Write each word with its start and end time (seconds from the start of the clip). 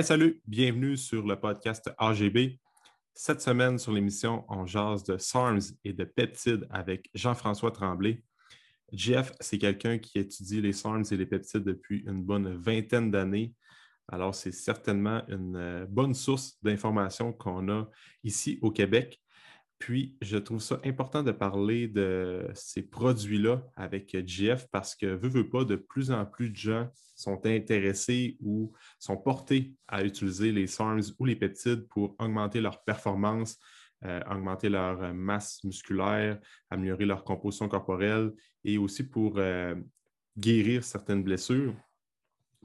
Salut, 0.00 0.40
bienvenue 0.46 0.96
sur 0.96 1.24
le 1.24 1.38
podcast 1.38 1.92
AGB. 1.98 2.58
Cette 3.12 3.42
semaine, 3.42 3.78
sur 3.78 3.92
l'émission, 3.92 4.44
on 4.48 4.64
jase 4.64 5.04
de 5.04 5.18
SARMS 5.18 5.60
et 5.84 5.92
de 5.92 6.02
peptides 6.02 6.66
avec 6.70 7.10
Jean-François 7.14 7.70
Tremblay. 7.70 8.24
Jeff, 8.90 9.32
c'est 9.38 9.58
quelqu'un 9.58 9.98
qui 9.98 10.18
étudie 10.18 10.62
les 10.62 10.72
SARMS 10.72 11.04
et 11.12 11.16
les 11.16 11.26
peptides 11.26 11.62
depuis 11.62 12.02
une 12.06 12.22
bonne 12.24 12.56
vingtaine 12.56 13.10
d'années. 13.10 13.54
Alors, 14.08 14.34
c'est 14.34 14.50
certainement 14.50 15.22
une 15.28 15.56
euh, 15.56 15.86
bonne 15.88 16.14
source 16.14 16.56
d'informations 16.62 17.32
qu'on 17.32 17.68
a 17.68 17.88
ici 18.24 18.58
au 18.62 18.72
Québec. 18.72 19.20
Puis, 19.82 20.14
je 20.22 20.36
trouve 20.36 20.60
ça 20.60 20.80
important 20.84 21.24
de 21.24 21.32
parler 21.32 21.88
de 21.88 22.48
ces 22.54 22.82
produits-là 22.82 23.66
avec 23.74 24.16
GF 24.24 24.68
parce 24.70 24.94
que, 24.94 25.06
veux, 25.06 25.28
veux 25.28 25.48
pas, 25.48 25.64
de 25.64 25.74
plus 25.74 26.12
en 26.12 26.24
plus 26.24 26.50
de 26.50 26.56
gens 26.56 26.88
sont 27.16 27.44
intéressés 27.46 28.36
ou 28.40 28.72
sont 29.00 29.16
portés 29.16 29.74
à 29.88 30.04
utiliser 30.04 30.52
les 30.52 30.68
SARMs 30.68 31.02
ou 31.18 31.24
les 31.24 31.34
peptides 31.34 31.88
pour 31.88 32.14
augmenter 32.20 32.60
leur 32.60 32.84
performance, 32.84 33.58
euh, 34.04 34.20
augmenter 34.30 34.68
leur 34.68 35.12
masse 35.14 35.64
musculaire, 35.64 36.38
améliorer 36.70 37.04
leur 37.04 37.24
composition 37.24 37.68
corporelle 37.68 38.30
et 38.62 38.78
aussi 38.78 39.02
pour 39.02 39.38
euh, 39.38 39.74
guérir 40.38 40.84
certaines 40.84 41.24
blessures. 41.24 41.74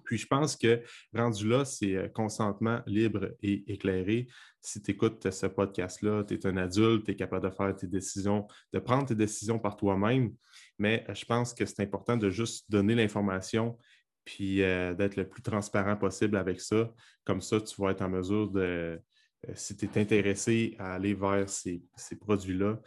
Puis 0.08 0.18
je 0.18 0.26
pense 0.26 0.56
que 0.56 0.82
rendu 1.14 1.50
là, 1.50 1.66
c'est 1.66 1.96
euh, 1.96 2.08
consentement 2.08 2.82
libre 2.88 3.32
et 3.44 3.72
éclairé. 3.72 4.28
Si 4.62 4.82
tu 4.82 4.92
écoutes 4.92 5.30
ce 5.30 5.46
podcast-là, 5.48 6.24
tu 6.24 6.36
es 6.36 6.48
un 6.48 6.56
adulte, 6.56 7.06
tu 7.06 7.12
es 7.12 7.16
capable 7.16 7.48
de 7.48 7.54
faire 7.54 7.76
tes 7.76 7.88
décisions, 7.88 8.48
de 8.72 8.80
prendre 8.80 9.06
tes 9.06 9.16
décisions 9.16 9.60
par 9.60 9.76
toi-même. 9.76 10.34
Mais 10.80 11.06
euh, 11.10 11.14
je 11.14 11.26
pense 11.26 11.54
que 11.54 11.66
c'est 11.66 11.82
important 11.82 12.16
de 12.16 12.30
juste 12.30 12.72
donner 12.72 12.96
l'information 12.96 13.78
puis 14.24 14.62
euh, 14.62 14.94
d'être 14.94 15.18
le 15.18 15.28
plus 15.28 15.42
transparent 15.42 15.98
possible 15.98 16.38
avec 16.38 16.62
ça. 16.62 16.90
Comme 17.26 17.42
ça, 17.42 17.60
tu 17.60 17.80
vas 17.82 17.92
être 17.92 18.02
en 18.02 18.10
mesure 18.10 18.50
de, 18.50 19.02
si 19.56 19.76
tu 19.76 19.86
es 19.86 20.02
intéressé 20.02 20.76
à 20.80 20.96
aller 20.96 21.14
vers 21.14 21.50
ces, 21.50 21.82
produits-là 22.20 22.80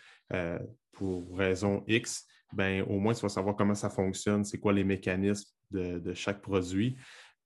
pour 0.92 1.36
raison 1.36 1.82
X, 1.86 2.26
ben, 2.52 2.82
au 2.82 2.98
moins 2.98 3.14
tu 3.14 3.22
vas 3.22 3.28
savoir 3.28 3.56
comment 3.56 3.74
ça 3.74 3.88
fonctionne, 3.88 4.44
c'est 4.44 4.58
quoi 4.58 4.72
les 4.72 4.84
mécanismes 4.84 5.50
de, 5.70 6.14
chaque 6.14 6.42
produit. 6.42 6.96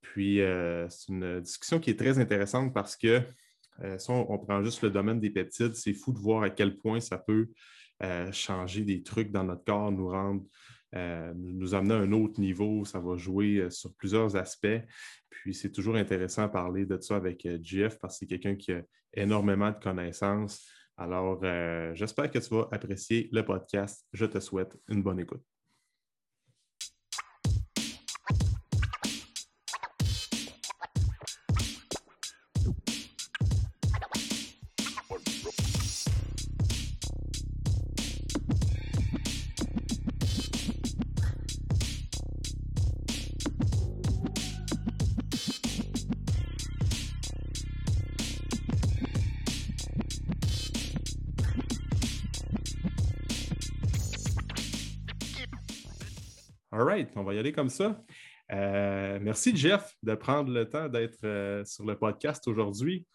Puis, 0.01 0.41
euh, 0.41 0.87
c'est 0.89 1.11
une 1.11 1.41
discussion 1.41 1.79
qui 1.79 1.89
est 1.89 1.99
très 1.99 2.19
intéressante 2.19 2.73
parce 2.73 2.95
que 2.95 3.21
euh, 3.81 3.97
si 3.97 4.09
on, 4.09 4.37
prend 4.37 4.63
juste 4.63 4.81
le 4.83 4.89
domaine 4.89 5.19
des 5.19 5.29
peptides, 5.29 5.75
c'est 5.75 5.93
fou 5.93 6.13
de 6.13 6.19
voir 6.19 6.43
à 6.43 6.49
quel 6.49 6.77
point 6.77 6.99
ça 6.99 7.17
peut 7.17 7.49
euh, 8.03 8.31
changer 8.31 8.83
des 8.83 9.03
trucs 9.03 9.31
dans 9.31 9.43
notre 9.43 9.63
corps, 9.65 9.91
nous 9.91 10.07
rendre, 10.07 10.45
nous 11.35 11.75
amener 11.75 11.93
à 11.93 11.97
un 11.97 12.11
autre 12.13 12.39
niveau. 12.39 12.85
Ça 12.85 12.99
va 12.99 13.17
jouer 13.17 13.67
sur 13.69 13.93
plusieurs 13.95 14.37
aspects. 14.37 14.81
Puis, 15.29 15.53
c'est 15.53 15.71
toujours 15.71 15.95
intéressant 15.95 16.47
de 16.47 16.51
parler 16.51 16.85
de 16.85 16.97
ça 17.01 17.17
avec 17.17 17.45
Jeff 17.61 17.99
parce 17.99 18.15
que 18.15 18.19
c'est 18.19 18.27
quelqu'un 18.27 18.55
qui 18.55 18.71
a 18.71 18.81
énormément 19.13 19.71
de 19.71 19.77
connaissances. 19.77 20.65
Alors, 20.95 21.43
j'espère 21.95 22.31
que 22.31 22.39
tu 22.39 22.55
vas 22.55 22.69
apprécier 22.71 23.27
le 23.33 23.43
podcast. 23.43 24.07
Je 24.13 24.25
te 24.25 24.39
souhaite 24.39 24.77
une 24.87 25.03
bonne 25.03 25.19
écoute. 25.19 25.43
On 57.15 57.23
va 57.23 57.33
y 57.33 57.39
aller 57.39 57.51
comme 57.51 57.69
ça. 57.69 58.01
Euh, 58.51 59.19
merci, 59.21 59.55
Jeff, 59.55 59.95
de 60.03 60.13
prendre 60.15 60.51
le 60.51 60.69
temps 60.69 60.89
d'être 60.89 61.23
euh, 61.23 61.63
sur 61.65 61.85
le 61.85 61.97
podcast 61.97 62.47
aujourd'hui. 62.47 63.05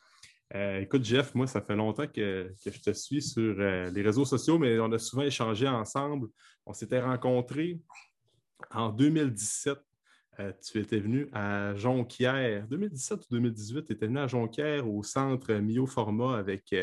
Euh, 0.55 0.81
écoute, 0.81 1.05
Jeff, 1.05 1.35
moi, 1.35 1.47
ça 1.47 1.61
fait 1.61 1.77
longtemps 1.77 2.07
que, 2.07 2.53
je 2.65 2.81
te 2.81 2.93
suis 2.93 3.23
sur 3.23 3.55
les 3.55 4.03
réseaux 4.03 4.25
sociaux, 4.25 4.59
mais 4.59 4.81
on 4.81 4.91
a 4.93 4.99
souvent 4.99 5.23
échangé 5.23 5.69
ensemble. 5.69 6.29
On 6.67 6.73
s'était 6.73 7.01
rencontrés 7.01 7.81
en 8.73 8.89
2017. 8.89 9.79
tu 10.65 10.79
étais 10.79 10.99
venu 10.99 11.29
à 11.33 11.77
Jonquière. 11.77 12.67
2017 12.67 13.21
ou 13.21 13.35
2018, 13.35 13.85
tu 13.85 13.93
étais 13.93 14.07
venu 14.07 14.19
à 14.19 14.27
Jonquière 14.27 14.89
au 14.89 15.03
centre 15.05 15.53
Mio 15.55 15.87
Format 15.87 16.39
avec. 16.39 16.75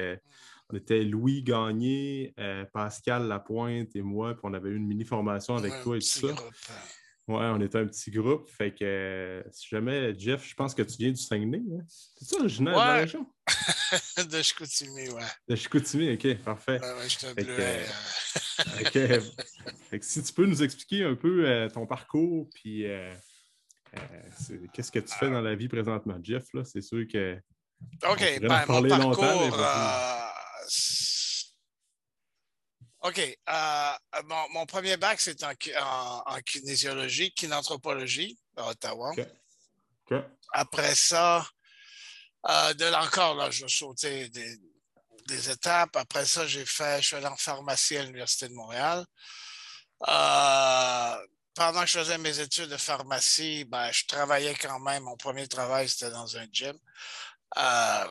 On 0.69 0.75
était 0.75 1.03
Louis 1.03 1.44
Gagné, 1.44 2.33
Pascal 2.73 3.28
Lapointe 3.28 3.95
et 3.95 4.01
moi, 4.01 4.33
puis 4.33 4.41
on 4.44 4.53
avait 4.53 4.69
eu 4.69 4.75
une 4.75 4.88
mini-formation 4.88 5.55
avec 5.55 5.81
toi 5.83 5.97
et 5.97 6.00
tout 6.00 6.05
ça. 6.05 6.28
Oui, 7.28 7.44
on 7.44 7.59
était 7.59 7.78
un 7.78 7.85
petit 7.85 8.09
groupe. 8.09 8.50
Fait 8.50 8.73
que 8.73 8.85
euh, 8.85 9.44
si 9.51 9.67
jamais, 9.67 10.17
Jeff, 10.17 10.47
je 10.47 10.55
pense 10.55 10.73
que 10.73 10.81
tu 10.81 10.95
viens 10.97 11.11
du 11.11 11.17
Saguenay. 11.17 11.57
Hein? 11.57 11.83
C'est 11.89 12.23
ça, 12.23 12.39
originaire 12.39 12.78
ouais. 12.78 12.83
de 12.83 12.88
la 12.88 12.95
région? 12.95 13.28
de 14.31 14.41
Chicoutimi, 14.41 15.09
ouais. 15.09 15.23
De 15.50 15.55
Chicoutimi, 15.57 16.13
OK, 16.13 16.38
parfait. 16.38 16.79
Ouais, 16.79 16.94
ouais, 16.94 17.09
je 17.09 17.17
te 17.17 17.34
bleu. 17.34 19.19
OK. 19.91 20.01
si 20.01 20.23
tu 20.23 20.34
peux 20.34 20.45
nous 20.45 20.63
expliquer 20.63 21.03
un 21.03 21.16
peu 21.16 21.45
euh, 21.45 21.69
ton 21.69 21.85
parcours, 21.85 22.49
puis 22.53 22.85
euh, 22.85 23.13
qu'est-ce 24.72 24.91
que 24.94 24.99
tu 24.99 25.13
fais 25.13 25.29
dans 25.29 25.41
la 25.41 25.55
vie 25.55 25.67
présentement, 25.67 26.17
Jeff, 26.23 26.45
là? 26.53 26.63
C'est 26.63 26.81
sûr 26.81 27.05
que. 27.11 27.38
OK, 28.09 28.39
ben, 28.41 28.66
mon 28.69 28.88
parcours, 28.88 29.57
OK. 33.01 33.19
Euh, 33.19 33.91
mon, 34.51 34.66
premier 34.66 34.97
bac, 34.97 35.22
c'est 35.22 35.44
en, 35.44 35.53
en, 36.25 36.39
kinésiologie, 36.41 37.31
kinanthropologie 37.31 38.38
à 38.55 38.69
Ottawa. 38.69 39.13
Après 40.53 40.95
ça, 40.95 41.47
euh, 42.50 42.73
de 42.73 42.85
là 42.85 43.03
encore, 43.03 43.35
là, 43.35 43.51
je 43.51 43.67
sautais 43.67 44.29
des, 44.29 44.57
des 45.28 45.50
étapes. 45.50 45.95
Après 45.95 46.25
ça, 46.25 46.47
j'ai 46.47 46.66
fait, 46.66 47.01
je 47.01 47.07
suis 47.07 47.16
allé 47.16 47.28
en 47.28 47.35
pharmacie 47.35 47.97
à 47.97 48.03
l'Université 48.03 48.47
de 48.47 48.53
Montréal. 48.53 49.05
Euh, 50.07 51.28
pendant 51.53 51.81
que 51.81 51.88
je 51.88 51.99
faisais 51.99 52.17
mes 52.17 52.39
études 52.39 52.69
de 52.69 52.78
pharmacie, 52.78 53.66
ben, 53.66 53.91
je 53.91 54.05
travaillais 54.05 54.55
quand 54.55 54.79
même. 54.79 55.03
Mon 55.03 55.17
premier 55.17 55.47
travail, 55.47 55.89
c'était 55.89 56.11
dans 56.11 56.38
un 56.38 56.45
gym. 56.51 56.78
Euh, 57.57 58.05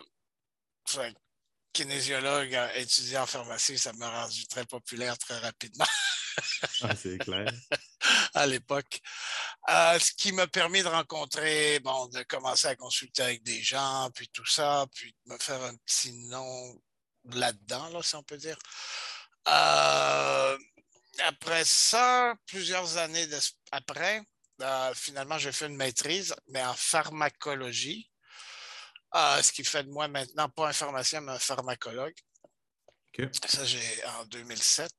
kinésiologue 1.76 2.54
euh, 2.54 2.68
étudiant 2.76 3.24
en 3.24 3.26
pharmacie, 3.26 3.76
ça 3.76 3.92
m'a 3.92 4.08
rendu 4.22 4.46
très 4.46 4.64
populaire 4.64 5.18
très 5.18 5.36
rapidement. 5.38 5.84
ah, 6.82 6.96
c'est 6.96 7.18
clair. 7.18 7.52
à 8.34 8.46
l'époque. 8.46 9.00
Euh, 9.68 9.98
ce 9.98 10.12
qui 10.12 10.32
m'a 10.32 10.46
permis 10.46 10.82
de 10.82 10.88
rencontrer, 10.88 11.78
bon, 11.80 12.06
de 12.06 12.22
commencer 12.22 12.68
à 12.68 12.76
consulter 12.76 13.22
avec 13.22 13.42
des 13.42 13.62
gens, 13.62 14.10
puis 14.14 14.26
tout 14.32 14.46
ça, 14.46 14.86
puis 14.94 15.14
de 15.26 15.34
me 15.34 15.38
faire 15.38 15.62
un 15.62 15.76
petit 15.84 16.12
nom 16.28 16.80
là-dedans, 17.32 17.90
là, 17.90 18.02
si 18.02 18.14
on 18.14 18.22
peut 18.22 18.38
dire. 18.38 18.58
Euh, 19.48 20.58
après 21.26 21.64
ça, 21.66 22.34
plusieurs 22.46 22.96
années 22.96 23.28
après, 23.70 24.22
finalement, 24.94 25.36
j'ai 25.36 25.52
fait 25.52 25.66
une 25.66 25.76
maîtrise, 25.76 26.34
mais 26.48 26.64
en 26.64 26.74
pharmacologie. 26.74 28.10
Ah, 29.12 29.40
ce 29.42 29.52
qui 29.52 29.64
fait 29.64 29.84
de 29.84 29.90
moi 29.90 30.08
maintenant 30.08 30.48
pas 30.48 30.68
un 30.68 30.72
pharmacien, 30.72 31.20
mais 31.20 31.32
un 31.32 31.38
pharmacologue. 31.38 32.14
Ça, 33.46 33.64
j'ai 33.64 34.04
en 34.18 34.26
2007. 34.26 34.90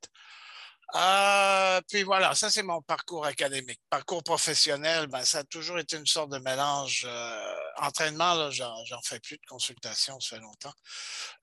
Euh, 0.96 1.82
puis 1.90 2.04
voilà, 2.04 2.34
ça 2.34 2.50
c'est 2.50 2.64
mon 2.64 2.82
parcours 2.82 3.26
académique. 3.26 3.82
Parcours 3.90 4.24
professionnel, 4.24 5.08
ben, 5.08 5.24
ça 5.26 5.40
a 5.40 5.44
toujours 5.44 5.80
été 5.80 5.98
une 5.98 6.06
sorte 6.06 6.32
de 6.32 6.38
mélange. 6.40 7.06
Euh, 7.06 7.56
entraînement, 7.78 8.50
j'en 8.52 9.02
fais 9.04 9.20
plus 9.20 9.36
de 9.36 9.46
consultation, 9.48 10.18
ça 10.22 10.38
fait 10.38 10.42
longtemps. 10.42 10.74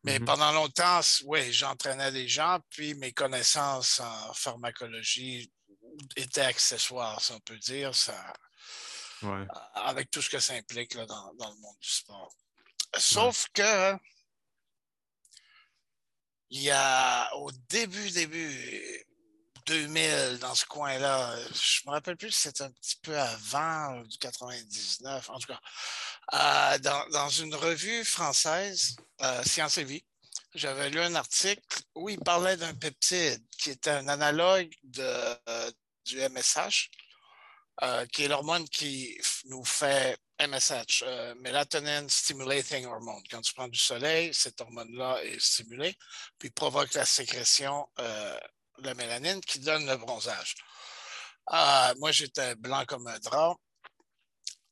Mais 0.02 0.19
mm-hmm. 0.19 0.25
pendant 0.25 0.52
longtemps, 0.52 1.00
oui, 1.26 1.52
j'entraînais 1.52 2.10
des 2.10 2.26
gens, 2.26 2.58
puis 2.70 2.94
mes 2.94 3.12
connaissances 3.12 4.00
en 4.00 4.32
pharmacologie 4.32 5.52
étaient 6.17 6.40
accessoires, 6.40 7.20
si 7.20 7.32
on 7.32 7.40
peut 7.40 7.58
dire, 7.58 7.94
ça, 7.94 8.32
avec 9.75 10.10
tout 10.10 10.22
ce 10.22 10.31
que 10.31 10.38
ça 10.38 10.55
implique 10.55 10.96
dans 10.96 11.32
le 11.32 11.60
monde 11.60 11.76
du 11.81 11.90
sport. 11.90 12.32
Sauf 12.99 13.49
que 13.52 13.96
il 16.50 16.62
y 16.62 16.70
a 16.70 17.35
au 17.37 17.50
début, 17.69 18.11
début 18.11 19.05
2000, 19.67 20.38
dans 20.41 20.55
ce 20.55 20.64
coin-là, 20.67 21.37
je 21.52 21.81
me 21.87 21.91
rappelle 21.91 22.17
plus 22.17 22.31
si 22.31 22.43
c'était 22.43 22.64
un 22.64 22.70
petit 22.70 22.96
peu 23.02 23.19
avant 23.19 24.02
du 24.02 24.19
99, 24.19 25.31
en 25.31 25.38
tout 25.38 25.49
cas, 25.49 25.61
euh, 26.32 26.79
dans, 27.11 27.29
une 27.29 27.55
revue 27.55 28.05
française, 28.05 28.96
euh, 29.23 29.43
Science 29.44 29.79
et 29.79 29.85
Vie, 29.85 30.05
j'avais 30.55 30.91
lu 30.91 31.00
un 31.00 31.14
article 31.14 31.62
où 31.94 32.08
il 32.08 32.20
parlait 32.20 32.56
d'un 32.56 32.75
peptide 32.75 33.43
qui 33.58 33.70
était 33.70 33.91
un 33.91 34.08
analogue 34.08 34.73
de, 34.85 35.02
euh, 35.49 35.70
du 36.05 36.20
MSH, 36.20 36.91
qui 38.12 38.25
est 38.25 38.29
l'hormone 38.29 38.69
qui 38.69 39.19
nous 39.46 39.64
fait 39.64 40.17
MSH, 40.38 41.04
euh, 41.06 41.34
Melatonin 41.40 42.08
Stimulating 42.08 42.86
Hormone. 42.86 43.22
Quand 43.31 43.40
tu 43.40 43.54
prends 43.54 43.69
du 43.69 43.78
soleil, 43.78 44.34
cette 44.34 44.60
hormone-là 44.60 45.22
est 45.25 45.40
stimulée, 45.40 45.96
puis 46.38 46.50
provoque 46.50 46.94
la 46.94 47.04
sécrétion 47.04 47.86
euh, 48.00 48.38
de 48.78 48.86
la 48.86 48.94
mélanine 48.94 49.40
qui 49.40 49.60
donne 49.60 49.86
le 49.86 49.96
bronzage. 49.96 50.56
Ah, 51.46 51.92
moi, 51.98 52.10
j'étais 52.10 52.54
blanc 52.56 52.84
comme 52.86 53.06
un 53.06 53.19
drap. 53.20 53.56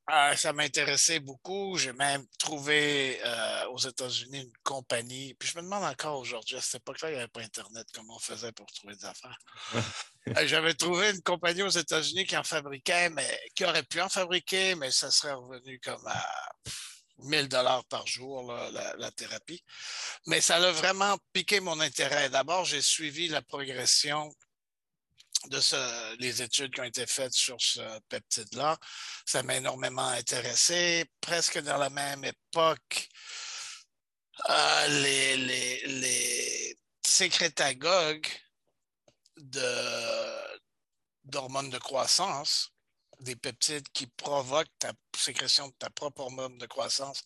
Ah, 0.06 0.36
ça 0.36 0.52
m'intéressait 0.52 1.20
beaucoup. 1.20 1.76
J'ai 1.78 1.92
même 1.92 2.26
trouvé 2.38 3.20
euh, 3.24 3.66
aux 3.68 3.78
États-Unis 3.78 4.40
une 4.40 4.52
compagnie. 4.64 5.34
Puis 5.34 5.48
je 5.48 5.58
me 5.58 5.62
demande 5.62 5.84
encore 5.84 6.18
aujourd'hui, 6.18 6.56
à 6.56 6.60
cette 6.60 6.82
époque-là, 6.82 7.10
il 7.10 7.12
n'y 7.12 7.18
avait 7.18 7.28
pas 7.28 7.40
Internet, 7.40 7.86
comment 7.94 8.16
on 8.16 8.18
faisait 8.18 8.50
pour 8.52 8.66
trouver 8.72 8.94
des 8.96 9.04
affaires. 9.04 9.38
Euh, 10.36 10.46
j'avais 10.46 10.72
trouvé 10.72 11.10
une 11.10 11.20
compagnie 11.20 11.62
aux 11.62 11.68
États-Unis 11.68 12.24
qui 12.26 12.36
en 12.36 12.44
fabriquait, 12.44 13.10
mais 13.10 13.26
qui 13.56 13.64
aurait 13.64 13.82
pu 13.82 14.00
en 14.00 14.08
fabriquer, 14.08 14.76
mais 14.76 14.92
ça 14.92 15.10
serait 15.10 15.32
revenu 15.32 15.80
comme 15.80 16.06
à 16.06 16.24
1000 17.18 17.48
dollars 17.48 17.84
par 17.86 18.06
jour, 18.06 18.52
la, 18.52 18.94
la, 18.96 19.10
thérapie. 19.10 19.64
Mais 20.28 20.40
ça 20.40 20.58
a 20.58 20.70
vraiment 20.70 21.18
piqué 21.32 21.58
mon 21.58 21.80
intérêt. 21.80 22.30
D'abord, 22.30 22.64
j'ai 22.64 22.82
suivi 22.82 23.26
la 23.26 23.42
progression 23.42 24.32
de 25.48 25.60
ce, 25.60 26.16
les 26.18 26.42
études 26.42 26.72
qui 26.72 26.80
ont 26.80 26.84
été 26.84 27.06
faites 27.06 27.32
sur 27.32 27.56
ce 27.60 27.80
peptide-là. 28.08 28.78
Ça 29.26 29.42
m'a 29.42 29.56
énormément 29.56 30.08
intéressé. 30.08 31.04
Presque 31.20 31.58
dans 31.60 31.78
la 31.78 31.90
même 31.90 32.24
époque, 32.24 33.08
euh, 34.48 34.86
les, 35.02 35.36
les, 35.36 35.86
les, 35.86 36.78
sécrétagogues 37.04 38.28
d'hormones 41.24 41.70
de, 41.70 41.78
croissance, 41.78 42.70
des 43.20 43.36
peptides 43.36 43.88
qui 43.92 44.06
provoquent 44.06 44.78
ta 44.78 44.92
sécrétion 45.16 45.68
de 45.68 45.74
ta 45.74 45.90
propre 45.90 46.22
hormone 46.22 46.56
de 46.58 46.66
croissance, 46.66 47.22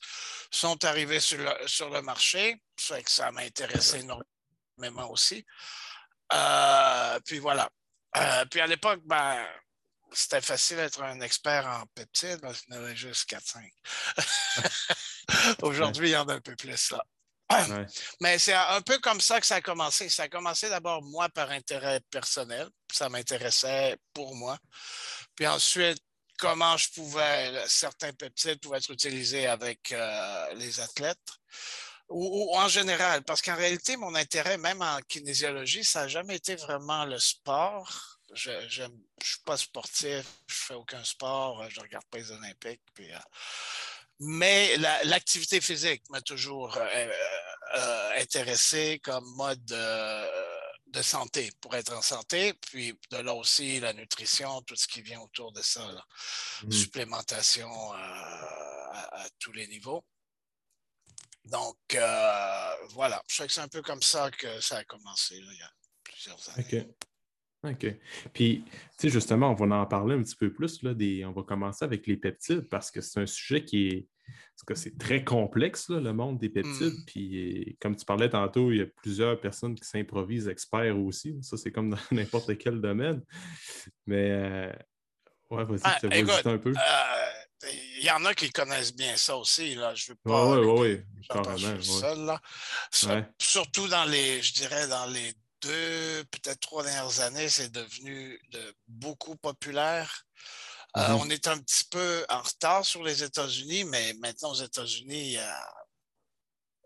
sont 0.50 0.84
arrivés 0.84 1.20
sur 1.20 1.38
le, 1.38 1.68
sur 1.68 1.90
le 1.90 2.02
marché. 2.02 2.60
Ça 2.76 3.00
que 3.02 3.10
ça 3.10 3.30
m'a 3.30 3.42
intéressé 3.42 4.00
énormément 4.00 5.10
aussi. 5.10 5.44
Euh, 6.32 7.20
puis 7.24 7.38
voilà, 7.38 7.70
euh, 8.16 8.44
puis 8.46 8.60
à 8.60 8.66
l'époque, 8.66 9.00
ben, 9.04 9.46
c'était 10.12 10.40
facile 10.40 10.78
d'être 10.78 11.02
un 11.02 11.20
expert 11.20 11.66
en 11.66 11.86
peptides 11.94 12.40
parce 12.40 12.62
qu'il 12.62 12.74
y 12.74 12.78
en 12.78 12.82
avait 12.82 12.96
juste 12.96 13.28
4-5. 13.30 13.70
Aujourd'hui, 15.62 16.08
il 16.08 16.12
y 16.12 16.16
en 16.16 16.28
a 16.28 16.34
un 16.34 16.40
peu 16.40 16.56
plus 16.56 16.90
là. 16.90 17.04
Mais 18.20 18.38
c'est 18.38 18.54
un 18.54 18.80
peu 18.80 18.98
comme 18.98 19.20
ça 19.20 19.40
que 19.40 19.46
ça 19.46 19.56
a 19.56 19.60
commencé. 19.60 20.08
Ça 20.08 20.24
a 20.24 20.28
commencé 20.28 20.68
d'abord, 20.68 21.02
moi, 21.02 21.28
par 21.28 21.50
intérêt 21.50 22.00
personnel. 22.10 22.68
Ça 22.92 23.08
m'intéressait 23.08 23.96
pour 24.12 24.34
moi. 24.34 24.58
Puis 25.34 25.46
ensuite, 25.46 25.98
comment 26.38 26.76
je 26.76 26.90
pouvais, 26.90 27.64
certains 27.68 28.12
peptides 28.12 28.60
pouvaient 28.60 28.78
être 28.78 28.90
utilisés 28.90 29.46
avec 29.46 29.92
euh, 29.92 30.54
les 30.54 30.80
athlètes 30.80 31.18
ou, 32.08 32.56
en 32.56 32.68
général, 32.68 33.22
parce 33.24 33.42
qu'en 33.42 33.56
réalité, 33.56 33.96
mon 33.96 34.14
intérêt, 34.14 34.58
même 34.58 34.80
en 34.80 35.00
kinésiologie, 35.08 35.84
ça 35.84 36.02
n'a 36.02 36.08
jamais 36.08 36.36
été 36.36 36.54
vraiment 36.54 37.04
le 37.04 37.18
sport. 37.18 38.20
Je 38.32 38.50
ne 38.50 38.88
suis 39.22 39.40
pas 39.44 39.56
sportif, 39.56 40.24
je 40.46 40.54
fais 40.54 40.74
aucun 40.74 41.02
sport, 41.04 41.68
je 41.68 41.78
ne 41.78 41.84
regarde 41.84 42.04
pas 42.06 42.18
les 42.18 42.30
Olympiques. 42.30 42.82
Puis, 42.94 43.12
euh, 43.12 43.18
mais 44.20 44.76
l'activité 45.04 45.60
physique 45.60 46.02
m'a 46.10 46.20
toujours 46.20 46.76
euh, 46.76 47.08
euh, 47.76 48.20
intéressé 48.20 49.00
comme 49.02 49.24
mode 49.36 49.64
de 49.64 51.02
santé, 51.02 51.50
pour 51.60 51.74
être 51.74 51.92
en 51.92 52.02
santé. 52.02 52.54
Puis 52.54 52.98
de 53.10 53.18
là 53.18 53.34
aussi, 53.34 53.80
la 53.80 53.92
nutrition, 53.92 54.62
tout 54.62 54.76
ce 54.76 54.86
qui 54.86 55.02
vient 55.02 55.20
autour 55.20 55.52
de 55.52 55.62
ça, 55.62 55.86
mmh. 56.64 56.72
supplémentation 56.72 57.92
à, 57.92 59.26
tous 59.38 59.52
les 59.52 59.66
niveaux. 59.66 60.04
Donc, 61.50 61.76
euh, 61.94 62.70
voilà, 62.90 63.22
je 63.28 63.36
sais 63.36 63.46
que 63.46 63.52
c'est 63.52 63.60
un 63.60 63.68
peu 63.68 63.82
comme 63.82 64.02
ça 64.02 64.30
que 64.30 64.60
ça 64.60 64.78
a 64.78 64.84
commencé 64.84 65.36
il 65.36 65.44
y 65.44 65.62
a 65.62 65.70
plusieurs 66.02 66.50
années. 66.50 66.66
OK. 67.64 67.70
OK. 67.70 67.98
Puis, 68.32 68.64
tu 68.64 68.72
sais, 68.96 69.08
justement, 69.08 69.50
on 69.50 69.54
va 69.54 69.76
en 69.76 69.86
parler 69.86 70.14
un 70.14 70.22
petit 70.22 70.36
peu 70.36 70.52
plus. 70.52 70.82
Là, 70.82 70.94
des, 70.94 71.24
on 71.24 71.32
va 71.32 71.42
commencer 71.42 71.84
avec 71.84 72.06
les 72.06 72.16
peptides 72.16 72.68
parce 72.68 72.90
que 72.90 73.00
c'est 73.00 73.20
un 73.20 73.26
sujet 73.26 73.64
qui 73.64 73.88
est. 73.88 74.08
Parce 74.56 74.64
que 74.66 74.74
c'est 74.74 74.98
très 74.98 75.22
complexe, 75.22 75.88
le 75.88 76.12
monde 76.12 76.38
des 76.38 76.48
peptides. 76.48 76.94
Hmm. 76.94 77.04
Puis, 77.06 77.76
comme 77.80 77.94
tu 77.94 78.04
parlais 78.04 78.28
tantôt, 78.28 78.72
il 78.72 78.78
y 78.78 78.80
a 78.80 78.86
plusieurs 78.86 79.40
personnes 79.40 79.74
qui 79.74 79.84
s'improvisent 79.84 80.48
experts 80.48 80.98
aussi. 80.98 81.38
Ça, 81.42 81.56
c'est 81.56 81.70
comme 81.70 81.90
dans 81.90 81.98
n'importe 82.10 82.58
quel 82.58 82.80
domaine. 82.80 83.22
Mais, 84.06 84.30
euh, 84.30 84.72
ouais, 85.50 85.64
vas-y, 85.64 85.80
ah, 85.84 85.98
tu 86.00 86.08
vas 86.08 86.50
un 86.50 86.58
peu. 86.58 86.70
Euh, 86.70 87.45
il 87.62 88.04
y 88.04 88.10
en 88.10 88.24
a 88.24 88.34
qui 88.34 88.50
connaissent 88.50 88.94
bien 88.94 89.16
ça 89.16 89.36
aussi. 89.36 89.74
Là. 89.74 89.94
Je 89.94 90.12
veux 90.12 90.18
pas. 90.22 90.44
Oui, 90.46 90.58
oui, 90.58 91.04
oui. 91.30 91.88
Seul, 92.90 93.28
Surtout 93.38 93.88
dans 93.88 94.04
les, 94.04 94.42
je 94.42 94.54
dirais, 94.54 94.86
dans 94.88 95.06
les 95.06 95.34
deux, 95.60 96.24
peut-être 96.30 96.60
trois 96.60 96.82
dernières 96.82 97.20
années, 97.20 97.48
c'est 97.48 97.70
devenu 97.70 98.40
de 98.50 98.74
beaucoup 98.86 99.36
populaire. 99.36 100.24
Euh, 100.96 101.00
mm-hmm. 101.00 101.20
on 101.20 101.30
est 101.30 101.46
un 101.48 101.58
petit 101.58 101.84
peu 101.90 102.24
en 102.28 102.40
retard 102.40 102.84
sur 102.84 103.02
les 103.02 103.22
États-Unis, 103.22 103.84
mais 103.84 104.14
maintenant 104.20 104.50
aux 104.50 104.62
États-Unis, 104.62 105.20
il 105.20 105.32
y 105.32 105.38
a 105.38 105.74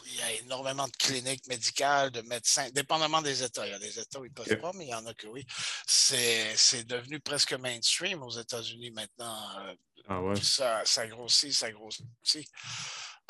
il 0.07 0.17
y 0.17 0.23
a 0.23 0.33
énormément 0.33 0.87
de 0.87 0.97
cliniques 0.97 1.47
médicales, 1.47 2.11
de 2.11 2.23
médecins, 2.23 2.69
dépendamment 2.71 3.23
des 3.23 3.43
États. 3.43 3.67
Il 3.67 3.71
y 3.71 3.75
a 3.75 3.79
des 3.79 3.99
États 3.99 4.21
où 4.21 4.25
ils 4.25 4.31
ne 4.31 4.35
peuvent 4.35 4.61
pas, 4.61 4.73
mais 4.75 4.87
il 4.87 4.91
y 4.91 4.95
en 4.95 5.07
a 5.07 5.15
que 5.15 5.27
oui. 5.27 5.47
C'est 5.87 6.85
devenu 6.85 7.21
presque 7.21 7.53
mainstream 7.55 8.23
aux 8.23 8.31
États-Unis 8.31 8.91
maintenant. 8.91 9.59
Euh, 9.61 9.75
ah 10.09 10.21
ouais? 10.21 10.41
ça, 10.41 10.83
ça, 10.85 11.07
grossit, 11.07 11.53
ça 11.53 11.71
grossit. 11.71 12.07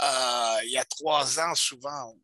Euh, 0.03 0.59
il 0.65 0.71
y 0.71 0.79
a 0.79 0.85
trois 0.85 1.41
ans, 1.41 1.55
souvent, 1.55 2.15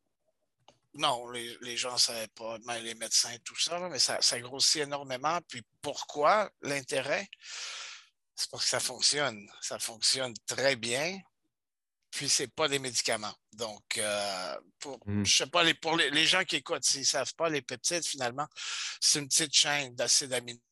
non, 0.95 1.29
les, 1.31 1.57
les 1.61 1.77
gens 1.77 1.93
ne 1.93 1.99
savaient 1.99 2.29
pas, 2.29 2.57
mais 2.65 2.81
les 2.81 2.95
médecins, 2.95 3.37
tout 3.45 3.59
ça, 3.59 3.79
mais 3.89 3.99
ça, 3.99 4.21
ça 4.21 4.41
grossit 4.41 4.83
énormément. 4.83 5.39
Puis 5.49 5.63
pourquoi 5.83 6.51
l'intérêt? 6.63 7.29
C'est 8.35 8.51
parce 8.51 8.65
que 8.65 8.71
ça 8.71 8.81
fonctionne. 8.81 9.47
Ça 9.61 9.79
fonctionne 9.79 10.35
très 10.47 10.77
bien 10.77 11.19
puis 12.17 12.31
c'est 12.31 12.49
pas 12.49 12.67
des 12.67 12.79
médicaments. 12.79 13.35
Donc, 13.53 13.99
euh, 13.99 14.57
pour, 14.79 14.99
mmh. 15.05 15.27
je 15.27 15.37
sais 15.37 15.47
pas, 15.49 15.63
les, 15.63 15.75
pour 15.75 15.99
les, 15.99 16.27
gens 16.27 16.45
qui 16.45 16.57
écoutent, 16.57 16.83
s'ils 16.83 17.01
ne 17.01 17.05
savent 17.05 17.35
pas, 17.35 17.51
les 17.51 17.61
peptides, 17.61 18.07
finalement, 18.07 18.47
c'est 19.03 19.19
une 19.19 19.29
petite 19.29 19.55
chaîne 19.55 19.95
d'acides 19.95 20.33
aminés. 20.33 20.63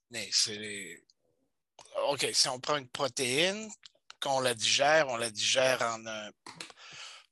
OK, 2.08 2.26
si 2.32 2.48
on 2.48 2.58
prend 2.60 2.78
une 2.78 2.88
protéine, 2.88 3.70
qu'on 4.20 4.40
la 4.40 4.54
digère, 4.54 5.08
on 5.08 5.18
la 5.18 5.30
digère 5.30 5.82
en 5.82 6.06
un 6.06 6.30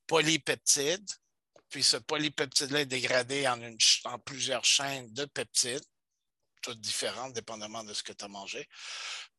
polypeptide, 0.06 1.08
puis 1.70 1.82
ce 1.82 1.96
polypeptide-là 1.96 2.80
est 2.80 2.86
dégradé 2.86 3.48
en, 3.48 3.62
une, 3.62 3.78
en 4.04 4.18
plusieurs 4.18 4.66
chaînes 4.66 5.10
de 5.14 5.24
peptides 5.24 5.86
toutes 6.62 6.80
différentes, 6.80 7.34
dépendamment 7.34 7.84
de 7.84 7.92
ce 7.92 8.02
que 8.02 8.12
tu 8.12 8.24
as 8.24 8.28
mangé. 8.28 8.68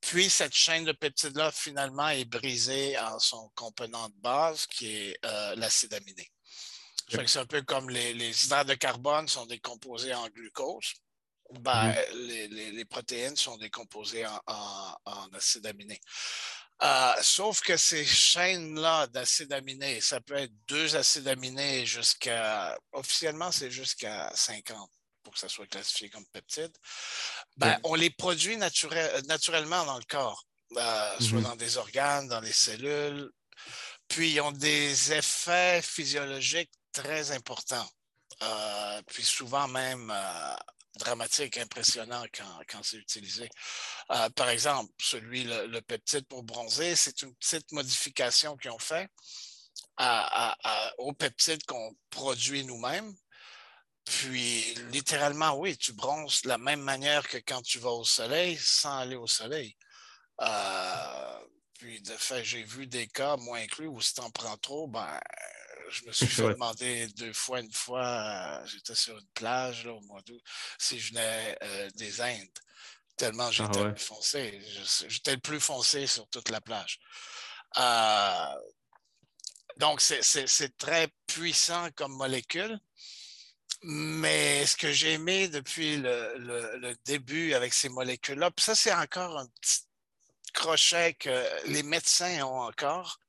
Puis, 0.02 0.30
cette 0.30 0.54
chaîne 0.54 0.84
de 0.84 0.92
peptides-là, 0.92 1.52
finalement, 1.52 2.10
est 2.10 2.26
brisée 2.26 2.98
en 3.00 3.20
son 3.20 3.50
component 3.56 4.10
de 4.10 4.16
base, 4.22 4.68
qui 4.68 4.96
est 4.96 5.18
euh, 5.26 5.56
l'acide 5.56 5.94
aminé. 5.94 6.30
C'est 7.10 7.40
un 7.40 7.46
peu 7.46 7.62
comme 7.62 7.90
les, 7.90 8.46
hydrates 8.46 8.68
de 8.68 8.76
carbone 8.76 9.28
sont 9.28 9.46
décomposés 9.46 10.14
en 10.14 10.28
glucose. 10.30 10.94
Ben, 11.60 11.92
mm-hmm. 11.92 12.74
les, 12.74 12.86
protéines 12.86 13.36
sont 13.36 13.58
décomposées 13.58 14.26
en, 14.26 15.30
acide 15.34 15.68
aminé. 15.68 16.00
Euh, 16.82 17.14
sauf 17.22 17.62
que 17.62 17.78
ces 17.78 18.04
chaînes-là 18.04 19.08
d'acide 19.08 19.54
aminé, 19.54 20.02
ça 20.02 20.20
peut 20.20 20.36
être 20.36 20.54
deux 20.68 20.96
acides 20.96 21.28
aminés 21.28 21.86
jusqu'à, 21.86 22.78
officiellement, 22.92 23.52
c'est 23.52 23.72
jusqu'à 23.72 24.32
50 24.36 24.90
pour 25.24 25.34
que 25.34 25.40
ça 25.40 25.50
soit 25.50 25.68
classifié 25.68 26.10
comme 26.10 26.26
peptide, 26.28 26.72
ben, 27.58 27.80
on 27.84 27.96
les 27.96 28.10
produit 28.10 28.58
naturellement 28.58 29.86
dans 29.86 29.98
le 29.98 30.04
corps, 30.06 30.46
euh, 30.78 31.20
soit 31.20 31.40
mm-hmm. 31.40 31.44
dans 31.44 31.56
des 31.56 31.78
organes, 31.78 32.28
dans 32.28 32.42
les 32.42 32.52
cellules, 32.52 33.32
puis 34.08 34.34
ils 34.34 34.42
ont 34.42 34.52
des 34.52 35.14
effets 35.14 35.82
physiologiques 35.82 36.72
très 36.92 37.32
importants, 37.32 37.90
euh, 38.42 39.02
puis 39.08 39.24
souvent 39.24 39.68
même 39.68 40.12
euh, 40.12 40.56
dramatiques, 40.98 41.58
impressionnants 41.58 42.26
quand, 42.68 42.84
c'est 42.84 42.98
utilisé. 42.98 43.50
par 44.36 44.50
exemple, 44.50 44.92
celui, 45.02 45.44
le, 45.44 45.82
peptide 45.82 46.28
pour 46.28 46.44
bronzer, 46.44 46.96
c'est 46.96 47.24
une 47.24 47.34
petite 47.36 47.72
modification 47.72 48.58
qu'ils 48.58 48.72
ont 48.72 48.80
fait 48.80 49.10
au 50.98 51.14
peptide 51.14 51.64
qu'on 51.66 51.96
produit 52.10 52.64
nous-mêmes 52.64 53.16
puis, 54.06 54.74
littéralement, 54.92 55.56
oui, 55.58 55.78
tu 55.78 55.94
bronzes 55.94 56.42
de 56.42 56.50
la 56.50 56.58
même 56.58 56.82
manière 56.82 57.28
que 57.28 57.38
quand 57.38 57.62
tu 57.62 57.80
vas 57.80 57.92
au 57.92 58.04
soleil 58.04 58.58
sans 58.58 58.98
aller 58.98 59.16
au 59.16 59.28
soleil. 59.28 59.78
Euh, 60.42 61.40
puis, 61.80 62.02
de 62.02 62.14
fait, 62.14 62.44
j'ai 62.44 62.64
vu 62.64 62.86
des 62.88 63.08
cas, 63.08 63.38
moi 63.38 63.60
inclus, 63.60 63.88
où 63.88 64.02
si 64.02 64.14
tu 64.16 64.22
en 64.22 64.30
prends 64.30 64.58
trop, 64.58 64.88
ben, 64.88 65.20
je 65.90 66.06
me 66.06 66.12
suis 66.12 66.28
fait 66.28 66.50
demander 66.50 67.08
deux 67.10 67.32
fois, 67.32 67.62
une 67.62 67.72
fois, 67.72 68.06
euh, 68.06 68.66
j'étais 68.66 68.96
sur 68.96 69.18
une 69.18 69.28
plage 69.34 69.86
au 69.86 70.02
mois 70.02 70.22
d'août, 70.24 70.42
si 70.78 71.00
je 71.00 71.14
venais 71.14 71.58
euh, 71.64 71.90
des 71.96 72.20
Indes, 72.20 72.60
tellement 73.16 73.48
ah 73.48 73.52
j'étais 73.52 73.96
foncé. 73.96 74.62
J'étais 75.08 75.36
le 75.36 75.42
plus 75.42 75.62
foncé 75.62 76.08
sur 76.08 76.28
toute 76.28 76.50
la 76.50 76.60
plage. 76.60 77.00
donc, 79.78 80.02
c'est 80.02 80.78
très 80.78 81.08
puissant 81.26 81.90
comme 81.96 82.14
molécule. 82.18 82.78
Mais 83.84 84.66
ce 84.66 84.78
que 84.78 84.92
j'ai 84.94 85.14
aimé 85.14 85.50
depuis 85.50 85.98
le, 85.98 86.96
début 87.06 87.54
avec 87.54 87.74
ces 87.74 87.90
molécules-là, 87.90 88.50
ça, 88.58 88.76
c'est 88.76 88.94
encore 88.94 89.38
un 89.38 89.48
petit 89.62 89.82
crochet 90.54 91.16
que 91.16 91.68
les 91.68 91.84
médecins 91.84 92.44
ont 92.44 92.62
encore, 92.62 93.20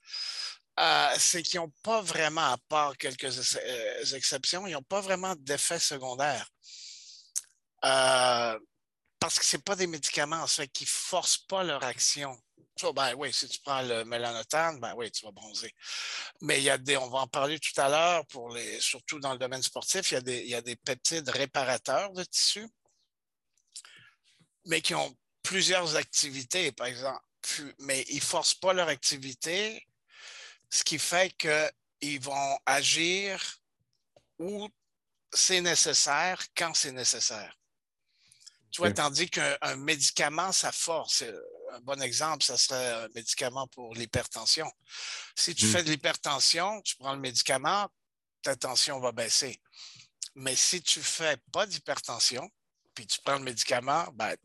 euh, 0.78 1.14
c'est 1.18 1.42
qu'ils 1.42 1.60
n'ont 1.60 1.72
pas 1.82 2.00
vraiment, 2.02 2.52
à 2.52 2.58
part 2.68 2.96
quelques 2.96 3.56
euh, 3.56 4.04
exceptions, 4.14 4.66
ils 4.66 4.72
n'ont 4.72 4.82
pas 4.82 5.00
vraiment 5.00 5.34
d'effets 5.36 5.78
secondaires. 5.78 6.48
Euh, 7.84 8.58
parce 9.18 9.38
que 9.38 9.44
ce 9.44 9.56
pas 9.56 9.76
des 9.76 9.86
médicaments, 9.86 10.42
en 10.42 10.46
fait, 10.46 10.68
qui 10.68 10.84
ne 10.84 10.88
forcent 10.88 11.38
pas 11.38 11.64
leur 11.64 11.82
action. 11.82 12.38
Ben 12.94 13.14
oui, 13.14 13.32
si 13.32 13.48
tu 13.48 13.60
prends 13.60 13.82
le 13.82 14.04
mélanotane, 14.04 14.80
ben 14.80 14.94
oui, 14.96 15.10
tu 15.10 15.24
vas 15.24 15.32
bronzer. 15.32 15.72
Mais 16.40 16.58
il 16.58 16.64
y 16.64 16.70
a 16.70 16.78
des, 16.78 16.96
on 16.96 17.08
va 17.08 17.20
en 17.20 17.26
parler 17.28 17.58
tout 17.58 17.80
à 17.80 17.88
l'heure, 17.88 18.26
pour 18.26 18.50
les, 18.50 18.80
surtout 18.80 19.20
dans 19.20 19.32
le 19.32 19.38
domaine 19.38 19.62
sportif, 19.62 20.10
il 20.10 20.14
y, 20.14 20.16
a 20.16 20.20
des, 20.20 20.38
il 20.40 20.48
y 20.48 20.54
a 20.54 20.62
des 20.62 20.76
peptides 20.76 21.28
réparateurs 21.28 22.12
de 22.12 22.24
tissu, 22.24 22.68
mais 24.66 24.80
qui 24.80 24.94
ont 24.94 25.16
plusieurs 25.42 25.96
activités, 25.96 26.72
par 26.72 26.86
exemple, 26.86 27.20
mais 27.78 28.04
ils 28.08 28.16
ne 28.16 28.20
forcent 28.20 28.54
pas 28.54 28.72
leur 28.72 28.88
activité, 28.88 29.86
ce 30.70 30.82
qui 30.82 30.98
fait 30.98 31.32
qu'ils 31.36 32.20
vont 32.20 32.58
agir 32.66 33.60
où 34.38 34.68
c'est 35.32 35.60
nécessaire, 35.60 36.42
quand 36.56 36.74
c'est 36.74 36.92
nécessaire. 36.92 37.56
Tu 38.70 38.80
vois, 38.80 38.90
tandis 38.90 39.30
qu'un 39.30 39.76
médicament, 39.76 40.50
ça 40.50 40.72
force. 40.72 41.22
Un 41.72 41.80
bon 41.80 42.00
exemple, 42.02 42.44
ça 42.44 42.56
serait 42.56 43.04
un 43.04 43.08
médicament 43.14 43.66
pour 43.68 43.94
l'hypertension. 43.94 44.70
Si 45.36 45.54
tu 45.54 45.66
hmm. 45.66 45.70
fais 45.70 45.82
de 45.84 45.90
l'hypertension, 45.90 46.80
tu 46.82 46.96
prends 46.96 47.14
le 47.14 47.20
médicament, 47.20 47.88
ta 48.42 48.56
tension 48.56 49.00
va 49.00 49.12
baisser. 49.12 49.60
Mais 50.34 50.56
si 50.56 50.82
tu 50.82 50.98
ne 50.98 51.04
fais 51.04 51.36
pas 51.52 51.66
d'hypertension, 51.66 52.48
puis 52.94 53.06
tu 53.06 53.20
prends 53.24 53.38
le 53.38 53.44
médicament, 53.44 54.06
ben, 54.14 54.36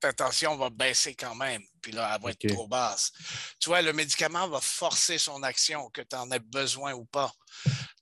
ta 0.00 0.12
tension 0.12 0.56
va 0.56 0.68
baisser 0.68 1.14
quand 1.14 1.34
même. 1.34 1.62
Puis 1.80 1.92
là, 1.92 2.12
elle 2.14 2.22
va 2.22 2.30
être 2.30 2.48
trop 2.48 2.66
basse. 2.66 3.12
Tu 3.60 3.68
vois, 3.68 3.82
le 3.82 3.92
médicament 3.92 4.48
va 4.48 4.60
forcer 4.60 5.18
son 5.18 5.42
action, 5.42 5.88
que 5.90 6.02
tu 6.02 6.16
en 6.16 6.30
aies 6.32 6.40
besoin 6.40 6.94
ou 6.94 7.04
pas. 7.04 7.32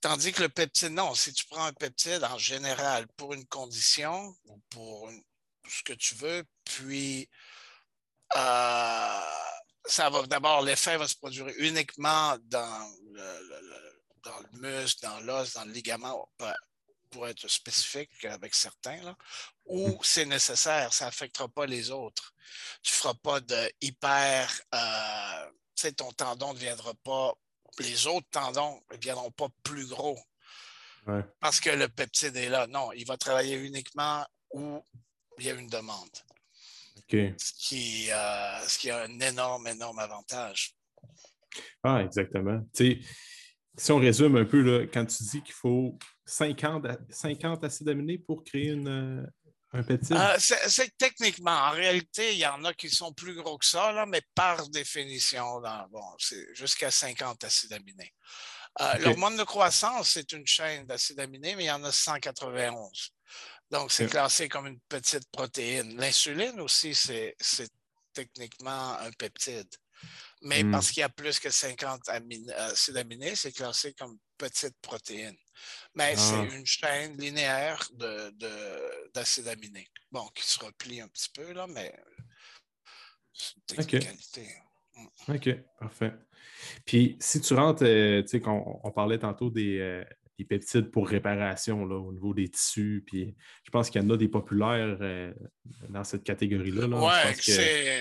Tandis 0.01 0.31
que 0.31 0.43
le 0.43 0.49
peptide, 0.49 0.93
non. 0.93 1.13
Si 1.13 1.31
tu 1.33 1.45
prends 1.45 1.65
un 1.65 1.73
peptide 1.73 2.23
en 2.23 2.37
général 2.37 3.07
pour 3.17 3.33
une 3.33 3.45
condition 3.45 4.35
ou 4.45 4.59
pour 4.69 5.11
ce 5.69 5.83
que 5.83 5.93
tu 5.93 6.15
veux, 6.15 6.43
puis 6.63 7.29
euh, 8.35 9.19
ça 9.85 10.09
va 10.09 10.25
d'abord, 10.27 10.61
l'effet 10.61 10.97
va 10.97 11.07
se 11.07 11.15
produire 11.15 11.47
uniquement 11.57 12.37
dans 12.43 12.91
le, 13.13 13.49
dans 14.23 14.39
le 14.39 14.59
muscle, 14.59 15.01
dans 15.03 15.19
l'os, 15.21 15.53
dans 15.53 15.65
le 15.65 15.71
ligament 15.71 16.29
pour 17.09 17.27
être 17.27 17.47
spécifique 17.47 18.25
avec 18.25 18.53
certains, 18.53 19.01
là, 19.01 19.15
ou 19.65 19.89
mmh. 19.89 19.99
c'est 20.03 20.25
nécessaire, 20.25 20.93
ça 20.93 21.05
n'affectera 21.05 21.47
pas 21.47 21.65
les 21.65 21.89
autres. 21.89 22.33
Tu 22.83 22.91
ne 22.91 22.97
feras 22.97 23.13
pas 23.13 23.39
de 23.39 23.71
hyper, 23.79 24.51
euh, 24.75 25.45
tu 25.75 25.81
sais, 25.83 25.91
ton 25.93 26.11
tendon 26.11 26.49
ne 26.49 26.55
deviendra 26.55 26.93
pas, 27.03 27.33
les 27.79 28.07
autres 28.07 28.27
tendons 28.29 28.81
ne 28.91 28.97
deviendront 28.97 29.31
pas 29.31 29.47
plus 29.63 29.87
gros. 29.87 30.19
Parce 31.39 31.59
que 31.59 31.69
le 31.69 31.87
peptide 31.87 32.35
est 32.35 32.49
là. 32.49 32.67
Non, 32.67 32.91
il 32.91 33.05
va 33.05 33.15
travailler 33.17 33.55
uniquement 33.55 34.25
où 34.51 34.83
il 35.37 35.45
y 35.45 35.49
a 35.49 35.53
une 35.53 35.69
demande. 35.69 36.09
Ce, 37.09 37.53
qui, 37.57 38.11
euh, 38.11 38.59
ce 38.67 38.77
qui 38.77 38.89
a 38.89 39.03
un 39.03 39.19
énorme, 39.19 39.67
énorme 39.67 39.99
avantage. 39.99 40.75
Ah, 41.83 42.03
exactement. 42.03 42.61
Si 42.73 43.91
on 43.91 43.99
résume 43.99 44.37
un 44.37 44.45
peu, 44.45 44.61
là, 44.61 44.85
quand 44.87 45.05
tu 45.05 45.23
dis 45.23 45.41
qu'il 45.41 45.53
faut 45.53 45.97
50, 46.25 46.85
50 47.09 47.63
acides 47.63 47.89
aminés 47.89 48.17
pour 48.17 48.43
créer 48.43 48.69
une, 48.69 49.27
un 49.73 49.83
peptide? 49.83 50.17
Euh, 50.17 50.35
c'est 50.39 50.97
techniquement, 50.97 51.51
en 51.51 51.71
réalité, 51.71 52.33
il 52.33 52.39
y 52.39 52.47
en 52.47 52.63
a 52.63 52.73
qui 52.73 52.89
sont 52.89 53.13
plus 53.13 53.35
gros 53.35 53.57
que 53.57 53.65
ça, 53.65 53.91
là, 53.91 54.05
mais 54.05 54.21
par 54.35 54.67
définition, 54.69 55.61
bon, 55.91 56.03
c'est 56.17 56.53
jusqu'à 56.55 56.91
50 56.91 57.43
acides 57.43 57.73
aminés. 57.73 58.13
Euh, 58.81 58.97
L'hormone 58.99 59.37
de 59.37 59.43
croissance, 59.43 60.11
c'est 60.11 60.31
une 60.33 60.45
chaîne 60.45 60.85
d'acides 60.85 61.19
aminés, 61.19 61.55
mais 61.55 61.63
il 61.63 61.67
y 61.67 61.71
en 61.71 61.83
a 61.83 61.91
191. 61.91 63.11
Donc, 63.69 63.91
c'est 63.91 64.07
classé 64.07 64.47
comme 64.47 64.67
une 64.67 64.79
petite 64.81 65.29
protéine. 65.31 65.97
L'insuline 65.97 66.59
aussi, 66.61 66.95
c'est 66.95 67.35
techniquement 68.13 68.97
un 68.99 69.11
peptide. 69.11 69.69
Mais 70.43 70.63
hmm. 70.63 70.71
parce 70.71 70.91
qu'il 70.91 71.01
y 71.01 71.03
a 71.03 71.09
plus 71.09 71.39
que 71.39 71.49
50 71.49 72.09
acides 72.09 72.97
aminés, 72.97 73.35
c'est 73.35 73.51
classé 73.51 73.93
comme 73.93 74.17
petite 74.37 74.75
protéine. 74.81 75.35
Mais 75.95 76.15
c'est 76.15 76.35
ah. 76.35 76.55
une 76.55 76.65
chaîne 76.65 77.17
linéaire 77.17 77.89
d'acides 79.13 79.45
de, 79.45 79.49
aminés. 79.49 79.87
Bon, 80.11 80.27
qui 80.35 80.45
se 80.45 80.63
replie 80.63 81.01
un 81.01 81.07
petit 81.07 81.29
peu, 81.33 81.51
là, 81.53 81.65
mais 81.67 81.93
c'est 83.33 83.55
une 83.55 83.85
technicalité. 83.85 84.47
Hmm. 84.95 85.33
OK, 85.33 85.49
parfait. 85.79 86.13
Puis 86.85 87.17
si 87.19 87.41
tu 87.41 87.53
rentres, 87.53 87.83
euh, 87.83 88.21
tu 88.21 88.39
sais, 88.39 88.47
on, 88.47 88.91
parlait 88.91 89.19
tantôt 89.19 89.49
des, 89.49 89.79
euh, 89.79 90.05
des 90.37 90.45
peptides 90.45 90.91
pour 90.91 91.07
réparation 91.07 91.85
là, 91.85 91.95
au 91.95 92.11
niveau 92.13 92.33
des 92.33 92.49
tissus. 92.49 93.03
Puis 93.05 93.35
je 93.63 93.71
pense 93.71 93.89
qu'il 93.89 94.01
y 94.01 94.05
en 94.05 94.09
a 94.09 94.17
des 94.17 94.27
populaires 94.27 94.97
euh, 95.01 95.33
dans 95.89 96.03
cette 96.03 96.23
catégorie-là. 96.23 96.87
oui, 96.87 97.41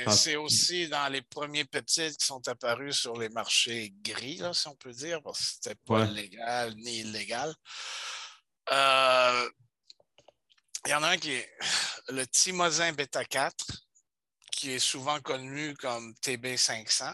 c'est 0.09 0.37
aussi 0.37 0.89
dans 0.89 1.11
les 1.11 1.23
premiers 1.23 1.65
peptides 1.65 2.17
qui 2.17 2.27
sont 2.27 2.47
apparus 2.49 2.97
sur 2.97 3.19
les 3.19 3.29
marchés 3.31 3.95
gris, 4.03 4.37
là, 4.37 4.53
si 4.53 4.69
on 4.69 4.77
peut 4.77 4.93
dire, 4.93 5.23
parce 5.23 5.39
que 5.39 5.47
c'était 5.55 5.81
pas 5.87 6.05
légal 6.05 6.75
ni 6.77 7.01
illégal. 7.01 7.55
Euh, 8.73 9.49
il 10.85 10.91
y 10.91 10.95
en 10.95 11.03
a 11.03 11.11
un 11.11 11.17
qui 11.17 11.33
est 11.33 11.49
le 12.09 12.27
thymosin 12.27 12.93
bêta 12.93 13.25
4, 13.25 13.57
qui 14.53 14.73
est 14.73 14.79
souvent 14.79 15.21
connu 15.21 15.75
comme 15.75 16.13
TB500. 16.23 17.13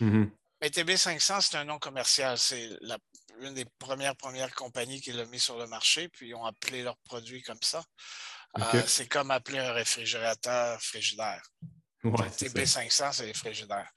Mm-hmm. 0.00 0.30
Mais 0.60 0.68
TB500, 0.68 1.40
c'est 1.40 1.56
un 1.56 1.64
nom 1.64 1.78
commercial. 1.78 2.36
C'est 2.36 2.68
la 2.82 2.98
une 3.40 3.54
des 3.54 3.66
premières 3.78 4.16
premières 4.16 4.54
compagnies 4.54 5.00
qui 5.00 5.12
l'a 5.12 5.24
mis 5.26 5.40
sur 5.40 5.58
le 5.58 5.66
marché, 5.66 6.08
puis 6.08 6.28
ils 6.28 6.34
ont 6.34 6.44
appelé 6.44 6.82
leur 6.82 6.96
produit 6.98 7.42
comme 7.42 7.62
ça. 7.62 7.82
Euh, 8.58 8.82
c'est 8.86 9.06
comme 9.06 9.30
appeler 9.30 9.58
un 9.58 9.72
réfrigérateur 9.72 10.80
frigidaire. 10.82 11.42
TB500, 12.04 13.12
c'est 13.12 13.26
les 13.26 13.34
frigidaires. 13.34 13.90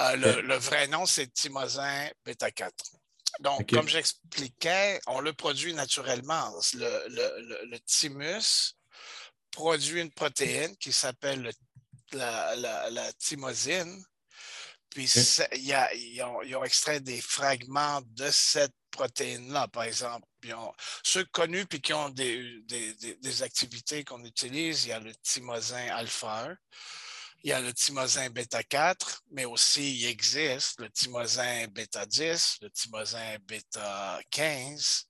Euh, 0.00 0.42
le, 0.42 0.56
vrai 0.56 0.86
nom, 0.88 1.06
c'est 1.06 1.32
Thymosin 1.32 2.08
bêta 2.24 2.50
4. 2.50 2.72
Donc, 3.40 3.70
comme 3.70 3.88
j'expliquais, 3.88 5.00
on 5.06 5.20
le 5.20 5.32
produit 5.32 5.74
naturellement. 5.74 6.52
Le, 6.74 7.66
le, 7.68 7.78
thymus 7.80 8.76
produit 9.50 10.00
une 10.00 10.12
protéine 10.12 10.76
qui 10.76 10.92
s'appelle 10.92 11.50
la, 12.12 12.56
la, 12.90 13.12
thymosine 13.14 14.04
puis 14.94 15.12
ils, 15.52 16.22
ont, 16.22 16.64
extrait 16.64 17.00
des 17.00 17.20
fragments 17.20 18.00
de 18.12 18.30
cette 18.30 18.72
protéine-là, 18.92 19.66
par 19.66 19.82
exemple. 19.82 20.24
ceux 21.02 21.24
connus 21.24 21.66
puis 21.66 21.80
qui 21.80 21.92
ont 21.92 22.10
des, 22.10 23.42
activités 23.42 24.04
qu'on 24.04 24.24
utilise, 24.24 24.84
il 24.84 24.90
y 24.90 24.92
a 24.92 25.00
le 25.00 25.12
thymosin 25.16 25.88
alpha 25.88 26.44
1, 26.46 26.56
il 27.42 27.50
y 27.50 27.52
a 27.52 27.60
le 27.60 27.72
thymosin 27.72 28.30
bêta 28.30 28.62
4, 28.62 29.24
mais 29.32 29.44
aussi 29.44 29.96
il 29.96 30.06
existe 30.06 30.80
le 30.80 30.88
thymosin 30.88 31.66
bêta 31.66 32.06
10, 32.06 32.58
le 32.62 32.70
thymosin 32.70 33.36
bêta 33.48 34.20
15, 34.30 35.08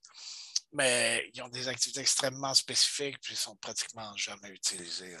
mais 0.73 1.29
ils 1.35 1.43
ont 1.43 1.49
des 1.49 1.67
activités 1.67 2.01
extrêmement 2.01 2.55
spécifiques 2.55 3.19
puis 3.21 3.35
ils 3.35 3.37
sont 3.37 3.55
pratiquement 3.57 4.17
jamais 4.17 4.49
utilisés. 4.49 5.15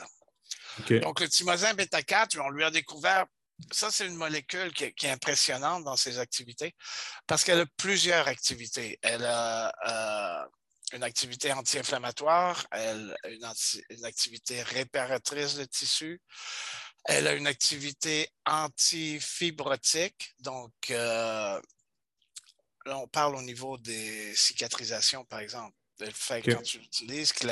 Donc 0.89 1.19
le 1.19 1.29
thymosin 1.29 1.75
bêta 1.75 2.01
4, 2.01 2.39
on 2.39 2.49
lui 2.49 2.63
a 2.63 2.71
découvert 2.71 3.27
ça, 3.71 3.89
c'est 3.91 4.07
une 4.07 4.15
molécule 4.15 4.73
qui 4.73 4.85
est, 4.85 5.09
impressionnante 5.09 5.83
dans 5.83 5.95
ses 5.95 6.19
activités 6.19 6.75
parce 7.27 7.43
qu'elle 7.43 7.61
a 7.61 7.65
plusieurs 7.77 8.27
activités. 8.27 8.99
Elle 9.01 9.25
a 9.25 9.71
euh, 9.87 10.47
une 10.93 11.03
activité 11.03 11.51
anti-inflammatoire, 11.51 12.65
elle 12.71 13.15
a 13.23 13.29
une, 13.29 14.05
activité 14.05 14.61
réparatrice 14.61 15.55
de 15.55 15.65
tissu, 15.65 16.21
elle 17.05 17.27
a 17.27 17.33
une 17.33 17.47
activité 17.47 18.29
antifibrotique, 18.45 20.35
donc 20.39 20.73
euh, 20.91 21.59
là, 22.85 22.97
on 22.97 23.07
parle 23.07 23.35
au 23.35 23.41
niveau 23.41 23.77
des 23.77 24.35
cicatrisations, 24.35 25.25
par 25.25 25.39
exemple. 25.39 25.75
Fait 26.13 26.41
que 26.41 26.51
quand 26.51 26.61
tu 26.61 26.79
l'utilises, 26.79 27.31
qu'il 27.31 27.49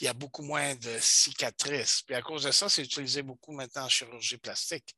y 0.00 0.08
a 0.08 0.12
beaucoup 0.12 0.42
moins 0.42 0.74
de 0.74 0.98
cicatrices. 1.00 2.02
Puis 2.02 2.14
à 2.14 2.22
cause 2.22 2.44
de 2.44 2.50
ça, 2.50 2.68
c'est 2.68 2.82
utilisé 2.82 3.22
beaucoup 3.22 3.52
maintenant 3.52 3.84
en 3.84 3.88
chirurgie 3.88 4.38
plastique. 4.38 4.96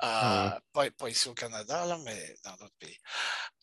Ah 0.00 0.60
euh, 0.76 0.90
pas, 0.96 1.10
ici 1.10 1.28
au 1.28 1.34
Canada, 1.34 1.84
là, 1.84 1.98
mais 2.04 2.36
dans 2.44 2.54
d'autres 2.54 2.76
pays. 2.78 2.98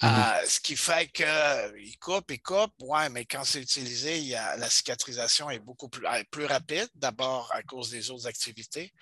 Mm-hmm. 0.01 0.43
Euh, 0.43 0.45
ce 0.45 0.59
qui 0.59 0.75
fait 0.75 1.09
qu'il 1.09 1.97
coupe, 1.99 2.29
il 2.29 2.41
coupe, 2.41 2.73
ouais, 2.81 3.07
mais 3.09 3.23
quand 3.23 3.45
c'est 3.45 3.61
utilisé, 3.61 4.17
il 4.17 4.27
y 4.27 4.35
a, 4.35 4.57
la 4.57 4.69
cicatrisation 4.69 5.49
est 5.49 5.59
beaucoup 5.59 5.87
plus, 5.87 6.05
plus 6.31 6.45
rapide, 6.45 6.89
d'abord 6.93 7.49
à 7.53 7.63
cause 7.63 7.89
des 7.89 8.11
autres 8.11 8.27
activités, 8.27 8.93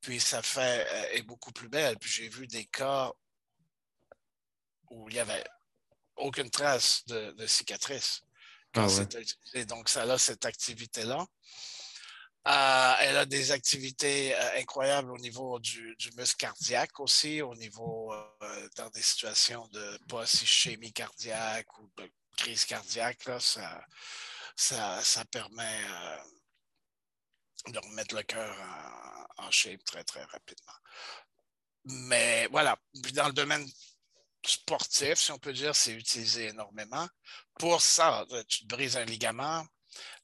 puis 0.00 0.20
ça 0.20 0.40
fait 0.40 0.86
est 1.14 1.22
beaucoup 1.22 1.52
plus 1.52 1.68
belle. 1.68 1.98
Puis 1.98 2.08
j'ai 2.08 2.28
vu 2.30 2.46
des 2.46 2.64
cas 2.64 3.12
où 4.90 5.08
il 5.10 5.14
n'y 5.14 5.20
avait 5.20 5.44
aucune 6.16 6.50
trace 6.50 7.04
de, 7.06 7.46
cicatrice. 7.46 8.22
Ah 8.74 8.86
donc, 9.66 9.88
ça 9.88 10.02
a 10.02 10.18
cette 10.18 10.44
activité-là. 10.44 11.26
Euh, 12.48 12.94
elle 13.00 13.16
a 13.18 13.26
des 13.26 13.50
activités 13.50 14.34
euh, 14.34 14.60
incroyables 14.60 15.12
au 15.12 15.18
niveau 15.18 15.58
du, 15.58 15.94
muscle 16.16 16.36
cardiaque 16.38 16.98
aussi, 16.98 17.42
au 17.42 17.54
niveau 17.54 18.14
euh, 18.14 18.68
dans 18.76 18.88
des 18.90 19.02
situations 19.02 19.68
de 19.68 19.98
post-ischémie 20.08 20.92
cardiaque 20.92 21.78
ou 21.78 21.90
de 21.98 22.10
crise 22.38 22.64
cardiaque. 22.64 23.28
ça, 23.40 23.84
ça, 24.56 25.24
permet 25.26 25.80
de 27.68 27.78
remettre 27.78 28.14
le 28.14 28.22
cœur 28.22 28.56
en, 29.38 29.44
en, 29.44 29.50
shape 29.50 29.84
très, 29.84 30.04
très 30.04 30.24
rapidement. 30.24 30.78
Mais 31.84 32.46
voilà, 32.50 32.78
dans 33.14 33.26
le 33.26 33.34
domaine 33.34 33.66
sportif, 34.46 35.14
si 35.16 35.32
on 35.32 35.38
peut 35.38 35.52
dire, 35.52 35.74
c'est 35.74 35.92
utilisé 35.92 36.48
énormément. 36.48 37.06
Pour 37.58 37.80
ça, 37.80 38.24
tu 38.48 38.62
te 38.62 38.66
brises 38.66 38.96
un 38.96 39.04
ligament, 39.04 39.64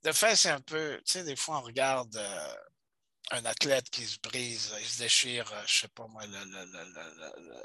de 0.04 0.12
fait, 0.12 0.36
c'est 0.36 0.50
un 0.50 0.60
peu, 0.60 0.96
tu 1.04 1.12
sais, 1.12 1.24
des 1.24 1.36
fois, 1.36 1.58
on 1.58 1.62
regarde 1.62 2.16
euh, 2.16 2.54
un 3.32 3.44
athlète 3.44 3.90
qui 3.90 4.04
se 4.04 4.18
brise, 4.20 4.72
il 4.80 4.86
se 4.86 4.98
déchire, 4.98 5.46
je 5.46 5.54
euh, 5.54 5.62
je 5.66 5.80
sais 5.80 5.88
pas 5.88 6.06
moi, 6.06 6.22
le, 6.26 6.38
le, 6.44 6.64
le, 6.64 7.62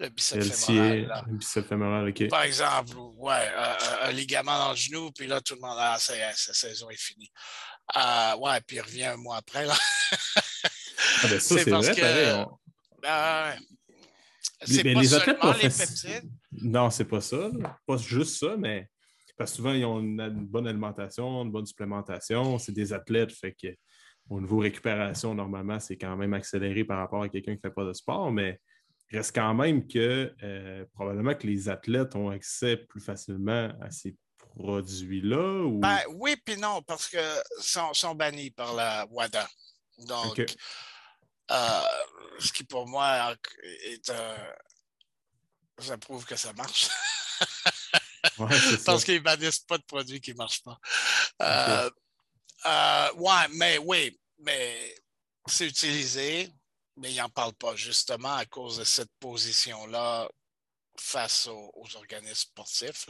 le 0.00 0.08
biceps 0.08 0.66
fémoral. 0.66 1.24
Le 1.28 1.36
biceps 1.36 1.68
fémoral, 1.68 2.08
OK. 2.08 2.28
Par 2.28 2.42
exemple, 2.42 2.96
ouais, 2.96 3.48
un 4.02 4.10
ligament 4.12 4.58
dans 4.58 4.70
le 4.70 4.76
genou, 4.76 5.12
puis 5.12 5.26
là, 5.26 5.40
tout 5.40 5.54
le 5.54 5.60
monde, 5.60 5.76
ah, 5.78 5.98
ça 5.98 6.16
y 6.16 6.20
est, 6.20 6.36
sa 6.36 6.54
saison 6.54 6.90
est 6.90 7.00
finie. 7.00 7.30
Euh, 7.96 8.36
ouais, 8.36 8.60
puis 8.62 8.76
il 8.76 8.80
revient 8.80 9.04
un 9.04 9.16
mois 9.16 9.36
après. 9.36 9.66
Là. 9.66 9.76
ah 9.76 11.28
ben 11.28 11.40
ça, 11.40 11.54
c'est 11.58 11.70
vrai, 11.70 11.94
que... 11.94 12.44
Ben, 13.02 13.58
c'est 14.62 14.82
pas 14.82 15.00
les 15.00 15.14
athlètes 15.14 15.38
seulement 15.40 15.56
les 15.56 15.68
peptides. 15.68 16.30
Non, 16.52 16.90
c'est 16.90 17.04
pas 17.04 17.20
ça. 17.20 17.50
Pas 17.86 17.96
juste 17.96 18.38
ça, 18.38 18.56
mais 18.56 18.88
parce 19.36 19.52
que 19.52 19.56
souvent, 19.56 19.72
ils 19.72 19.84
ont 19.84 20.00
une, 20.00 20.28
bonne 20.46 20.66
alimentation, 20.66 21.42
une 21.42 21.50
bonne 21.50 21.66
supplémentation. 21.66 22.58
C'est 22.58 22.72
des 22.72 22.92
athlètes, 22.92 23.32
fait 23.32 23.52
que 23.52 23.68
au 24.28 24.40
niveau 24.40 24.58
récupération, 24.58 25.34
normalement, 25.34 25.80
c'est 25.80 25.96
quand 25.96 26.16
même 26.16 26.34
accéléré 26.34 26.84
par 26.84 26.98
rapport 26.98 27.22
à 27.22 27.28
quelqu'un 27.28 27.52
qui 27.52 27.62
ne 27.64 27.70
fait 27.70 27.74
pas 27.74 27.84
de 27.84 27.92
sport, 27.92 28.30
mais 28.30 28.60
il 29.10 29.16
reste 29.16 29.34
quand 29.34 29.54
même 29.54 29.88
que 29.88 30.32
euh, 30.42 30.84
probablement 30.92 31.34
que 31.34 31.46
les 31.46 31.68
athlètes 31.68 32.14
ont 32.14 32.30
accès 32.30 32.76
plus 32.76 33.00
facilement 33.00 33.72
à 33.80 33.90
ces 33.90 34.14
produits-là? 34.36 35.64
Ou... 35.64 35.78
Ben, 35.78 35.98
oui, 36.10 36.36
puis 36.44 36.56
non, 36.56 36.82
parce 36.82 37.08
que 37.08 37.18
sont, 37.60 37.92
sont 37.92 38.14
bannis 38.14 38.50
par 38.50 38.74
la 38.74 39.06
WADA. 39.10 39.48
Donc, 40.06 40.44
ce 41.50 42.52
qui 42.52 42.64
pour 42.64 42.86
moi 42.86 43.34
est 43.84 44.10
un. 44.10 44.36
Ça 45.78 45.96
prouve 45.96 46.24
que 46.26 46.36
ça 46.36 46.52
marche. 46.52 46.88
Parce 48.84 49.04
qu'ils 49.04 49.14
ne 49.14 49.20
bannissent 49.20 49.60
pas 49.60 49.78
de 49.78 49.82
produits 49.84 50.20
qui 50.20 50.32
ne 50.32 50.36
marchent 50.36 50.62
pas. 50.62 50.78
Euh, 51.42 51.90
euh, 52.66 53.12
ouais, 53.14 53.48
mais 53.52 53.78
oui, 53.78 54.18
mais 54.38 54.94
c'est 55.46 55.66
utilisé, 55.66 56.52
mais 56.96 57.12
ils 57.12 57.18
n'en 57.18 57.30
parlent 57.30 57.54
pas 57.54 57.74
justement 57.76 58.34
à 58.34 58.44
cause 58.44 58.78
de 58.78 58.84
cette 58.84 59.12
position-là 59.20 60.28
face 60.98 61.46
aux, 61.46 61.88
organismes 61.94 62.50
sportifs. 62.50 63.08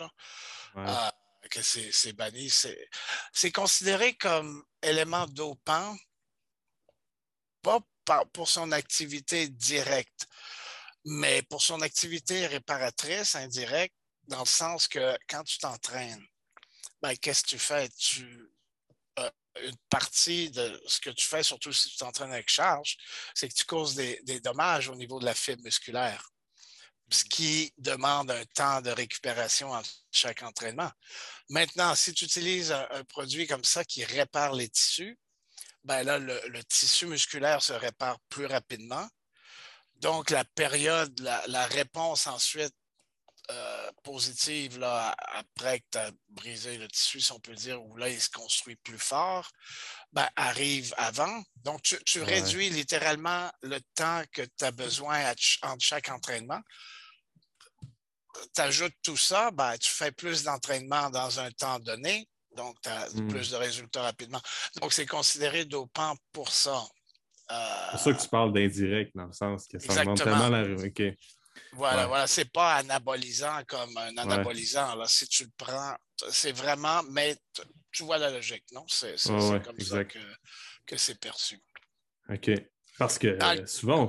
Euh, 0.76 1.10
que 1.50 1.62
c'est 1.62 2.12
banni. 2.12 2.52
C'est 3.32 3.52
considéré 3.52 4.14
comme 4.14 4.62
élément 4.82 5.26
dopant, 5.26 5.96
pas 7.62 7.80
pour 8.32 8.48
son 8.48 8.72
activité 8.72 9.48
directe, 9.48 10.26
mais 11.04 11.42
pour 11.42 11.62
son 11.62 11.80
activité 11.80 12.46
réparatrice 12.46 13.34
indirecte, 13.34 13.94
dans 14.24 14.40
le 14.40 14.46
sens 14.46 14.86
que 14.88 15.16
quand 15.28 15.42
tu 15.44 15.58
t'entraînes, 15.58 16.24
ben, 17.02 17.16
qu'est-ce 17.16 17.42
que 17.42 17.48
tu 17.48 17.58
fais? 17.58 17.88
Tu, 17.90 18.50
euh, 19.18 19.30
une 19.64 19.76
partie 19.88 20.50
de 20.50 20.80
ce 20.86 21.00
que 21.00 21.10
tu 21.10 21.26
fais, 21.26 21.42
surtout 21.42 21.72
si 21.72 21.90
tu 21.90 21.96
t'entraînes 21.96 22.32
avec 22.32 22.48
charge, 22.50 22.96
c'est 23.34 23.48
que 23.48 23.54
tu 23.54 23.64
causes 23.64 23.94
des, 23.94 24.40
dommages 24.40 24.88
au 24.88 24.94
niveau 24.94 25.18
de 25.18 25.24
la 25.24 25.34
fibre 25.34 25.62
musculaire, 25.64 26.30
ce 27.10 27.24
qui 27.24 27.72
demande 27.78 28.30
un 28.30 28.44
temps 28.54 28.80
de 28.80 28.90
récupération 28.90 29.72
entre 29.72 29.90
chaque 30.12 30.42
entraînement. 30.42 30.90
Maintenant, 31.48 31.94
si 31.94 32.14
tu 32.14 32.26
utilises 32.26 32.70
un, 32.70 33.04
produit 33.04 33.46
comme 33.46 33.64
ça 33.64 33.84
qui 33.84 34.04
répare 34.04 34.54
les 34.54 34.68
tissus, 34.68 35.18
ben 35.84 36.02
là, 36.02 36.18
le, 36.18 36.64
tissu 36.64 37.06
musculaire 37.06 37.62
se 37.62 37.72
répare 37.72 38.18
plus 38.28 38.46
rapidement. 38.46 39.08
Donc, 39.96 40.30
la 40.30 40.44
période, 40.44 41.18
la 41.20 41.66
réponse 41.66 42.26
ensuite 42.26 42.74
euh, 43.50 43.90
positive 44.04 44.78
là, 44.78 45.14
après 45.32 45.80
que 45.80 45.86
tu 45.92 45.98
as 45.98 46.12
brisé 46.28 46.78
le 46.78 46.86
tissu, 46.86 47.20
si 47.20 47.32
on 47.32 47.40
peut 47.40 47.54
dire, 47.54 47.82
où 47.82 47.96
là, 47.96 48.08
il 48.08 48.20
se 48.20 48.30
construit 48.30 48.76
plus 48.76 48.98
fort, 48.98 49.50
ben, 50.12 50.28
arrive 50.36 50.94
avant. 50.96 51.42
Donc, 51.56 51.82
tu, 51.82 52.22
réduis 52.22 52.70
littéralement 52.70 53.50
le 53.62 53.80
temps 53.96 54.22
que 54.32 54.42
tu 54.42 54.64
as 54.64 54.70
besoin 54.70 55.32
entre 55.62 55.82
chaque 55.82 56.10
entraînement. 56.10 56.60
Tu 58.54 58.60
ajoutes 58.60 58.96
tout 59.02 59.16
ça, 59.16 59.50
ben, 59.50 59.76
tu 59.78 59.90
fais 59.90 60.12
plus 60.12 60.44
d'entraînement 60.44 61.10
dans 61.10 61.40
un 61.40 61.50
temps 61.50 61.80
donné, 61.80 62.28
donc 62.56 62.80
tu 62.82 62.88
as 62.88 63.08
hmm. 63.14 63.28
plus 63.28 63.50
de 63.50 63.56
résultats 63.56 64.02
rapidement. 64.02 64.40
Donc, 64.80 64.92
c'est 64.92 65.06
considéré 65.06 65.64
dopant 65.64 66.14
pour 66.32 66.50
ça. 66.50 66.82
c'est 67.48 67.90
pour 67.90 68.00
ça 68.00 68.12
que 68.12 68.22
tu 68.22 68.28
parles 68.28 68.52
d'indirect, 68.52 69.12
dans 69.14 69.26
le 69.26 69.32
sens 69.32 69.66
que 69.66 69.78
ça 69.78 70.02
augmente 70.02 70.22
tellement 70.22 70.48
la... 70.48 70.64
Voilà, 71.72 72.06
voilà. 72.06 72.26
C'est 72.26 72.50
pas 72.50 72.76
anabolisant 72.76 73.62
comme 73.66 73.96
un 73.96 74.16
anabolisant. 74.16 74.96
Là. 74.96 75.06
Si 75.06 75.26
tu 75.28 75.44
le 75.44 75.50
prends, 75.56 75.94
c'est 76.30 76.52
vraiment, 76.52 77.02
mais 77.10 77.36
tu 77.92 78.04
vois 78.04 78.18
la 78.18 78.30
logique, 78.30 78.64
non? 78.72 78.84
C'est 78.88 79.16
comme 79.64 79.80
ça 79.80 80.04
que, 80.04 80.96
c'est 80.96 81.18
perçu. 81.20 81.60
OK. 82.28 82.50
Parce 82.98 83.18
que 83.18 83.38
souvent, 83.66 84.08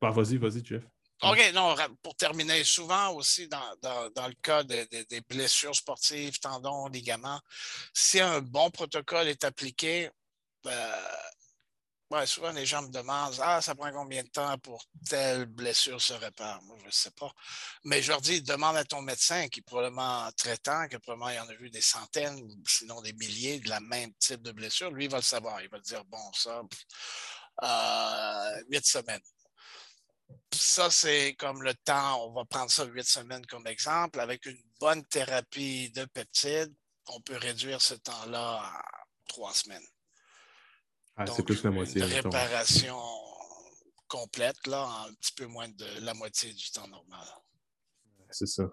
bah, 0.00 0.10
vas-y, 0.10 0.36
vas-y, 0.36 0.64
Jeff. 0.64 0.82
OK, 1.22 1.52
non, 1.54 1.76
pour 2.02 2.16
terminer, 2.16 2.64
souvent 2.64 3.10
aussi 3.14 3.48
dans, 3.48 3.60
le 3.82 4.34
cas 4.42 4.62
des 4.64 5.20
blessures 5.28 5.74
sportives, 5.74 6.38
tendons, 6.40 6.88
ligaments, 6.88 7.40
si 7.94 8.20
un 8.20 8.40
bon 8.40 8.70
protocole 8.70 9.28
est 9.28 9.44
appliqué, 9.44 10.10
euh, 10.66 12.26
souvent, 12.26 12.52
les 12.52 12.66
gens 12.66 12.82
me 12.82 12.88
demandent 12.88 13.34
Ah, 13.40 13.60
ça 13.60 13.74
prend 13.74 13.90
combien 13.92 14.22
de 14.22 14.28
temps 14.28 14.58
pour 14.58 14.84
telle 15.08 15.46
blessure 15.46 16.00
se 16.00 16.12
répare 16.12 16.62
Moi, 16.62 16.76
je 16.80 16.86
ne 16.86 16.90
sais 16.90 17.10
pas. 17.12 17.32
Mais 17.84 18.02
je 18.02 18.10
leur 18.10 18.20
dis 18.20 18.42
demande 18.42 18.76
à 18.76 18.84
ton 18.84 19.02
médecin 19.02 19.48
qui 19.48 19.60
est 19.60 19.62
probablement 19.62 20.30
traitant, 20.36 20.86
qui 20.88 20.98
probablement 20.98 21.30
il 21.30 21.40
en 21.40 21.48
a 21.48 21.54
vu 21.54 21.70
des 21.70 21.80
centaines, 21.80 22.48
sinon 22.66 23.00
des 23.00 23.12
milliers 23.14 23.60
de 23.60 23.68
la 23.68 23.80
même 23.80 24.12
type 24.14 24.42
de 24.42 24.52
blessure. 24.52 24.90
Lui, 24.90 25.04
il 25.04 25.10
va 25.10 25.18
le 25.18 25.22
savoir. 25.22 25.62
Il 25.62 25.68
va 25.70 25.78
dire 25.80 26.04
Bon, 26.04 26.32
ça, 26.32 26.62
euh, 27.62 28.62
huit 28.68 28.86
semaines. 28.86 29.22
Ça, 30.54 30.90
c'est 30.90 31.34
comme 31.34 31.62
le 31.62 31.74
temps, 31.74 32.26
on 32.26 32.32
va 32.32 32.44
prendre 32.44 32.70
ça 32.70 32.84
huit 32.84 33.06
semaines 33.06 33.44
comme 33.46 33.66
exemple. 33.66 34.20
Avec 34.20 34.46
une 34.46 34.60
bonne 34.80 35.04
thérapie 35.04 35.90
de 35.90 36.04
peptides, 36.04 36.74
on 37.08 37.20
peut 37.20 37.36
réduire 37.36 37.80
ce 37.80 37.94
temps-là 37.94 38.60
à 38.62 38.82
trois 39.28 39.52
semaines. 39.52 39.86
Ah, 41.16 41.26
c'est 41.26 41.42
plus 41.42 41.62
la 41.62 41.70
moitié. 41.70 42.02
Une 42.02 42.08
réparation 42.08 43.00
complète, 44.08 44.66
là, 44.66 44.86
en 44.86 45.08
un 45.08 45.14
petit 45.14 45.32
peu 45.34 45.46
moins 45.46 45.68
de 45.68 45.86
la 46.00 46.14
moitié 46.14 46.52
du 46.52 46.70
temps 46.70 46.88
normal. 46.88 47.26
C'est 48.30 48.46
ça. 48.46 48.70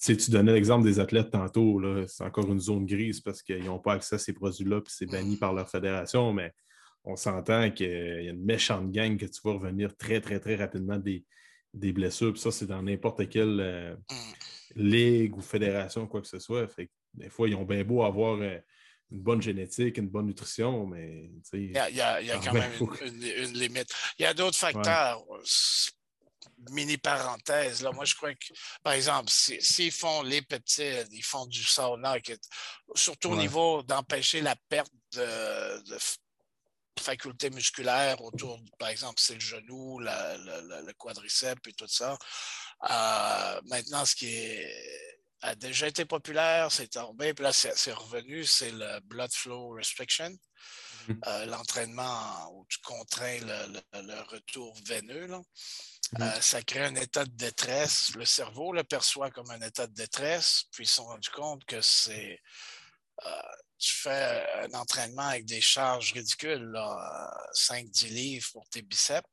Tu, 0.00 0.16
tu 0.16 0.30
donnais 0.30 0.52
l'exemple 0.52 0.84
des 0.84 1.00
athlètes 1.00 1.30
tantôt, 1.30 1.80
c'est 2.06 2.24
encore 2.24 2.50
une 2.52 2.60
zone 2.60 2.86
grise 2.86 3.20
parce 3.20 3.42
qu'ils 3.42 3.64
n'ont 3.64 3.80
pas 3.80 3.94
accès 3.94 4.14
à 4.14 4.18
ces 4.18 4.32
produits-là 4.32 4.80
puis 4.80 4.94
c'est 4.96 5.06
banni 5.06 5.34
mm. 5.34 5.38
par 5.38 5.52
leur 5.52 5.68
fédération, 5.68 6.32
mais 6.32 6.54
on 7.06 7.16
s'entend 7.16 7.70
qu'il 7.70 7.88
y 7.88 8.28
a 8.28 8.30
une 8.30 8.44
méchante 8.44 8.90
gang 8.90 9.16
que 9.16 9.26
tu 9.26 9.40
vas 9.44 9.52
revenir 9.52 9.96
très, 9.96 10.20
très, 10.20 10.40
très 10.40 10.56
rapidement 10.56 10.98
des, 10.98 11.24
des 11.72 11.92
blessures. 11.92 12.32
Puis 12.32 12.42
ça, 12.42 12.50
c'est 12.50 12.66
dans 12.66 12.82
n'importe 12.82 13.28
quelle 13.28 13.60
euh, 13.60 13.94
mm. 13.94 14.82
ligue 14.82 15.36
ou 15.36 15.40
fédération, 15.40 16.06
quoi 16.08 16.20
que 16.20 16.26
ce 16.26 16.40
soit. 16.40 16.66
Fait 16.66 16.90
des 17.14 17.30
fois, 17.30 17.48
ils 17.48 17.54
ont 17.54 17.64
bien 17.64 17.84
beau 17.84 18.02
avoir 18.02 18.40
euh, 18.42 18.58
une 19.12 19.20
bonne 19.20 19.40
génétique, 19.40 19.98
une 19.98 20.08
bonne 20.08 20.26
nutrition, 20.26 20.84
mais 20.86 21.30
il 21.52 21.72
y 21.72 21.78
a, 21.78 21.88
il 22.20 22.26
y 22.26 22.30
a, 22.30 22.38
quand 22.38 22.52
même 22.52 22.72
une, 23.02 23.52
limite. 23.52 23.88
Il 24.18 24.24
y 24.24 24.26
a 24.26 24.34
d'autres 24.34 24.58
facteurs. 24.58 25.24
Mini 26.70 26.96
parenthèse, 26.96 27.82
là, 27.82 27.92
moi 27.92 28.06
je 28.06 28.14
crois 28.14 28.34
que, 28.34 28.46
par 28.82 28.94
exemple, 28.94 29.28
s'ils 29.30 29.92
font 29.92 30.22
les 30.22 30.42
peptides, 30.42 31.06
ils 31.12 31.22
font 31.22 31.46
du 31.46 31.62
sauna, 31.62 32.16
surtout 32.94 33.30
au 33.30 33.36
niveau 33.36 33.82
d'empêcher 33.82 34.40
la 34.40 34.56
perte 34.68 34.90
de, 35.12 35.82
de 35.84 35.98
faculté 36.98 37.50
musculaire 37.50 38.20
autour, 38.22 38.60
par 38.78 38.88
exemple, 38.88 39.20
c'est 39.20 39.34
le 39.34 39.40
genou, 39.40 39.98
le 40.00 40.92
quadriceps 40.94 41.60
et 41.66 41.72
tout 41.72 41.88
ça. 41.88 42.16
Euh, 42.90 43.60
maintenant, 43.66 44.04
ce 44.04 44.14
qui 44.14 44.34
est 44.34 45.06
a 45.42 45.54
déjà 45.54 45.86
été 45.86 46.04
populaire, 46.04 46.72
c'est 46.72 46.88
tombé, 46.88 47.34
puis 47.34 47.44
là, 47.44 47.52
c'est 47.52 47.92
revenu, 47.92 48.44
c'est 48.44 48.70
le 48.70 49.00
blood 49.00 49.32
flow 49.32 49.70
restriction. 49.70 50.30
Mm-hmm. 51.08 51.44
mmh. 51.44 51.50
l'entraînement 51.50 52.52
où 52.52 52.66
tu 52.68 52.78
contrains 52.80 53.38
le, 53.38 54.20
retour 54.30 54.76
veineux. 54.86 55.28
Mmh. 56.18 56.24
ça 56.40 56.62
crée 56.62 56.84
un 56.84 56.94
état 56.96 57.24
de 57.24 57.36
détresse. 57.36 58.14
Le 58.16 58.24
cerveau 58.24 58.72
le 58.72 58.82
perçoit 58.82 59.30
comme 59.30 59.50
un 59.50 59.60
état 59.60 59.86
de 59.86 59.94
détresse, 59.94 60.64
puis 60.72 60.84
ils 60.84 60.88
se 60.88 60.96
sont 60.96 61.06
rendus 61.06 61.30
compte 61.30 61.64
que 61.64 61.80
c'est 61.80 62.40
tu 63.78 63.92
fais 63.92 64.46
un 64.62 64.72
entraînement 64.74 65.28
avec 65.28 65.44
des 65.44 65.60
charges 65.60 66.12
ridicules, 66.12 66.72
5-10 67.54 68.08
livres 68.08 68.48
pour 68.52 68.68
tes 68.68 68.82
biceps, 68.82 69.28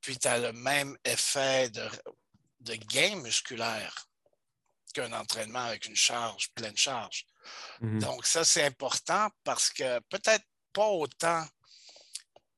puis 0.00 0.18
tu 0.18 0.28
as 0.28 0.38
le 0.38 0.52
même 0.52 0.96
effet 1.04 1.68
de, 1.70 1.88
de 2.60 2.74
gain 2.74 3.16
musculaire 3.16 4.08
qu'un 4.94 5.12
entraînement 5.12 5.64
avec 5.64 5.86
une 5.86 5.96
charge, 5.96 6.50
pleine 6.54 6.76
charge. 6.76 7.26
Mmh 7.80 8.00
Donc, 8.00 8.26
ça, 8.26 8.44
c'est 8.44 8.64
important 8.64 9.28
parce 9.44 9.70
que 9.70 10.00
peut-être 10.10 10.44
pas 10.72 10.88
autant, 10.88 11.46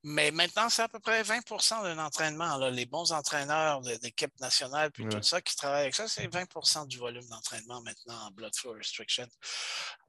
mais 0.03 0.31
maintenant, 0.31 0.69
c'est 0.69 0.81
à 0.81 0.87
peu 0.87 0.99
près 0.99 1.21
20% 1.21 1.83
d'un 1.83 1.99
entraînement. 1.99 2.57
Les 2.69 2.85
bons 2.85 3.11
entraîneurs 3.11 3.81
d'équipe 3.81 4.37
nationale, 4.39 4.91
puis 4.91 5.07
tout 5.07 5.21
ça, 5.21 5.41
qui 5.41 5.55
travaillent 5.55 5.83
avec 5.83 5.95
ça, 5.95 6.07
c'est 6.07 6.27
20% 6.27 6.87
du 6.87 6.97
volume 6.97 7.27
d'entraînement 7.27 7.81
maintenant 7.81 8.27
en 8.27 8.31
blood 8.31 8.55
flow 8.55 8.73
restriction. 8.73 9.27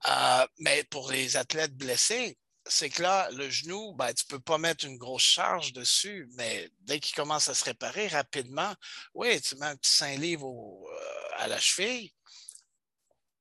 Euh, 0.09 0.47
mais 0.59 0.85
pour 0.85 1.11
les 1.11 1.37
athlètes 1.37 1.77
blessés, 1.77 2.39
c'est 2.67 2.89
que 2.89 3.03
là, 3.03 3.29
le 3.33 3.51
genou, 3.51 3.93
ben, 3.95 4.13
tu 4.15 4.25
ne 4.27 4.37
peux 4.37 4.43
pas 4.43 4.57
mettre 4.57 4.85
une 4.85 4.97
grosse 4.97 5.23
charge 5.23 5.73
dessus, 5.73 6.29
mais 6.37 6.71
dès 6.81 7.01
qu'il 7.01 7.15
commence 7.15 7.49
à 7.49 7.55
se 7.55 7.65
réparer 7.65 8.09
rapidement, 8.09 8.73
oui, 9.15 9.41
tu 9.41 9.57
mets 9.57 9.67
un 9.67 9.77
petit 9.77 9.91
5 9.91 10.19
livres 10.19 10.49
euh, 10.49 11.29
à 11.39 11.49
la 11.49 11.59
cheville 11.59 12.13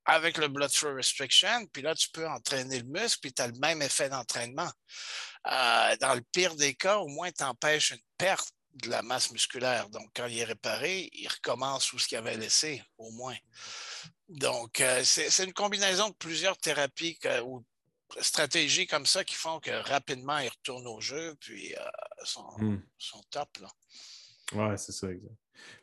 avec 0.06 0.38
le 0.38 0.48
blood 0.48 0.72
flow 0.72 0.96
restriction, 0.96 1.68
puis 1.68 1.84
là, 1.84 1.94
tu 1.96 2.10
peux 2.10 2.28
entraîner 2.28 2.80
le 2.80 2.88
muscle, 2.88 3.20
puis 3.22 3.34
tu 3.34 3.42
as 3.42 3.48
le 3.48 3.58
même 3.60 3.82
effet 3.82 4.10
d'entraînement. 4.10 4.70
Euh, 5.48 5.96
dans 6.00 6.14
le 6.14 6.22
pire 6.22 6.56
des 6.56 6.74
cas, 6.76 6.98
au 6.98 7.08
moins, 7.08 7.32
tu 7.32 7.44
empêches 7.44 7.92
une 7.92 8.02
perte 8.18 8.54
de 8.74 8.90
la 8.90 9.02
masse 9.02 9.32
musculaire. 9.32 9.90
Donc, 9.90 10.10
quand 10.16 10.28
il 10.28 10.38
est 10.38 10.44
réparé, 10.44 11.10
il 11.14 11.28
recommence 11.28 11.92
où 11.94 12.00
ce 12.00 12.08
qu'il 12.08 12.18
avait 12.18 12.38
laissé, 12.38 12.84
au 12.98 13.12
moins. 13.12 13.36
Donc, 14.30 14.80
euh, 14.80 15.04
c'est 15.04 15.44
une 15.44 15.54
combinaison 15.54 16.10
de 16.10 16.16
plusieurs 16.16 16.58
thérapies 16.58 17.18
ou 17.44 17.66
stratégies 18.20 18.88
comme 18.88 19.06
ça 19.06 19.24
qui 19.24 19.36
font 19.36 19.60
que 19.60 19.72
rapidement, 19.72 20.38
il 20.40 20.50
retourne 20.50 20.88
au 20.88 21.02
jeu, 21.02 21.36
puis 21.40 21.76
euh, 21.76 21.82
sont, 22.24 22.48
hmm. 22.58 22.82
top. 23.30 23.50
Là. 23.60 23.68
Ouais, 24.54 24.78
c'est 24.78 24.92
ça, 24.92 25.10
exact. 25.10 25.41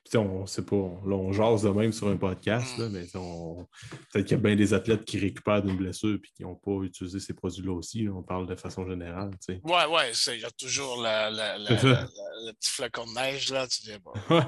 Puis 0.08 0.16
on 0.16 0.46
sait 0.46 0.64
pas, 0.64 0.76
là, 0.76 1.14
on 1.14 1.32
jase 1.32 1.62
de 1.62 1.68
même 1.68 1.92
sur 1.92 2.08
un 2.08 2.16
podcast, 2.16 2.78
là, 2.78 2.88
mais 2.88 3.04
peut-être 3.04 4.26
qu'il 4.26 4.36
y 4.36 4.40
a 4.40 4.42
bien 4.42 4.56
des 4.56 4.72
athlètes 4.72 5.04
qui 5.04 5.18
récupèrent 5.18 5.62
d'une 5.62 5.76
blessure 5.76 6.14
et 6.14 6.28
qui 6.34 6.42
n'ont 6.42 6.54
pas 6.54 6.82
utilisé 6.82 7.20
ces 7.20 7.34
produits-là 7.34 7.72
aussi. 7.72 8.08
On 8.08 8.22
parle 8.22 8.46
de 8.46 8.54
façon 8.54 8.88
générale. 8.88 9.30
Oui, 9.48 9.56
oui, 9.64 10.02
il 10.28 10.40
y 10.40 10.44
a 10.44 10.50
toujours 10.52 11.02
le 11.02 12.52
petit 12.52 12.70
flacon 12.70 13.06
de 13.06 13.14
neige, 13.14 13.52
là, 13.52 13.66
tu 13.66 13.82
dis 13.82 13.98
bon. 14.02 14.12
ouais. 14.30 14.42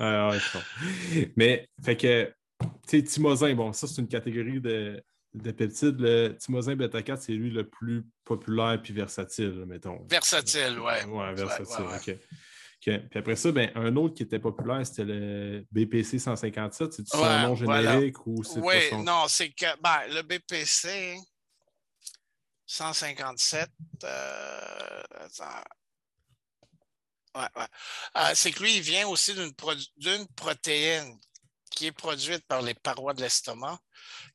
ouais, 0.00 0.38
Mais, 1.36 1.68
fait 1.84 1.96
que, 1.96 2.32
tu 2.88 2.96
sais, 2.98 3.02
Timosin, 3.02 3.54
bon, 3.54 3.72
ça, 3.72 3.86
c'est 3.86 4.00
une 4.00 4.08
catégorie 4.08 4.60
de, 4.60 5.02
de 5.34 5.50
peptides. 5.50 6.00
Le 6.00 6.36
Timosin 6.38 6.74
bêta 6.74 7.02
4, 7.02 7.22
c'est 7.22 7.32
lui 7.32 7.50
le 7.50 7.68
plus 7.68 8.04
populaire 8.24 8.80
puis 8.82 8.92
versatile, 8.92 9.64
mettons. 9.66 10.06
Versatile, 10.08 10.78
oui. 10.78 10.92
Oui, 11.06 11.34
versatile, 11.34 12.16
Puis 12.80 12.94
après 13.14 13.36
ça, 13.36 13.52
ben, 13.52 13.70
un 13.74 13.94
autre 13.96 14.14
qui 14.14 14.22
était 14.22 14.38
populaire, 14.38 14.84
c'était 14.86 15.04
le 15.04 15.66
BPC 15.70 16.18
157. 16.18 16.92
C'est-tu 16.92 17.10
son 17.10 17.38
nom 17.40 17.54
générique 17.54 18.26
ou 18.26 18.42
c'est 18.42 18.58
Oui, 18.60 19.04
non, 19.04 19.26
c'est 19.28 19.50
que 19.50 19.66
ben, 19.82 20.00
le 20.08 20.22
BPC 20.22 21.18
157, 22.66 23.68
euh, 24.04 25.02
ouais, 27.34 27.40
ouais. 27.56 27.66
Euh, 28.16 28.30
c'est 28.34 28.52
que 28.52 28.62
lui, 28.62 28.76
il 28.76 28.82
vient 28.82 29.08
aussi 29.08 29.34
d'une 29.34 30.26
protéine 30.34 31.18
qui 31.70 31.86
est 31.86 31.92
produite 31.92 32.46
par 32.46 32.62
les 32.62 32.74
parois 32.74 33.12
de 33.12 33.20
l'estomac, 33.20 33.78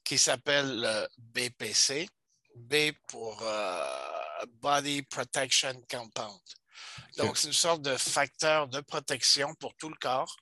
qui 0.03 0.17
s'appelle 0.17 0.81
le 0.81 1.07
BPC. 1.17 2.07
B 2.55 2.91
pour 3.07 3.41
euh, 3.41 4.45
Body 4.61 5.01
Protection 5.03 5.73
Compound. 5.89 6.39
Donc, 7.17 7.37
c'est 7.37 7.47
une 7.47 7.53
sorte 7.53 7.81
de 7.81 7.95
facteur 7.97 8.67
de 8.67 8.81
protection 8.81 9.53
pour 9.55 9.75
tout 9.75 9.89
le 9.89 9.95
corps. 9.95 10.35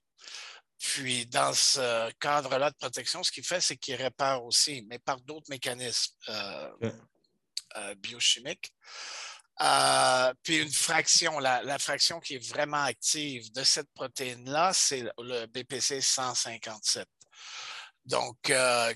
Puis, 0.84 1.26
dans 1.28 1.54
ce 1.54 2.12
cadre-là 2.20 2.70
de 2.70 2.76
protection, 2.76 3.24
ce 3.24 3.32
qu'il 3.32 3.46
fait, 3.46 3.62
c'est 3.62 3.78
qu'il 3.78 3.96
répare 3.96 4.44
aussi, 4.44 4.86
mais 4.90 5.00
par 5.00 5.20
d'autres 5.22 5.50
mécanismes 5.50 6.14
euh, 6.28 6.92
euh, 7.78 7.96
biochimiques. 7.96 8.74
Euh, 9.62 10.34
puis 10.44 10.58
une 10.58 10.72
fraction, 10.72 11.40
la, 11.40 11.80
fraction 11.80 12.20
qui 12.20 12.36
est 12.36 12.50
vraiment 12.50 12.84
active 12.84 13.52
de 13.54 13.64
cette 13.64 13.90
protéine-là, 13.94 14.74
c'est 14.74 15.04
le 15.20 15.46
BPC 15.46 16.02
157. 16.02 17.08
Donc, 18.06 18.38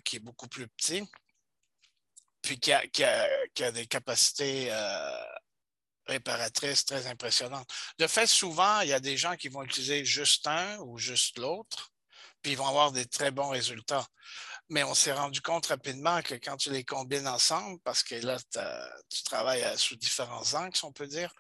qui 0.04 0.16
est 0.18 0.22
beaucoup 0.22 0.50
plus 0.50 0.68
petit, 0.68 1.10
puis 2.42 2.60
qui 2.60 2.74
a 2.74 3.72
des 3.72 3.88
capacités 3.88 4.70
réparatrice 6.08 6.86
très 6.86 7.08
impressionnante. 7.08 7.70
De 8.00 8.08
fait, 8.08 8.28
souvent, 8.28 8.82
il 8.82 8.90
y 8.90 8.94
a 8.94 9.00
des 9.00 9.18
gens 9.18 9.36
qui 9.36 9.50
vont 9.50 9.64
utiliser 9.64 10.06
juste 10.06 10.48
un 10.48 10.78
ou 10.80 10.98
juste 10.98 11.38
l'autre, 11.38 11.92
puis 12.42 12.54
ils 12.54 12.58
vont 12.58 12.68
avoir 12.68 12.92
des 12.92 13.06
très 13.06 13.32
bons 13.32 13.50
résultats. 13.50 14.06
Mais 14.70 14.84
on 14.84 14.94
s'est 14.94 15.14
rendu 15.14 15.42
compte 15.42 15.68
rapidement 15.68 16.22
que 16.22 16.36
quand 16.36 16.58
tu 16.58 16.72
les 16.72 16.84
combines 16.84 17.28
ensemble, 17.28 17.80
parce 17.84 18.04
que 18.04 18.16
là, 18.16 18.38
tu 19.10 19.24
travailles 19.24 19.66
sous 19.78 19.96
différents 19.96 20.54
angles, 20.54 20.78
on 20.84 20.92
peut 20.92 21.08
dire, 21.08 21.34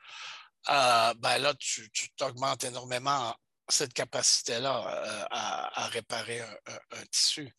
euh, 0.70 1.14
ben 1.16 1.38
là, 1.38 1.54
tu 1.56 1.90
t'augmentes 2.16 2.64
énormément 2.64 3.36
cette 3.70 3.94
capacité-là 3.94 4.88
euh, 4.88 5.26
à, 5.30 5.88
réparer 5.88 6.42
un, 6.42 7.06
tissu. 7.12 7.54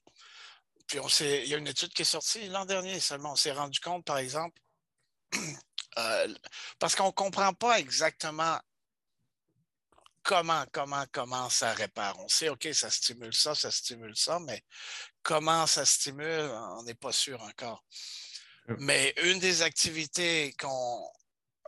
Puis 0.87 1.01
on 1.01 1.09
il 1.09 1.47
y 1.47 1.55
a 1.55 1.59
une 1.59 1.67
étude 1.67 1.93
qui 1.93 2.03
est 2.03 2.07
sortie 2.07 2.49
l'an 2.49 2.65
dernier 2.65 2.99
seulement. 2.99 3.33
On 3.33 3.37
s'est 3.37 3.53
rendu 3.53 3.79
compte, 3.81 4.05
par 4.05 4.19
exemple, 4.19 4.59
euh, 5.99 6.35
parce 6.79 6.95
qu'on 6.95 7.07
ne 7.07 7.13
comprend 7.13 7.53
pas 7.53 7.79
exactement 7.79 8.59
comment, 10.23 10.65
comment, 10.73 11.05
comment 11.13 11.49
ça 11.51 11.73
répare. 11.73 12.19
On 12.21 12.29
sait, 12.29 12.51
OK, 12.51 12.69
ça 12.73 12.91
stimule 12.91 13.35
ça, 13.35 13.55
ça 13.55 13.71
stimule 13.71 14.17
ça, 14.17 14.39
mais 14.41 14.63
comment 15.23 15.67
ça 15.67 15.85
stimule, 15.85 16.51
on 16.79 16.83
n'est 16.83 16.95
pas 16.95 17.13
sûr 17.13 17.41
encore. 17.43 17.85
Mais 18.79 19.15
une 19.23 19.39
des 19.39 19.63
activités 19.63 20.55
qu'on. 20.61 21.11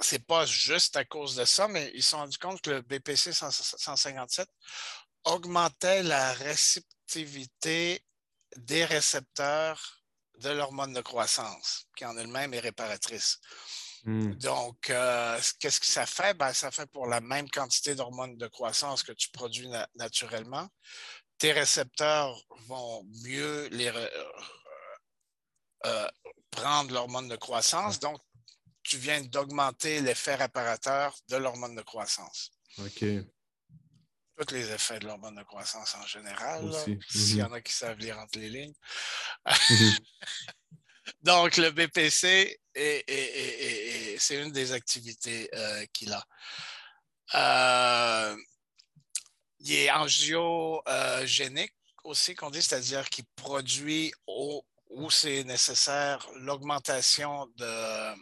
C'est 0.02 0.26
pas 0.26 0.46
juste 0.46 0.96
à 0.96 1.04
cause 1.04 1.36
de 1.36 1.44
ça, 1.44 1.68
mais 1.68 1.90
ils 1.94 2.02
se 2.02 2.10
sont 2.10 2.18
rendus 2.18 2.38
compte 2.38 2.62
que 2.62 2.70
le 2.70 2.82
BPC 2.82 3.32
157 3.32 4.48
augmentait 5.24 6.02
la 6.02 6.32
réceptivité 6.32 8.02
des 8.56 8.84
récepteurs 8.84 10.02
de 10.38 10.50
l'hormone 10.50 10.94
de 10.94 11.02
croissance, 11.02 11.86
qui 11.96 12.04
en 12.06 12.16
elle-même 12.16 12.54
est 12.54 12.60
réparatrice. 12.60 13.40
Mmh. 14.04 14.34
Donc, 14.34 14.90
euh, 14.90 15.38
qu'est-ce 15.58 15.80
que 15.80 15.86
ça 15.86 16.06
fait? 16.06 16.34
Ben, 16.34 16.52
ça 16.52 16.70
fait 16.70 16.86
pour 16.86 17.06
la 17.06 17.20
même 17.20 17.50
quantité 17.50 17.94
d'hormones 17.94 18.36
de 18.36 18.46
croissance 18.46 19.02
que 19.02 19.12
tu 19.12 19.28
produis 19.30 19.68
naturellement. 19.94 20.68
Tes 21.38 21.52
récepteurs 21.52 22.42
vont 22.66 23.04
mieux 23.24 23.68
les, 23.68 23.88
euh, 23.88 24.08
euh, 25.86 26.08
prendre 26.50 26.92
l'hormone 26.92 27.28
de 27.28 27.36
croissance. 27.36 27.98
Donc, 28.00 28.20
tu 28.82 28.96
viens 28.96 29.20
d'augmenter 29.22 30.00
l'effet 30.00 30.34
réparateur 30.34 31.14
de 31.28 31.36
l'hormone 31.36 31.74
de 31.74 31.82
croissance. 31.82 32.50
OK. 32.78 33.04
Tous 34.36 34.54
les 34.54 34.70
effets 34.70 34.98
de 34.98 35.06
l'hormone 35.06 35.34
de 35.34 35.42
croissance 35.42 35.94
en 35.94 36.06
général. 36.06 36.70
S'il 37.08 37.36
y 37.36 37.42
mmh 37.42 37.44
en 37.44 37.52
a 37.52 37.60
qui 37.60 37.72
savent 37.72 37.98
lire 37.98 38.18
entre 38.18 38.38
les 38.38 38.48
lignes. 38.48 38.74
Mmh 39.46 39.90
Donc, 41.22 41.56
le 41.56 41.70
BPC, 41.70 42.59
c'est 42.74 44.42
une 44.42 44.52
des 44.52 44.72
activités 44.72 45.48
euh, 45.54 45.86
qu'il 45.92 46.12
a. 46.12 46.24
Euh, 47.34 48.36
il 49.60 49.72
est 49.72 49.90
angiogénique 49.90 51.74
aussi, 52.04 52.34
qu'on 52.34 52.50
dit, 52.50 52.62
c'est-à-dire 52.62 53.08
qu'il 53.08 53.26
produit 53.36 54.12
où 54.26 55.10
c'est 55.10 55.44
nécessaire 55.44 56.26
l'augmentation 56.36 57.46
de, 57.56 58.14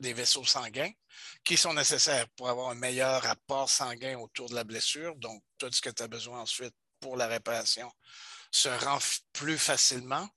des 0.00 0.12
vaisseaux 0.12 0.44
sanguins 0.44 0.90
qui 1.44 1.56
sont 1.56 1.74
nécessaires 1.74 2.28
pour 2.36 2.48
avoir 2.48 2.70
un 2.70 2.74
meilleur 2.74 3.24
apport 3.26 3.68
sanguin 3.68 4.18
autour 4.18 4.48
de 4.48 4.54
la 4.54 4.64
blessure. 4.64 5.14
Donc, 5.16 5.42
tout 5.58 5.70
ce 5.70 5.80
que 5.80 5.90
tu 5.90 6.02
as 6.02 6.08
besoin 6.08 6.40
ensuite 6.40 6.74
pour 7.00 7.16
la 7.16 7.26
réparation 7.26 7.90
se 8.50 8.68
rend 8.68 8.98
plus 9.32 9.58
facilement. 9.58 10.28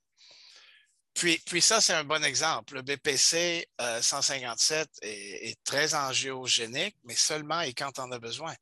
Puis, 1.17 1.61
ça, 1.61 1.81
c'est 1.81 1.93
un 1.93 2.03
bon 2.03 2.23
exemple. 2.23 2.75
Le 2.75 2.83
BPC 2.83 3.67
157 3.79 4.87
euh, 5.03 5.07
est, 5.07 5.63
très 5.63 5.95
angiogénique, 5.95 6.95
mais 7.05 7.15
seulement 7.15 7.61
et 7.61 7.73
quand 7.73 7.97
on 7.97 8.11
a 8.11 8.19
besoin. 8.19 8.53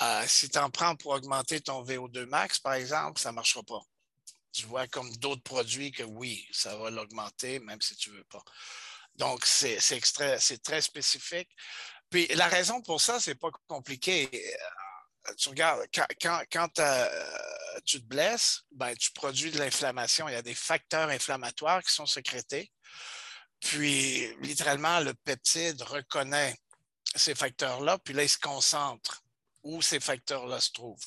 Euh, 0.00 0.24
si 0.26 0.48
tu 0.48 0.58
en 0.58 0.70
prends 0.70 0.96
pour 0.96 1.10
augmenter 1.12 1.60
ton 1.60 1.84
VO2 1.84 2.24
max, 2.24 2.58
par 2.58 2.72
exemple, 2.74 3.20
ça 3.20 3.30
ne 3.30 3.34
marchera 3.34 3.62
pas. 3.62 3.80
Tu 4.52 4.64
vois 4.64 4.86
comme 4.86 5.14
d'autres 5.16 5.42
produits 5.42 5.92
que 5.92 6.02
oui, 6.02 6.46
ça 6.50 6.76
va 6.76 6.88
l'augmenter, 6.88 7.58
même 7.60 7.82
si 7.82 7.94
tu 7.96 8.10
ne 8.10 8.16
veux 8.16 8.24
pas. 8.24 8.42
Donc, 9.16 9.44
c'est 9.44 9.78
très 10.62 10.80
spécifique. 10.80 11.50
Puis 12.08 12.26
la 12.28 12.48
raison 12.48 12.80
pour 12.80 13.02
ça, 13.02 13.20
c'est 13.20 13.34
pas 13.34 13.50
compliqué. 13.66 14.30
Tu 15.36 15.48
regardes, 15.50 15.86
quand, 16.20 16.78
euh, 16.78 17.08
tu 17.84 18.00
te 18.00 18.06
blesses, 18.06 18.62
ben, 18.72 18.94
tu 18.96 19.12
produis 19.12 19.50
de 19.50 19.58
l'inflammation. 19.58 20.28
Il 20.28 20.32
y 20.32 20.36
a 20.36 20.42
des 20.42 20.54
facteurs 20.54 21.08
inflammatoires 21.08 21.82
qui 21.82 21.92
sont 21.92 22.06
sécrétés. 22.06 22.72
Puis, 23.60 24.34
littéralement, 24.40 25.00
le 25.00 25.14
peptide 25.14 25.80
reconnaît 25.82 26.56
ces 27.14 27.34
facteurs-là, 27.34 27.98
puis 27.98 28.14
là, 28.14 28.24
il 28.24 28.28
se 28.28 28.38
concentre 28.38 29.22
où 29.62 29.80
ces 29.80 30.00
facteurs-là 30.00 30.60
se 30.60 30.72
trouvent. 30.72 31.06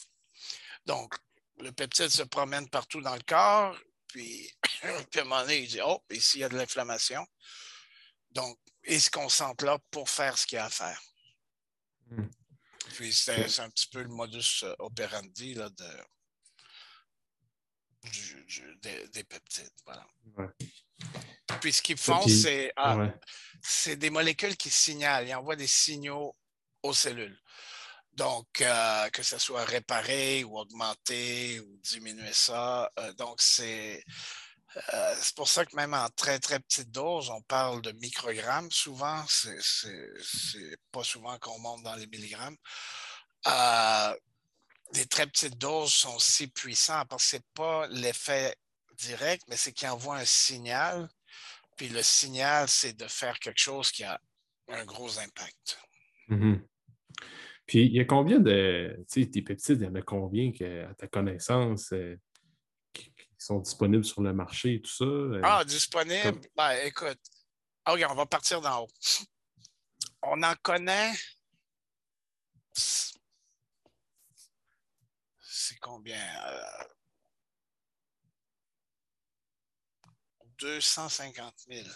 Donc, 0.86 1.15
le 1.60 1.71
peptide 1.71 2.10
se 2.10 2.23
promène 2.23 2.69
partout 2.69 3.01
dans 3.01 3.15
le 3.15 3.23
corps, 3.28 3.78
puis, 4.08 4.49
puis 5.12 5.19
à 5.19 5.21
un 5.21 5.23
moment 5.25 5.41
donné, 5.41 5.60
il 5.60 5.67
dit 5.67 5.82
Oh, 5.84 6.01
ici, 6.10 6.38
il 6.38 6.41
y 6.41 6.43
a 6.43 6.49
de 6.49 6.58
l'inflammation. 6.58 7.25
Donc, 8.32 8.58
il 8.88 9.01
se 9.01 9.10
concentre 9.10 9.65
là 9.65 9.78
pour 9.91 10.10
faire 10.10 10.38
ce 10.38 10.45
qu'il 10.45 10.58
a 10.58 10.65
à 10.65 10.69
faire. 10.69 11.01
Hmm. 12.08 12.30
Puis 12.96 13.14
c'est 13.14 13.60
un 13.60 13.70
petit 13.70 13.88
peu 13.88 14.02
le 14.02 14.10
modus 14.10 14.64
euh, 14.64 14.74
operandi 14.80 15.54
là, 15.54 15.70
de, 15.70 15.86
des, 19.08 19.24
peptides. 19.24 19.70
Voilà. 19.86 20.08
Puis 21.60 21.74
ce 21.74 21.82
qu'ils 21.82 21.98
font, 21.98 22.24
ah, 22.78 22.98
c'est 23.62 23.96
des 23.98 24.10
molécules 24.10 24.56
qui 24.56 24.70
signalent, 24.70 25.28
ils 25.28 25.36
envoient 25.36 25.56
des 25.56 25.68
signaux 25.68 26.36
aux 26.84 26.94
cellules. 26.94 27.38
Donc, 28.14 28.62
euh, 28.62 29.10
que 29.10 29.24
ce 29.24 29.38
soit 29.38 29.66
réparer 29.66 30.46
ou 30.46 30.58
augmenter 30.58 31.60
ou 31.60 31.78
diminuer 31.84 32.32
ça. 32.32 32.90
Euh, 32.98 33.12
donc, 33.14 33.42
c'est 33.42 34.06
euh, 34.94 35.14
c'est 35.20 35.36
pour 35.36 35.48
ça 35.48 35.66
que 35.66 35.76
même 35.76 35.94
en 35.94 36.10
très, 36.10 36.40
très 36.40 36.60
petite 36.60 36.92
dose, 36.92 37.30
on 37.30 37.42
parle 37.42 37.82
de 37.82 37.92
microgrammes 37.94 38.72
souvent. 38.72 39.24
C'est 39.28 40.78
pas 40.92 41.04
souvent 41.04 41.38
qu'on 41.40 41.60
monte 41.60 41.84
dans 41.84 41.96
les 41.96 42.08
milligrammes. 42.08 42.58
Euh, 43.48 44.16
des 44.94 45.06
très 45.06 45.28
petites 45.28 45.58
doses 45.58 45.94
sont 45.94 46.20
si 46.20 46.48
puissantes 46.48 47.08
parce 47.10 47.24
que 47.24 47.30
ce 47.30 47.36
n'est 47.38 47.44
pas 47.54 47.88
l'effet 47.88 48.56
direct, 48.98 49.44
mais 49.48 49.56
c'est 49.56 49.72
qu'ils 49.72 49.90
envoient 49.90 50.18
un 50.18 50.26
signal. 50.26 51.08
Puis 51.78 51.90
le 51.90 52.02
signal, 52.02 52.68
c'est 52.68 52.98
de 52.98 53.08
faire 53.08 53.40
quelque 53.40 53.60
chose 53.60 53.92
qui 53.92 54.04
a 54.04 54.20
un 54.70 54.86
gros 54.86 55.20
impact. 55.20 55.80
Mm-hmm. 56.30 56.62
Puis 57.66 57.86
il 57.86 57.94
y 57.94 58.00
a 58.00 58.06
combien 58.06 58.40
de. 58.40 58.96
Tu 59.12 59.24
sais, 59.24 59.30
tes 59.30 59.42
peptides, 59.42 59.82
il 59.82 59.86
y 59.86 59.88
en 59.88 59.96
a 59.96 60.02
combien 60.02 60.52
à 60.90 60.94
ta 60.94 61.08
connaissance? 61.08 61.92
Euh, 61.94 62.18
sont 63.46 63.60
disponibles 63.60 64.06
sur 64.06 64.22
le 64.22 64.34
marché 64.34 64.76
et 64.76 64.82
tout 64.82 64.92
ça? 64.92 65.06
Euh, 65.06 65.42
ah, 65.44 65.64
disponibles? 65.64 66.42
Ben, 66.56 66.72
écoute, 66.86 67.20
ah, 67.86 67.94
on 67.94 68.16
va 68.16 68.26
partir 68.26 68.62
d'en 68.62 68.84
haut. 68.84 68.90
On 70.24 70.42
en 70.42 70.56
connaît. 70.64 71.14
C'est 72.74 73.22
combien? 75.80 76.20
250 80.58 81.54
000. 81.70 81.88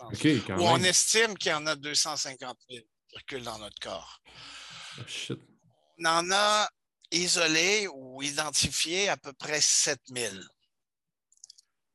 Ou 0.00 0.62
on 0.62 0.82
estime 0.82 1.36
qu'il 1.36 1.50
y 1.50 1.54
en 1.54 1.66
a 1.66 1.76
250 1.76 2.58
000 2.70 2.82
qui 2.82 2.88
circulent 3.10 3.42
dans 3.42 3.58
notre 3.58 3.78
corps. 3.80 4.22
Oh, 4.98 5.34
on 5.98 6.04
en 6.04 6.30
a 6.30 6.68
isolé 7.10 7.88
ou 7.88 8.22
identifié 8.22 9.08
à 9.08 9.16
peu 9.16 9.32
près 9.32 9.60
7000. 9.60 10.46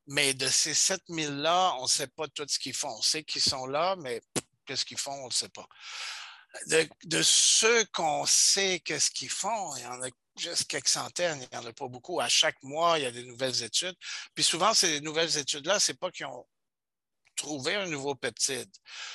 Mais 0.08 0.34
de 0.34 0.48
ces 0.48 0.74
7000-là, 0.74 1.76
on 1.80 1.84
ne 1.84 1.88
sait 1.88 2.08
pas 2.08 2.28
tout 2.28 2.46
ce 2.48 2.60
qu'ils 2.60 2.74
font. 2.74 2.90
On 2.98 3.02
sait 3.02 3.24
qu'ils 3.24 3.42
sont 3.42 3.66
là, 3.66 3.96
mais 3.98 4.22
qu'est-ce 4.66 4.86
qu'ils 4.86 4.98
font, 5.00 5.14
on 5.14 5.28
ne 5.28 5.34
sait 5.34 5.50
pas. 5.50 5.68
De, 6.68 7.22
ceux 7.22 7.86
qu'on 7.86 8.26
sait 8.26 8.80
qu'est-ce 8.82 9.10
qu'ils 9.10 9.30
font, 9.30 9.76
il 9.78 9.84
y 9.84 9.88
en 9.88 10.04
a 10.04 10.10
juste 10.38 10.68
quelques 10.68 10.90
centaines, 10.90 11.42
il 11.42 11.58
n'y 11.58 11.64
en 11.64 11.68
a 11.68 11.74
pas 11.74 11.88
beaucoup. 11.88 12.20
À 12.20 12.28
chaque 12.28 12.62
mois, 12.62 13.00
il 13.00 13.04
y 13.04 13.08
a 13.08 13.12
des 13.12 13.24
nouvelles 13.24 13.64
études. 13.64 13.96
Puis 14.36 14.44
souvent, 14.44 14.74
ces 14.74 15.00
nouvelles 15.02 15.38
études-là, 15.38 15.80
ce 15.80 15.92
n'est 15.92 15.98
pas 15.98 16.12
qu'ils 16.12 16.26
ont 16.26 16.46
trouver 17.36 17.76
un 17.76 17.88
nouveau 17.88 18.16
peptide. 18.16 18.70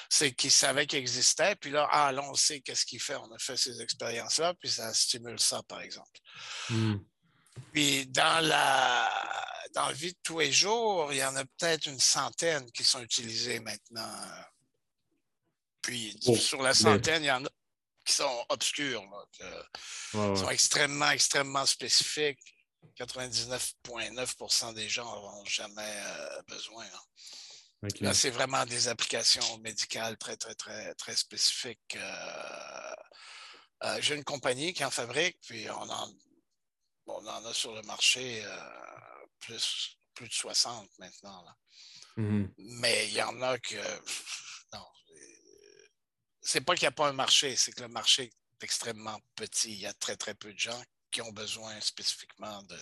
C'est 0.09 0.33
qu'ils 0.33 0.51
savaient 0.51 0.87
qu'il 0.87 0.99
existait, 0.99 1.57
puis 1.57 1.71
là, 1.71 1.89
ah, 1.91 2.13
là, 2.13 2.23
on 2.23 2.35
sait 2.35 2.61
qu'est-ce 2.61 2.85
qu'il 2.85 3.01
fait. 3.01 3.17
On 3.17 3.33
a 3.33 3.39
fait 3.39 3.57
ces 3.57 3.81
expériences-là, 3.81 4.55
puis 4.61 4.71
ça 4.71 4.93
stimule 4.95 5.39
ça, 5.39 5.63
par 5.65 5.81
exemple. 5.81 6.19
Hmm. 6.71 6.97
Puis 7.73 8.07
dans 8.07 8.45
la, 8.45 9.11
dans 9.75 9.87
la 9.87 9.93
vie 9.93 10.13
de 10.13 10.19
tous 10.23 10.41
les 10.41 10.53
jours, 10.53 11.13
il 11.13 11.19
y 11.19 11.25
en 11.25 11.37
a 11.37 11.45
peut-être 11.45 11.87
une 11.87 12.01
centaine 12.01 12.71
qui 12.73 12.85
sont 12.85 13.03
utilisées 13.03 13.61
maintenant. 13.61 14.13
Puis 15.83 16.19
oh, 16.27 16.37
sur 16.37 16.63
la 16.63 16.75
centaine, 16.75 17.23
il 17.23 17.27
y 17.27 17.31
en 17.31 17.45
a 17.45 17.49
qui 18.05 18.15
sont 18.15 18.45
obscurs, 18.49 19.03
qui 19.33 19.43
sont 20.13 20.51
extrêmement, 20.51 21.11
extrêmement 21.11 21.67
spécifiques. 21.67 22.41
99,9% 22.99 24.75
des 24.75 24.89
gens 24.89 25.05
n'auront 25.05 25.45
jamais 25.45 25.83
euh, 25.83 26.43
besoin. 26.49 26.85
Hein. 26.85 27.01
Là, 28.01 28.13
c'est 28.13 28.31
vraiment 28.31 28.67
des 28.67 28.89
applications 28.89 29.59
médicales 29.59 30.19
très, 30.19 30.37
très, 30.37 30.55
très, 30.55 30.95
très 30.95 31.15
spécifiques. 31.15 31.97
Euh, 31.97 32.95
euh, 33.85 33.99
j'ai 34.01 34.17
une 34.17 34.25
compagnie 34.25 34.73
qui 34.73 34.85
en 34.85 34.91
fabrique, 34.91 35.39
puis 35.43 35.71
on 35.71 35.89
en, 35.89 36.13
on 37.07 37.27
en 37.27 37.45
a 37.45 37.55
sur 37.55 37.75
le 37.75 37.83
marché 37.83 38.45
euh, 38.45 38.71
plus, 39.39 39.97
plus 40.15 40.29
de 40.29 40.33
60 40.33 40.91
maintenant. 40.99 41.45
Mm-hmm. 42.17 42.53
Mais 42.59 43.07
il 43.07 43.15
y 43.15 43.23
en 43.23 43.41
a 43.43 43.57
que. 43.59 43.77
Non. 44.73 44.85
C'est 46.41 46.63
pas 46.63 46.75
qu'il 46.75 46.83
n'y 46.83 46.89
a 46.89 46.93
pas 46.93 47.09
un 47.09 47.13
marché, 47.13 47.55
c'est 47.55 47.71
que 47.71 47.83
le 47.83 47.89
marché 47.89 48.25
est 48.25 48.65
extrêmement 48.65 49.21
petit. 49.37 49.73
Il 49.73 49.79
y 49.79 49.87
a 49.87 49.95
très, 49.95 50.17
très 50.17 50.35
peu 50.35 50.53
de 50.53 50.59
gens 50.59 50.83
qui 51.13 51.23
ont 51.23 51.31
besoin 51.31 51.81
spécifiquement 51.81 52.61
de 52.65 52.77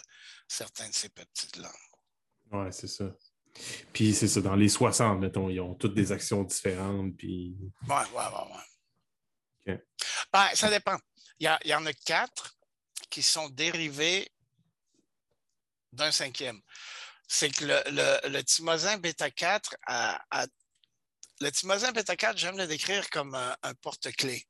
certains 0.49 0.89
de 0.89 0.95
ces 0.95 1.11
petits-là. 1.11 1.73
Oui, 2.51 2.73
c'est 2.73 2.89
ça. 2.89 3.05
Puis 3.93 4.15
c'est 4.15 4.29
ça, 4.29 4.41
dans 4.41 4.55
les 4.55 4.69
60, 4.69 5.21
mettons, 5.21 5.49
ils 5.49 5.61
ont 5.61 5.75
toutes 5.75 5.95
des 5.95 6.13
actions 6.13 6.43
différentes. 6.43 7.17
Puis... 7.17 7.57
Ouais, 7.89 7.95
ouais, 7.97 8.25
ouais. 8.25 8.53
ouais. 8.53 8.63
Ben, 10.33 10.49
ça 10.55 10.71
dépend. 10.71 10.99
Il 11.39 11.51
y, 11.65 11.75
en 11.75 11.87
a 11.87 11.93
quatre 11.93 12.57
qui 13.11 13.23
sont 13.23 13.49
dérivés 13.51 14.31
d'un 15.93 16.11
cinquième. 16.11 16.61
C'est 17.29 17.51
que 17.51 17.65
le, 17.65 17.83
le, 17.91 18.29
le 18.29 18.43
thymosin 18.43 18.99
bêta-4 18.99 19.75
a, 19.87 20.47
le 21.41 21.51
thymosin 21.51 21.93
bêta-4, 21.93 22.37
j'aime 22.37 22.57
le 22.57 22.67
décrire 22.67 23.09
comme 23.11 23.35
un, 23.35 23.75
porte-clés 23.83 24.47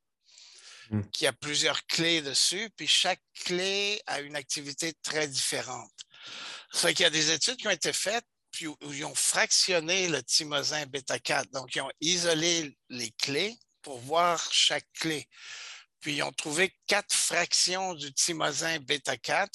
hmm. 0.90 1.03
qui 1.12 1.27
a 1.27 1.33
plusieurs 1.33 1.85
clés 1.87 2.23
dessus, 2.23 2.71
puis 2.77 2.87
chaque 2.87 3.23
clé 3.45 4.01
a 4.07 4.21
une 4.21 4.37
activité 4.37 4.92
très 5.03 5.27
différente. 5.27 5.92
Ça 6.73 6.92
qu'il 6.92 7.05
y 7.05 7.07
a 7.07 7.11
des 7.11 7.31
études 7.31 7.57
qui 7.57 7.66
ont 7.66 7.73
été 7.73 7.92
faites 7.92 8.27
puis 8.51 8.67
ils 8.83 9.05
ont 9.05 9.15
fractionné 9.15 10.09
le 10.09 10.23
thymosin 10.23 10.87
bêta-4. 10.87 11.51
Donc, 11.51 11.75
ils 11.75 11.83
ont 11.83 11.93
isolé 12.01 12.77
les 12.89 13.11
clés 13.13 13.59
pour 13.83 13.99
voir 13.99 14.53
chaque 14.53 14.91
clé. 14.95 15.29
Puis, 16.01 16.17
ils 16.17 16.23
ont 16.23 16.33
trouvé 16.33 16.75
quatre 16.87 17.15
fractions 17.15 17.95
du 17.95 18.13
thymosin 18.13 18.79
bêta-4 18.79 19.49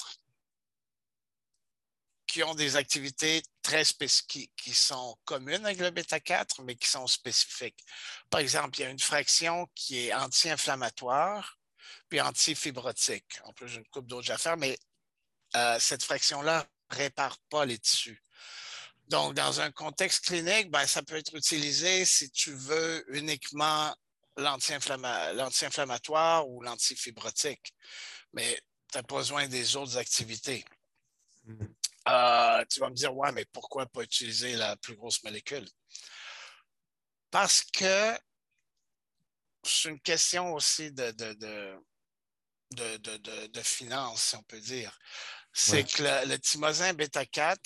qui 2.31 2.43
ont 2.43 2.55
des 2.55 2.77
activités 2.77 3.43
très 3.61 3.83
spécifiques, 3.83 4.53
qui 4.55 4.73
sont 4.73 5.17
communes 5.25 5.65
avec 5.65 5.79
le 5.79 5.89
bêta-4, 5.89 6.63
mais 6.63 6.75
qui 6.75 6.87
sont 6.87 7.05
spécifiques. 7.05 7.83
Par 8.29 8.39
exemple, 8.39 8.79
il 8.79 8.83
y 8.83 8.85
a 8.85 8.89
une 8.89 8.99
fraction 8.99 9.67
qui 9.75 10.07
est 10.07 10.13
anti-inflammatoire, 10.13 11.59
puis 12.07 12.21
anti-fibrotique. 12.21 13.41
En 13.43 13.51
plus, 13.51 13.75
une 13.75 13.85
coupe 13.87 14.07
d'autres 14.07 14.31
affaires, 14.31 14.55
mais 14.55 14.79
euh, 15.57 15.77
cette 15.79 16.03
fraction-là 16.03 16.65
ne 16.91 16.95
répare 16.95 17.37
pas 17.49 17.65
les 17.65 17.79
tissus. 17.79 18.23
Donc, 19.11 19.33
dans 19.33 19.59
un 19.59 19.71
contexte 19.71 20.23
clinique, 20.23 20.71
ben, 20.71 20.87
ça 20.87 21.03
peut 21.03 21.17
être 21.17 21.35
utilisé 21.35 22.05
si 22.05 22.31
tu 22.31 22.53
veux 22.53 23.03
uniquement 23.13 23.93
l'anti-inflammatoire 24.37 26.47
ou 26.47 26.61
l'antifibrotique, 26.61 27.73
mais 28.31 28.57
tu 28.89 28.97
n'as 28.97 29.03
pas 29.03 29.17
besoin 29.17 29.49
des 29.49 29.75
autres 29.75 29.97
activités. 29.97 30.63
Mm. 31.43 31.65
Euh, 32.07 32.63
tu 32.69 32.79
vas 32.79 32.89
me 32.89 32.95
dire, 32.95 33.13
ouais, 33.13 33.33
mais 33.33 33.43
pourquoi 33.51 33.85
pas 33.85 34.01
utiliser 34.01 34.55
la 34.55 34.77
plus 34.77 34.95
grosse 34.95 35.21
molécule? 35.23 35.67
Parce 37.31 37.63
que 37.63 38.17
c'est 39.61 39.89
une 39.89 39.99
question 39.99 40.53
aussi 40.53 40.93
de, 40.93 41.11
de, 41.11 41.33
de, 43.47 43.61
finances, 43.61 44.23
si 44.23 44.37
on 44.37 44.43
peut 44.43 44.61
dire. 44.61 44.97
C'est 45.51 45.83
que 45.83 46.01
le, 46.01 46.29
le 46.29 46.39
thymosin 46.39 46.93
bêta-4 46.93 47.57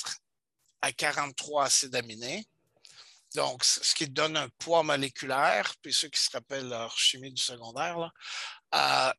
à 0.85 0.91
43 0.91 1.65
acides 1.65 1.95
aminés. 1.95 2.45
Donc, 3.33 3.63
ce 3.63 3.95
qui 3.95 4.07
donne 4.07 4.37
un 4.37 4.49
poids 4.59 4.83
moléculaire, 4.83 5.73
puis 5.81 5.91
ceux 5.91 6.09
qui 6.09 6.19
se 6.21 6.29
rappellent 6.29 6.69
leur 6.69 6.95
chimie 6.95 7.31
du 7.31 7.41
secondaire, 7.41 8.13
euh, 8.75 9.13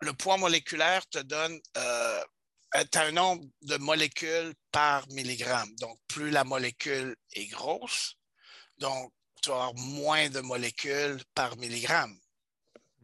le 0.00 0.12
poids 0.14 0.38
moléculaire 0.38 1.06
te 1.06 1.20
donne 1.20 1.60
euh, 1.76 2.24
un 2.74 3.12
nombre 3.12 3.44
de 3.62 3.76
molécules 3.76 4.52
par 4.72 5.08
milligramme. 5.10 5.72
Donc, 5.76 5.96
plus 6.08 6.30
la 6.30 6.42
molécule 6.42 7.14
est 7.34 7.46
grosse, 7.46 8.16
Donc, 8.78 9.12
tu 9.42 9.50
vas 9.50 9.66
avoir 9.66 9.74
moins 9.74 10.28
de 10.28 10.40
molécules 10.40 11.22
par 11.34 11.56
milligramme. 11.56 12.18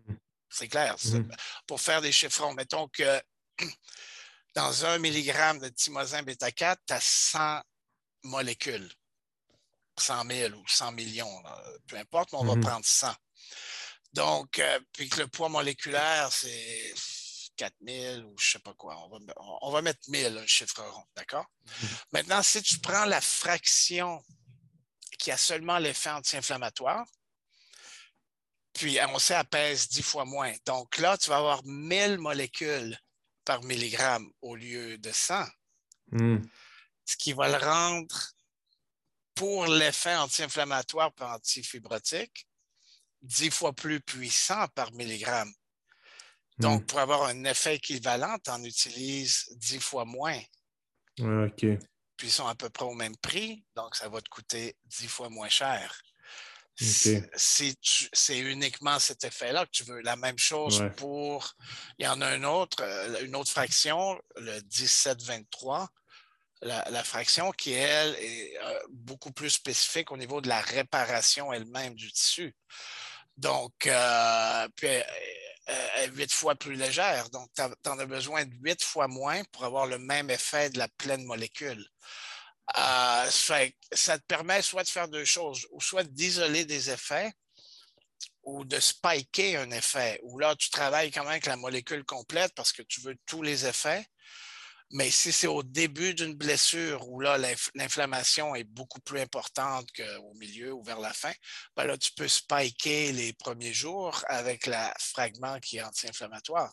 Mhm. 0.06 0.18
C'est 0.50 0.68
clair. 0.68 0.96
Mhm. 1.04 1.30
Pour 1.68 1.80
faire 1.80 2.02
des 2.02 2.12
chiffrons, 2.12 2.52
mettons 2.54 2.88
que 2.88 3.22
dans 4.58 4.84
un 4.86 4.98
milligramme 4.98 5.60
de 5.60 5.68
thymosin 5.68 6.22
bêta-4, 6.22 6.78
tu 6.84 6.92
as 6.92 7.00
100 7.00 7.62
molécules. 8.24 8.90
100 9.96 10.24
000 10.28 10.54
ou 10.54 10.64
100 10.66 10.92
millions, 10.92 11.42
peu 11.86 11.96
importe, 11.96 12.32
mais 12.32 12.38
on 12.38 12.44
va 12.44 12.56
mhm. 12.56 12.62
prendre 12.62 12.84
100. 12.84 13.14
Donc, 14.14 14.58
euh, 14.58 14.80
puis 14.92 15.08
que 15.08 15.20
le 15.20 15.28
poids 15.28 15.48
moléculaire, 15.48 16.32
c'est 16.32 16.92
4000 17.56 18.24
ou 18.24 18.34
je 18.36 18.48
ne 18.48 18.52
sais 18.52 18.58
pas 18.58 18.74
quoi. 18.74 18.96
On 19.62 19.70
va, 19.70 19.80
mettre 19.80 20.00
1000, 20.08 20.38
un 20.38 20.46
chiffre 20.46 20.82
rond, 20.82 21.04
d'accord? 21.14 21.46
Mhm. 21.64 21.88
Maintenant, 22.12 22.42
si 22.42 22.60
tu 22.60 22.80
prends 22.80 23.04
la 23.04 23.20
fraction 23.20 24.20
qui 25.20 25.30
a 25.30 25.36
seulement 25.36 25.78
l'effet 25.78 26.10
anti-inflammatoire, 26.10 27.06
puis 28.72 28.98
on 29.08 29.20
sait, 29.20 29.34
elle 29.34 29.46
pèse 29.46 29.88
10 29.88 30.02
fois 30.02 30.24
moins. 30.24 30.52
Donc 30.66 30.98
là, 30.98 31.16
tu 31.16 31.30
vas 31.30 31.36
avoir 31.36 31.64
1000 31.64 32.18
molécules 32.18 32.98
par 33.48 33.64
milligramme 33.64 34.30
au 34.42 34.54
lieu 34.54 34.98
de 34.98 35.10
100. 35.10 35.42
Hmm. 36.12 36.36
Ce 37.06 37.16
qui 37.16 37.32
va 37.32 37.48
le 37.48 37.56
rendre, 37.56 38.14
pour 39.34 39.66
l'effet 39.66 40.14
anti-inflammatoire 40.16 41.12
et 41.18 41.24
antifibrotique, 41.24 42.46
10 43.22 43.50
fois 43.50 43.72
plus 43.72 44.02
puissant 44.02 44.68
par 44.74 44.92
milligramme. 44.92 45.50
Donc, 46.58 46.82
hmm. 46.82 46.86
pour 46.88 46.98
avoir 46.98 47.22
un 47.24 47.44
effet 47.44 47.76
équivalent, 47.76 48.36
on 48.48 48.64
utilise 48.64 49.48
10 49.56 49.80
fois 49.80 50.04
moins. 50.04 50.40
OK. 51.18 51.64
Puis 52.18 52.26
ils 52.26 52.30
sont 52.30 52.48
à 52.48 52.54
peu 52.54 52.68
près 52.68 52.84
au 52.84 52.92
même 52.92 53.16
prix, 53.16 53.64
donc 53.74 53.96
ça 53.96 54.10
va 54.10 54.20
te 54.20 54.28
coûter 54.28 54.76
10 54.84 55.08
fois 55.08 55.30
moins 55.30 55.48
cher. 55.48 55.98
C'est 56.80 58.38
uniquement 58.38 58.98
cet 58.98 59.24
effet-là 59.24 59.66
que 59.66 59.70
tu 59.72 59.84
veux. 59.84 60.00
La 60.00 60.16
même 60.16 60.38
chose 60.38 60.84
pour. 60.96 61.54
Il 61.98 62.04
y 62.04 62.08
en 62.08 62.20
a 62.20 62.26
un 62.26 62.44
autre, 62.44 62.82
euh, 62.82 63.24
une 63.24 63.34
autre 63.34 63.50
fraction, 63.50 64.20
le 64.36 64.54
1723, 64.60 65.88
la, 66.62 66.88
la 66.90 67.04
fraction 67.04 67.50
qui, 67.50 67.72
elle, 67.72 68.14
est 68.20 68.56
euh, 68.62 68.80
beaucoup 68.90 69.32
plus 69.32 69.50
spécifique 69.50 70.12
au 70.12 70.16
niveau 70.16 70.40
de 70.40 70.48
la 70.48 70.60
réparation 70.60 71.52
elle-même 71.52 71.94
du 71.94 72.12
tissu. 72.12 72.54
Donc, 73.36 73.86
euh, 73.86 74.68
puis, 74.76 74.88
est 74.88 76.08
huit 76.14 76.32
fois 76.32 76.54
plus 76.54 76.74
légère. 76.74 77.28
Donc, 77.30 77.50
tu 77.54 77.90
en 77.90 77.98
as 77.98 78.06
besoin 78.06 78.44
de 78.44 78.54
huit 78.62 78.82
fois 78.82 79.08
moins 79.08 79.42
pour 79.52 79.64
avoir 79.64 79.86
le 79.86 79.98
même 79.98 80.30
effet 80.30 80.70
de 80.70 80.78
la 80.78 80.88
pleine 80.88 81.24
molécule. 81.24 81.84
Euh, 82.76 83.30
ça 83.30 84.18
te 84.18 84.24
permet 84.26 84.60
soit 84.62 84.84
de 84.84 84.88
faire 84.88 85.08
deux 85.08 85.24
choses, 85.24 85.66
ou 85.70 85.80
soit 85.80 86.04
d'isoler 86.04 86.64
des 86.64 86.90
effets, 86.90 87.32
ou 88.42 88.64
de 88.64 88.78
spiker 88.80 89.56
un 89.56 89.70
effet, 89.70 90.20
où 90.22 90.38
là, 90.38 90.54
tu 90.56 90.70
travailles 90.70 91.10
quand 91.10 91.22
même 91.22 91.32
avec 91.32 91.46
la 91.46 91.56
molécule 91.56 92.04
complète 92.04 92.52
parce 92.54 92.72
que 92.72 92.82
tu 92.82 93.00
veux 93.00 93.16
tous 93.26 93.42
les 93.42 93.66
effets. 93.66 94.06
Mais 94.90 95.10
si 95.10 95.32
c'est 95.32 95.46
au 95.46 95.62
début 95.62 96.14
d'une 96.14 96.34
blessure 96.34 97.06
où 97.08 97.20
là, 97.20 97.36
l'inflammation 97.74 98.54
est 98.54 98.64
beaucoup 98.64 99.00
plus 99.00 99.20
importante 99.20 99.86
qu'au 99.92 100.32
milieu 100.34 100.72
ou 100.72 100.82
vers 100.82 100.98
la 100.98 101.12
fin, 101.12 101.32
ben 101.76 101.84
là, 101.84 101.98
tu 101.98 102.10
peux 102.16 102.26
spiker 102.26 103.12
les 103.12 103.34
premiers 103.34 103.74
jours 103.74 104.24
avec 104.28 104.66
le 104.66 104.76
fragment 104.98 105.60
qui 105.60 105.76
est 105.76 105.82
anti-inflammatoire. 105.82 106.72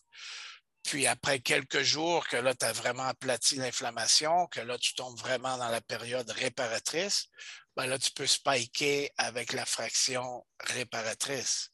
Puis 0.86 1.08
après 1.08 1.39
quelques 1.39 1.82
jours 1.82 2.28
que 2.28 2.38
là, 2.38 2.54
tu 2.54 2.65
as 2.65 2.74
vraiment 2.74 3.06
aplati 3.06 3.56
l'inflammation, 3.56 4.45
que 4.48 4.62
là, 4.62 4.78
tu 4.78 4.93
tombes 4.93 5.17
vraiment 5.17 5.58
dans 5.58 5.69
la 5.69 5.82
période 5.82 6.30
réparatrice, 6.30 7.28
ben 7.76 7.88
là, 7.88 7.98
tu 7.98 8.12
peux 8.12 8.28
spiker 8.28 9.10
avec 9.17 9.54
la 9.54 9.65
fraction 9.65 10.45
réparatrice. 10.60 11.71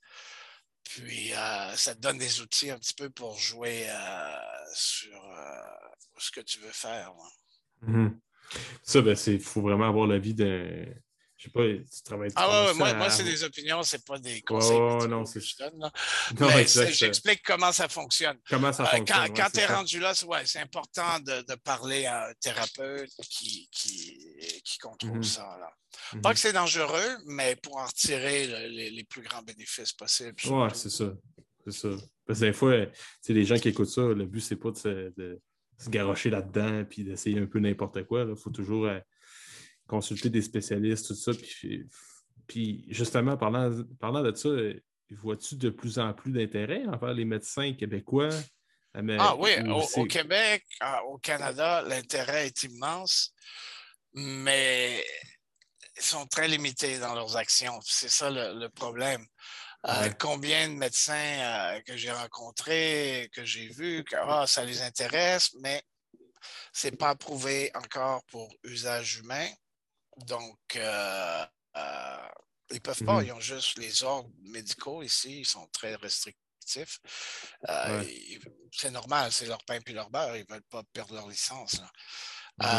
Puis 0.83 1.33
euh, 1.33 1.75
ça 1.75 1.93
te 1.93 1.99
donne 1.99 2.17
des 2.17 2.41
outils 2.41 2.71
un 2.71 2.79
petit 2.79 2.93
peu 2.93 3.09
pour 3.09 3.37
jouer 3.37 3.85
euh, 3.89 4.35
sur 4.73 5.13
euh, 5.13 5.61
ce 6.17 6.31
que 6.31 6.41
tu 6.41 6.59
veux 6.59 6.71
faire. 6.71 7.11
Mm-hmm. 7.85 8.17
Ça, 8.83 9.01
ben, 9.01 9.17
il 9.27 9.39
faut 9.39 9.61
vraiment 9.61 9.89
avoir 9.89 10.07
l'avis 10.07 10.33
d'un 10.33 10.85
je 11.41 11.47
sais 11.47 11.53
pas, 11.53 11.63
tu 11.63 12.03
travailles. 12.03 12.29
Ah 12.35 12.67
ouais, 12.67 12.73
moi, 12.75 12.93
moi 12.93 13.09
c'est 13.09 13.23
des 13.23 13.43
opinions, 13.43 13.81
c'est 13.81 14.05
pas 14.05 14.19
des 14.19 14.41
conseils 14.43 14.77
non, 14.77 15.25
je 15.25 15.57
donne. 15.57 15.91
Mais 16.39 16.67
j'explique 16.67 17.41
comment 17.43 17.71
ça 17.71 17.89
fonctionne. 17.89 18.37
Comment 18.47 18.71
ça 18.71 18.83
euh, 18.93 18.99
quand, 18.99 19.49
tu 19.51 19.59
es 19.59 19.65
rendu 19.65 19.99
là, 19.99 20.13
ouais, 20.27 20.45
c'est 20.45 20.59
important 20.59 21.19
de, 21.19 21.41
de, 21.41 21.55
parler 21.55 22.05
à 22.05 22.27
un 22.27 22.33
thérapeute 22.39 23.09
qui, 23.27 23.67
qui, 23.71 24.23
qui 24.63 24.77
contrôle 24.77 25.17
mhm. 25.17 25.23
ça. 25.23 25.57
Là. 25.59 25.71
Pas 26.21 26.29
mhm. 26.29 26.33
que 26.35 26.39
c'est 26.39 26.53
dangereux, 26.53 27.17
mais 27.25 27.55
pour 27.55 27.77
en 27.77 27.87
retirer 27.87 28.45
les, 28.69 28.91
les, 28.91 29.03
plus 29.03 29.23
grands 29.23 29.41
bénéfices 29.41 29.93
possibles. 29.93 30.35
Oui, 30.45 30.67
c'est 30.75 30.91
ça. 30.91 31.11
C'est 31.65 31.73
ça. 31.73 31.89
Parce 32.27 32.39
que 32.39 32.45
des 32.45 32.53
fois, 32.53 32.85
les 33.29 33.45
gens 33.45 33.57
qui 33.57 33.69
écoutent 33.69 33.89
ça, 33.89 34.03
le 34.03 34.25
but, 34.25 34.41
c'est 34.41 34.57
pas 34.57 34.69
de 34.69 34.77
se, 34.77 35.11
de 35.17 35.41
se 35.79 35.89
garrocher 35.89 36.29
là-dedans 36.29 36.85
puis 36.87 37.03
d'essayer 37.03 37.39
un 37.39 37.47
peu 37.47 37.57
n'importe 37.57 38.03
quoi. 38.03 38.27
Il 38.29 38.35
faut 38.35 38.51
toujours. 38.51 38.85
Euh, 38.85 38.99
consulter 39.91 40.29
des 40.29 40.41
spécialistes, 40.41 41.07
tout 41.07 41.15
ça. 41.15 41.33
Puis, 42.47 42.85
justement, 42.87 43.35
parlant, 43.35 43.69
parlant 43.99 44.23
de 44.23 44.33
ça, 44.33 44.49
vois-tu 45.11 45.55
de 45.57 45.69
plus 45.69 45.99
en 45.99 46.13
plus 46.13 46.31
d'intérêt 46.31 46.85
envers 46.87 47.13
les 47.13 47.25
médecins 47.25 47.73
québécois? 47.73 48.29
Ah 48.93 49.35
oui, 49.37 49.51
au, 49.69 50.05
Québec, 50.05 50.65
ah, 50.79 51.03
au 51.05 51.17
Canada, 51.17 51.81
l'intérêt 51.81 52.47
est 52.47 52.63
immense, 52.63 53.33
mais 54.13 55.05
ils 55.97 56.03
sont 56.03 56.25
très 56.25 56.47
limités 56.47 56.99
dans 56.99 57.13
leurs 57.13 57.35
actions. 57.37 57.79
C'est 57.83 58.09
ça 58.09 58.29
le, 58.29 58.67
problème. 58.69 59.25
Euh, 59.87 60.09
combien 60.19 60.69
de 60.69 60.75
médecins 60.75 61.13
euh, 61.15 61.81
que 61.81 61.97
j'ai 61.97 62.11
rencontrés, 62.11 63.29
que 63.33 63.43
j'ai 63.43 63.67
vus, 63.67 64.03
que 64.03 64.15
ah, 64.15 64.45
ça 64.45 64.63
les 64.63 64.81
intéresse, 64.81 65.55
mais 65.61 65.81
ce 66.73 66.87
n'est 66.87 66.97
pas 66.97 67.09
approuvé 67.09 67.71
encore 67.75 68.23
pour 68.25 68.53
usage 68.63 69.19
humain. 69.19 69.47
Donc, 70.17 70.59
euh, 70.75 71.45
euh, 71.77 72.27
ils 72.69 72.75
ne 72.75 72.79
peuvent 72.79 73.03
pas, 73.03 73.19
mhm. 73.19 73.27
ils 73.27 73.31
ont 73.33 73.39
juste 73.39 73.77
les 73.77 74.03
ordres 74.03 74.29
médicaux 74.43 75.03
ici, 75.03 75.39
ils 75.39 75.47
sont 75.47 75.67
très 75.67 75.95
restrictifs. 75.95 76.99
Euh, 77.67 78.03
c'est 78.71 78.91
normal, 78.91 79.31
c'est 79.31 79.45
leur 79.45 79.63
pain 79.65 79.79
et 79.85 79.93
leur 79.93 80.09
beurre, 80.09 80.37
ils 80.37 80.45
ne 80.47 80.53
veulent 80.53 80.69
pas 80.69 80.83
perdre 80.93 81.15
leur 81.15 81.27
licence. 81.27 81.81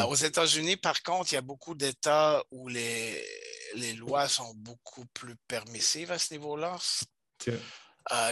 Aux 0.06 0.14
États-Unis, 0.14 0.76
par 0.76 1.02
contre, 1.02 1.32
il 1.32 1.34
y 1.34 1.38
a 1.38 1.42
beaucoup 1.42 1.74
d'États 1.74 2.42
où 2.52 2.68
les, 2.68 3.26
les 3.74 3.94
lois 3.94 4.28
sont 4.28 4.54
beaucoup 4.54 5.04
plus 5.06 5.34
permissives 5.48 6.12
à 6.12 6.18
ce 6.18 6.34
niveau-là. 6.34 6.78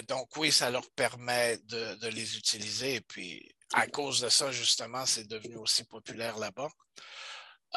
donc 0.06 0.36
oui, 0.36 0.52
ça 0.52 0.70
leur 0.70 0.88
permet 0.92 1.58
de, 1.64 1.96
de, 1.96 2.08
les 2.08 2.36
utiliser. 2.36 2.96
Et 2.96 3.00
puis, 3.00 3.52
à 3.72 3.88
cause 3.88 4.20
de 4.20 4.28
ça, 4.28 4.52
justement, 4.52 5.04
c'est 5.06 5.26
devenu 5.26 5.56
aussi 5.56 5.82
populaire 5.84 6.38
là-bas. 6.38 6.68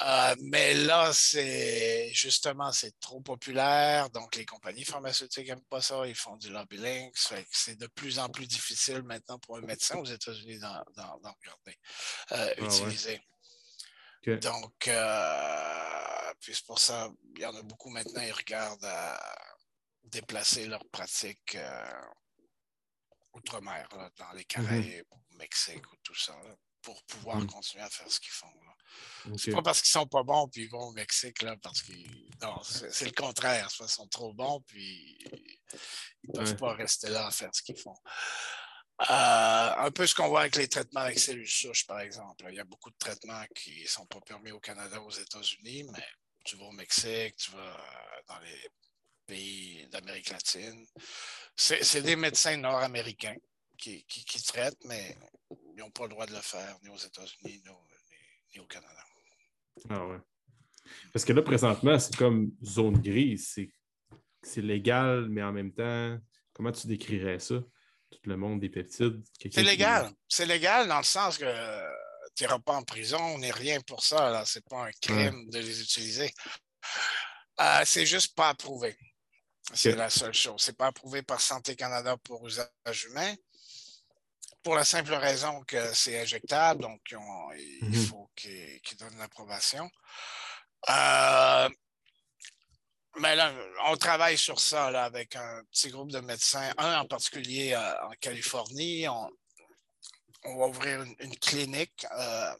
Euh, 0.02 0.36
mais 0.42 0.74
là, 0.74 1.12
c'est 1.14 2.12
justement, 2.14 2.72
c'est 2.72 3.00
trop 3.00 3.22
populaire. 3.22 4.10
Donc, 4.10 4.36
les 4.36 4.46
compagnies 4.46 4.86
pharmaceutiques 4.86 5.48
n'aiment 5.48 5.66
pas 5.70 5.82
ça. 5.82 6.08
Ils 6.08 6.16
font 6.16 6.36
du 6.36 6.50
lobbying. 6.50 7.12
C'est 7.14 7.76
de 7.76 7.88
plus 7.88 8.18
en 8.18 8.30
plus 8.30 8.48
difficile 8.48 9.04
maintenant 9.04 9.38
pour 9.40 9.58
un 9.58 9.62
médecin 9.62 9.98
aux 10.00 10.06
États-Unis 10.06 10.58
d'en 10.60 10.84
regarder, 10.96 11.78
euh, 12.32 12.54
ah 12.58 12.62
utiliser. 12.62 13.22
Donc, 14.26 14.88
euh, 14.88 16.34
puis 16.40 16.56
c'est 16.56 16.66
pour 16.66 16.80
ça, 16.80 17.12
il 17.36 17.42
y 17.42 17.46
en 17.46 17.56
a 17.56 17.62
beaucoup 17.62 17.90
maintenant, 17.90 18.22
ils 18.22 18.32
regardent 18.32 18.86
à 18.86 19.20
déplacer 20.06 20.66
leurs 20.66 20.86
pratiques 20.86 21.58
outre-mer, 23.34 23.88
dans 24.18 24.32
les 24.32 24.44
mm-hmm. 24.44 24.48
Caraïbes, 24.48 25.06
au 25.12 25.38
Mexique 25.38 25.92
ou 25.92 25.96
tout 26.04 26.16
ça, 26.16 26.36
pour 26.84 27.04
pouvoir 27.06 27.38
mm. 27.38 27.48
continuer 27.48 27.84
à 27.84 27.90
faire 27.90 28.10
ce 28.12 28.20
qu'ils 28.20 28.32
font. 28.32 28.48
C'est 29.38 29.52
pas 29.52 29.64
parce 29.64 29.82
qu'ils 29.82 29.90
sont 29.90 30.06
pas 30.06 30.24
bons 30.24 30.48
puis 30.50 30.64
ils 30.64 30.70
vont 30.70 30.88
au 30.88 30.92
Mexique, 30.92 31.42
là, 31.42 31.56
parce 31.62 31.82
que. 31.82 31.94
Non, 32.42 32.62
c'est 32.64 33.06
le 33.06 33.12
contraire. 33.12 33.70
Ils 33.80 33.88
sont 33.88 34.08
trop 34.08 34.34
bons 34.34 34.62
puis 34.68 35.18
ils 36.24 36.32
peuvent 36.32 36.56
pas 36.58 36.74
rester 36.74 37.10
là 37.10 37.28
à 37.28 37.32
faire 37.32 37.50
ce 37.54 37.64
qu'ils 37.64 37.78
font. 37.78 37.96
Euh, 39.10 39.74
un 39.78 39.92
peu 39.92 40.06
ce 40.06 40.14
qu'on 40.14 40.28
voit 40.28 40.42
avec 40.42 40.56
les 40.56 40.68
traitements 40.68 41.02
avec 41.02 41.18
cellules 41.18 41.50
souches, 41.50 41.88
par 41.88 42.00
exemple. 42.02 42.46
Il 42.50 42.56
y 42.56 42.60
a 42.60 42.64
beaucoup 42.64 42.92
de 42.92 42.98
traitements 42.98 43.44
qui 43.56 43.82
ne 43.82 43.88
sont 43.88 44.06
pas 44.06 44.22
permis 44.22 44.52
au 44.52 44.60
Canada, 44.60 45.02
aux 45.02 45.12
États-Unis, 45.12 45.86
mais 45.92 46.08
tu 46.46 46.58
vas 46.58 46.66
au 46.66 46.72
Mexique, 46.72 47.36
tu 47.38 47.52
vas 47.52 47.78
dans 48.28 48.40
les 48.40 48.70
pays 49.26 49.88
d'Amérique 49.88 50.30
latine. 50.30 50.86
C'est 51.56 52.02
des 52.02 52.16
médecins 52.16 52.58
nord-américains 52.58 53.36
qui, 53.78 54.06
qui, 54.06 54.44
traitent, 54.44 54.84
mais 54.86 55.18
ils 55.74 55.80
n'ont 55.80 55.92
pas 55.92 56.04
le 56.04 56.10
droit 56.10 56.26
de 56.26 56.34
le 56.34 56.42
faire, 56.42 56.78
ni 56.84 56.90
aux 56.90 56.98
États-Unis, 56.98 57.64
ni, 58.54 58.60
au 58.60 58.66
Canada. 58.66 59.04
Ah 59.90 60.06
ouais. 60.06 60.18
Parce 61.12 61.26
que 61.26 61.34
là, 61.34 61.42
présentement, 61.42 61.98
c'est 61.98 62.16
comme 62.16 62.52
zone 62.64 63.02
grise. 63.02 63.58
C'est 64.44 64.62
légal, 64.62 65.30
mais 65.30 65.42
en 65.42 65.52
même 65.52 65.74
temps, 65.74 66.18
comment 66.54 66.72
tu 66.72 66.88
décrirais 66.88 67.40
ça? 67.40 67.56
Tout 68.12 68.20
le 68.26 68.38
monde 68.38 68.60
des 68.60 68.70
peptides. 68.70 69.24
C'est 69.40 69.64
légal. 69.64 70.12
C'est 70.28 70.46
légal 70.46 70.88
dans 70.88 71.00
le 71.00 71.04
sens 71.04 71.38
que 71.38 71.46
tu 72.36 72.44
n'iras 72.44 72.60
pas 72.60 72.74
en 72.74 72.84
prison, 72.84 73.20
on 73.20 73.40
n'est 73.40 73.52
rien 73.52 73.80
pour 73.82 74.04
ça. 74.04 74.44
Ce 74.46 74.60
n'est 74.60 74.64
pas 74.70 74.88
un 74.88 74.92
crime 75.02 75.50
de 75.50 75.60
les 75.60 75.82
utiliser. 75.82 76.32
Euh, 77.60 77.82
c'est 77.86 78.06
juste 78.06 78.36
pas 78.36 78.50
approuvé. 78.50 78.98
C'est 79.74 79.96
la 79.96 80.10
seule 80.10 80.34
chose. 80.34 80.62
C'est 80.62 80.78
pas 80.78 80.88
approuvé 80.88 81.22
par 81.22 81.40
Santé 81.40 81.76
Canada 81.76 82.18
pour 82.18 82.46
usage 82.46 83.06
humain. 83.06 83.34
Pour 84.64 84.76
la 84.76 84.86
simple 84.86 85.14
raison 85.14 85.62
que 85.64 85.94
c'est 85.94 86.22
injectable, 86.22 86.82
donc 86.82 87.02
il 87.12 87.90
mhm. 87.90 88.06
faut 88.06 88.30
qu'ils 88.36 88.98
donnent 88.98 89.18
l'approbation. 89.18 89.90
Euh, 90.90 91.70
mais 93.20 93.36
là, 93.36 93.54
on 93.86 93.96
travaille 93.96 94.38
sur 94.38 94.60
ça 94.60 94.88
avec 95.04 95.36
un 95.36 95.64
petit 95.72 95.90
groupe 95.90 96.12
de 96.12 96.20
médecins, 96.20 96.74
un 96.78 97.02
en 97.02 97.06
particulier 97.06 97.74
euh, 97.74 98.08
en 98.08 98.12
Californie. 98.20 99.08
On, 99.08 99.30
va 100.58 100.68
ouvrir 100.68 101.04
une, 101.04 101.38
clinique. 101.38 102.06
Euh, 102.12 102.54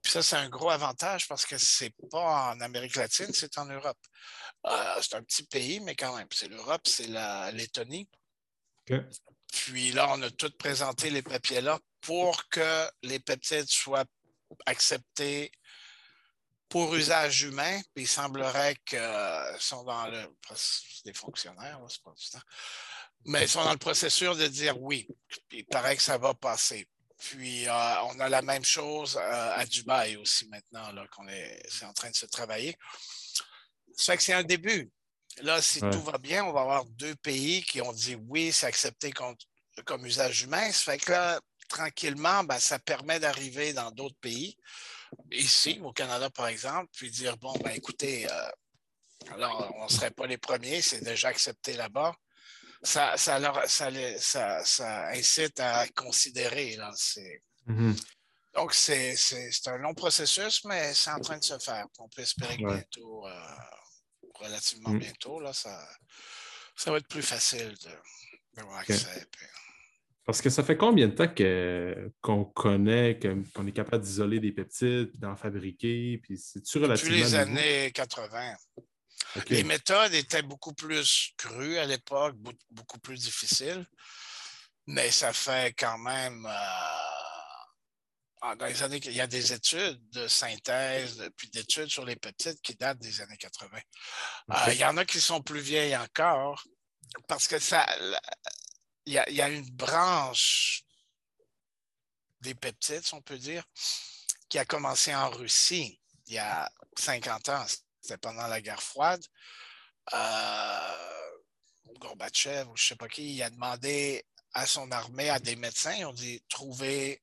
puis 0.00 0.12
ça, 0.12 0.22
c'est 0.22 0.36
un 0.36 0.48
gros 0.48 0.70
avantage 0.70 1.26
parce 1.28 1.44
que 1.44 1.58
c'est 1.58 1.92
pas 2.10 2.52
en 2.52 2.60
Amérique 2.60 2.96
latine, 2.96 3.32
c'est 3.32 3.58
en 3.58 3.66
Europe. 3.66 3.98
Euh, 4.66 5.00
c'est 5.02 5.16
un 5.16 5.22
petit 5.22 5.44
pays, 5.44 5.80
mais 5.80 5.96
quand 5.96 6.16
même, 6.16 6.28
c'est 6.32 6.48
l'Europe, 6.48 6.82
c'est 6.86 7.08
la 7.08 7.50
Lettonie. 7.50 8.08
Puis 9.52 9.92
là, 9.92 10.08
on 10.10 10.22
a 10.22 10.30
tout 10.30 10.50
présenté 10.58 11.10
les 11.10 11.22
papiers 11.22 11.60
là 11.60 11.78
pour 12.00 12.48
que 12.48 12.90
les 13.02 13.20
peptides 13.20 13.68
soient 13.68 14.04
acceptés 14.66 15.52
pour 16.68 16.94
usage 16.94 17.42
humain, 17.42 17.80
puis 17.94 18.04
il 18.04 18.08
semblerait 18.08 18.76
qu'ils 18.86 18.98
euh, 18.98 19.58
sont 19.58 19.84
dans 19.84 20.06
le. 20.06 20.26
C'est 20.54 21.04
des 21.04 21.12
fonctionnaires, 21.12 21.78
c'est 21.88 22.02
pas 22.02 22.14
du 22.16 22.30
temps. 22.30 22.40
Mais 23.26 23.42
ils 23.42 23.48
sont 23.48 23.62
dans 23.62 23.72
le 23.72 23.78
processus 23.78 24.38
de 24.38 24.46
dire 24.46 24.80
oui. 24.80 25.06
Il 25.50 25.66
paraît 25.66 25.96
que 25.96 26.02
ça 26.02 26.16
va 26.16 26.32
passer. 26.32 26.88
Puis 27.18 27.68
euh, 27.68 28.02
on 28.04 28.18
a 28.20 28.28
la 28.30 28.40
même 28.40 28.64
chose 28.64 29.16
euh, 29.16 29.54
à 29.54 29.66
Dubaï 29.66 30.16
aussi 30.16 30.48
maintenant, 30.48 30.92
qu'on 31.14 31.28
est, 31.28 31.62
en 31.82 31.92
train 31.92 32.10
de 32.10 32.16
se 32.16 32.26
travailler. 32.26 32.74
Ça 33.94 34.14
fait 34.14 34.16
que 34.16 34.22
c'est 34.22 34.32
un 34.32 34.42
début. 34.42 34.90
Là, 35.40 35.62
si 35.62 35.80
tout 35.80 36.02
va 36.02 36.18
bien, 36.18 36.44
on 36.44 36.52
va 36.52 36.60
avoir 36.60 36.84
deux 36.84 37.14
pays 37.16 37.62
qui 37.62 37.80
ont 37.80 37.92
dit 37.92 38.16
oui, 38.28 38.52
c'est 38.52 38.66
accepté 38.66 39.10
comme, 39.12 39.34
comme 39.86 40.04
usage 40.04 40.42
humain. 40.42 40.70
Ça 40.72 40.92
fait 40.92 40.98
que 40.98 41.12
là, 41.12 41.40
tranquillement, 41.68 42.44
ben, 42.44 42.58
ça 42.58 42.78
permet 42.78 43.18
d'arriver 43.18 43.72
dans 43.72 43.90
d'autres 43.90 44.18
pays 44.20 44.56
ici, 45.30 45.80
au 45.82 45.92
Canada, 45.92 46.30
par 46.30 46.48
exemple, 46.48 46.88
puis 46.92 47.10
dire, 47.10 47.36
bon, 47.36 47.52
ben 47.62 47.70
écoutez, 47.70 48.30
euh, 48.30 48.50
alors 49.32 49.72
on 49.76 49.84
ne 49.84 49.90
serait 49.90 50.10
pas 50.10 50.26
les 50.26 50.38
premiers, 50.38 50.82
c'est 50.82 51.02
déjà 51.02 51.28
accepté 51.28 51.74
là-bas. 51.74 52.14
Ça, 52.82 53.16
ça, 53.16 53.38
ça, 53.66 54.64
ça, 54.64 55.08
incite 55.10 55.60
à 55.60 55.86
considérer. 55.88 56.74
Là, 56.76 56.90
mm-hmm. 57.68 58.02
Donc, 58.54 58.74
c'est 58.74 59.14
un 59.66 59.78
long 59.78 59.94
processus, 59.94 60.64
mais 60.64 60.92
c'est 60.92 61.10
en 61.10 61.20
train 61.20 61.38
de 61.38 61.44
se 61.44 61.58
faire. 61.58 61.86
On 62.00 62.08
peut 62.08 62.22
espérer 62.22 62.56
que 62.56 62.66
bientôt, 62.66 63.26
euh, 63.28 63.54
relativement 64.42 64.90
mm. 64.90 64.98
bientôt, 64.98 65.40
là, 65.40 65.52
ça, 65.52 65.88
ça 66.76 66.90
va 66.90 66.98
être 66.98 67.08
plus 67.08 67.22
facile 67.22 67.74
d'avoir 68.54 68.78
accès. 68.78 69.26
Parce 70.24 70.40
que 70.40 70.50
ça 70.50 70.62
fait 70.62 70.76
combien 70.76 71.08
de 71.08 71.14
temps 71.14 71.32
qu'on 72.20 72.44
connaît, 72.44 73.18
qu'on 73.54 73.66
est 73.66 73.72
capable 73.72 74.04
d'isoler 74.04 74.38
des 74.38 74.52
peptides, 74.52 75.10
d'en 75.18 75.34
fabriquer, 75.34 76.20
puis 76.22 76.38
c'est-tu 76.38 76.78
relativement... 76.78 77.16
Depuis 77.16 77.24
les 77.24 77.34
années 77.34 77.90
80. 77.92 78.54
Les 79.48 79.64
méthodes 79.64 80.14
étaient 80.14 80.42
beaucoup 80.42 80.74
plus 80.74 81.32
crues 81.36 81.78
à 81.78 81.86
l'époque, 81.86 82.36
beaucoup 82.70 83.00
plus 83.00 83.18
difficiles, 83.18 83.84
mais 84.86 85.10
ça 85.10 85.32
fait 85.32 85.74
quand 85.76 85.98
même... 85.98 86.46
Euh, 86.46 87.11
dans 88.42 88.66
les 88.66 88.82
années... 88.82 89.00
Il 89.04 89.12
y 89.12 89.20
a 89.20 89.26
des 89.26 89.52
études 89.52 90.00
de 90.10 90.28
synthèse, 90.28 91.28
puis 91.36 91.48
d'études 91.50 91.88
sur 91.88 92.04
les 92.04 92.16
peptides 92.16 92.60
qui 92.60 92.74
datent 92.74 92.98
des 92.98 93.20
années 93.20 93.36
80. 93.36 93.78
Euh, 93.78 94.54
il 94.68 94.78
y 94.78 94.84
en 94.84 94.96
a 94.96 95.04
qui 95.04 95.20
sont 95.20 95.42
plus 95.42 95.60
vieilles 95.60 95.96
encore, 95.96 96.62
parce 97.28 97.46
que 97.48 97.58
ça 97.58 97.86
il 99.06 99.14
y, 99.14 99.42
a, 99.42 99.48
une 99.48 99.68
branche 99.70 100.84
des 102.40 102.54
peptides, 102.54 103.02
on 103.12 103.20
peut 103.20 103.38
dire, 103.38 103.64
qui 104.48 104.58
a 104.58 104.64
commencé 104.64 105.14
en 105.14 105.30
Russie 105.30 106.00
il 106.26 106.34
y 106.34 106.38
a 106.38 106.70
50 106.98 107.48
ans. 107.48 107.64
C'était 108.00 108.18
pendant 108.18 108.46
la 108.46 108.60
guerre 108.60 108.82
froide. 108.82 109.22
Euh, 110.12 111.30
Gorbatchev 111.98 112.68
ou 112.68 112.76
je 112.76 112.84
ne 112.84 112.88
sais 112.88 112.96
pas 112.96 113.08
qui, 113.08 113.34
il 113.34 113.42
a 113.42 113.50
demandé 113.50 114.24
à 114.54 114.66
son 114.66 114.90
armée, 114.90 115.30
à 115.30 115.38
des 115.38 115.56
médecins, 115.56 115.94
ils 115.94 116.04
ont 116.04 116.12
dit 116.12 116.42
trouver, 116.48 117.22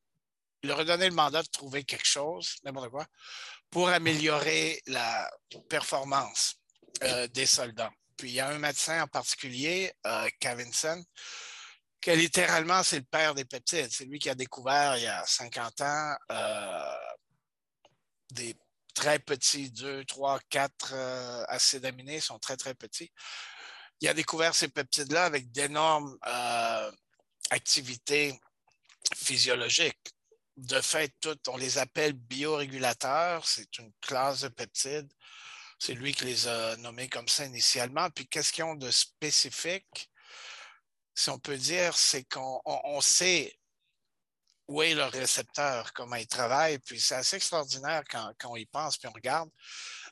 il 0.64 0.70
leur 0.70 0.80
a 0.80 0.84
donné 0.86 1.10
le 1.10 1.16
mandat 1.16 1.42
de 1.42 1.48
trouver 1.48 1.84
quelque 1.84 2.08
chose, 2.08 2.56
n'importe 2.64 2.90
quoi, 2.90 3.06
pour 3.70 3.90
améliorer 3.90 4.82
la 4.88 5.30
performance 5.70 6.56
euh, 7.04 7.28
des 7.28 7.46
soldats. 7.46 7.92
Puis 8.18 8.30
il 8.30 8.34
y 8.36 8.40
a 8.40 8.50
un 8.50 8.60
médecin 8.60 9.04
en 9.04 9.08
particulier, 9.08 9.94
euh, 10.06 10.28
Cavinson, 10.40 11.04
que 12.02 12.12
littéralement, 12.12 12.84
c'est 12.84 13.00
le 13.00 13.06
père 13.06 13.36
des 13.36 13.46
peptides. 13.46 13.92
C'est 13.92 14.06
lui 14.06 14.20
qui 14.20 14.30
a 14.30 14.36
découvert 14.36 14.98
il 14.98 15.04
y 15.04 15.08
a 15.08 15.26
50 15.26 15.82
ans 15.82 16.16
euh, 16.32 16.96
des 18.32 18.56
très 18.94 19.20
petits, 19.20 19.72
2, 19.72 20.06
3, 20.06 20.40
4 20.50 20.94
acides 21.48 21.86
aminés, 21.86 22.20
sont 22.20 22.40
très, 22.40 22.58
très 22.58 22.74
petits. 22.74 23.12
Il 24.02 24.08
a 24.08 24.14
découvert 24.14 24.56
ces 24.56 24.70
peptides-là 24.70 25.26
avec 25.26 25.52
d'énormes 25.52 26.18
euh, 26.26 26.92
activités 27.50 28.40
physiologiques. 29.16 30.14
De 30.60 30.82
fait, 30.82 31.14
on 31.48 31.58
les 31.58 31.78
appelle 31.78 32.14
biorégulateurs. 32.14 33.48
C'est 33.48 33.78
une 33.78 33.92
classe 34.02 34.42
de 34.42 34.50
peptides. 34.50 35.12
C'est 35.80 35.94
lui 35.94 36.14
qui 36.14 36.26
les 36.26 36.48
a 36.48 36.76
nommés 36.78 37.08
comme 37.08 37.28
ça 37.28 37.46
initialement. 37.46 38.10
Puis, 38.10 38.28
qu'est-ce 38.28 38.52
qu'ils 38.52 38.66
ont 38.66 38.76
de 38.76 38.92
spécifique? 38.92 40.10
si 41.20 41.30
on 41.30 41.38
peut 41.38 41.58
dire, 41.58 41.98
c'est 41.98 42.24
qu'on 42.24 43.02
sait 43.02 43.54
où 44.70 44.82
est 44.82 44.94
le 44.94 45.04
récepteur, 45.04 45.92
comment 45.94 46.16
il 46.16 46.28
travaille, 46.28 46.80
puis 46.80 47.00
c'est 47.00 47.16
assez 47.16 47.36
extraordinaire 47.36 48.04
quand, 48.10 48.34
on 48.46 48.56
y 48.56 48.66
pense, 48.66 48.98
puis 48.98 49.10
on 49.10 49.12
regarde, 49.12 49.50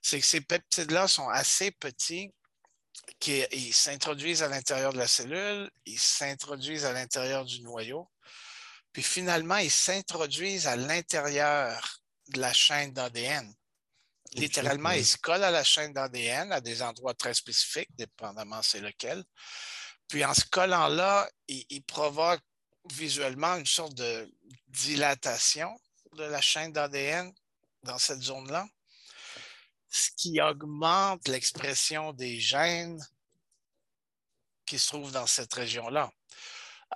c'est 0.01 0.19
que 0.19 0.25
ces 0.25 0.41
peptides-là 0.41 1.07
sont 1.07 1.29
assez 1.29 1.71
petits, 1.71 2.33
qu'ils 3.19 3.73
s'introduisent 3.73 4.43
à 4.43 4.49
l'intérieur 4.49 4.91
de 4.91 4.97
la 4.97 5.07
cellule, 5.07 5.71
ils 5.85 5.99
s'introduisent 5.99 6.85
à 6.85 6.91
l'intérieur 6.91 7.45
du 7.45 7.61
noyau, 7.61 8.09
puis 8.97 9.03
finalement, 9.03 9.57
ils 9.57 9.69
s'introduisent 9.69 10.65
à 10.65 10.75
l'intérieur 10.75 12.01
de 12.29 12.39
la 12.39 12.51
chaîne 12.51 12.93
d'ADN. 12.93 13.53
Littéralement, 14.33 14.89
ils 14.89 15.05
se 15.05 15.17
collent 15.17 15.43
à 15.43 15.51
la 15.51 15.63
chaîne 15.63 15.93
d'ADN 15.93 16.51
à 16.51 16.61
des 16.61 16.81
endroits 16.81 17.13
très 17.13 17.35
spécifiques, 17.35 17.95
dépendamment 17.95 18.63
c'est 18.63 18.79
lequel. 18.79 19.23
Puis 20.07 20.25
en 20.25 20.33
se 20.33 20.45
collant 20.49 20.87
là, 20.87 21.29
il, 21.47 21.83
provoque 21.83 22.41
visuellement 22.91 23.57
une 23.57 23.67
sorte 23.67 23.93
de 23.93 24.33
dilatation 24.65 25.79
de 26.13 26.23
la 26.23 26.41
chaîne 26.41 26.71
d'ADN 26.71 27.31
dans 27.83 27.99
cette 27.99 28.23
zone-là, 28.23 28.65
ce 29.89 30.09
qui 30.17 30.41
augmente 30.41 31.27
l'expression 31.27 32.13
des 32.13 32.39
gènes 32.39 32.99
qui 34.65 34.79
se 34.79 34.87
trouvent 34.87 35.11
dans 35.11 35.27
cette 35.27 35.53
région-là. 35.53 36.09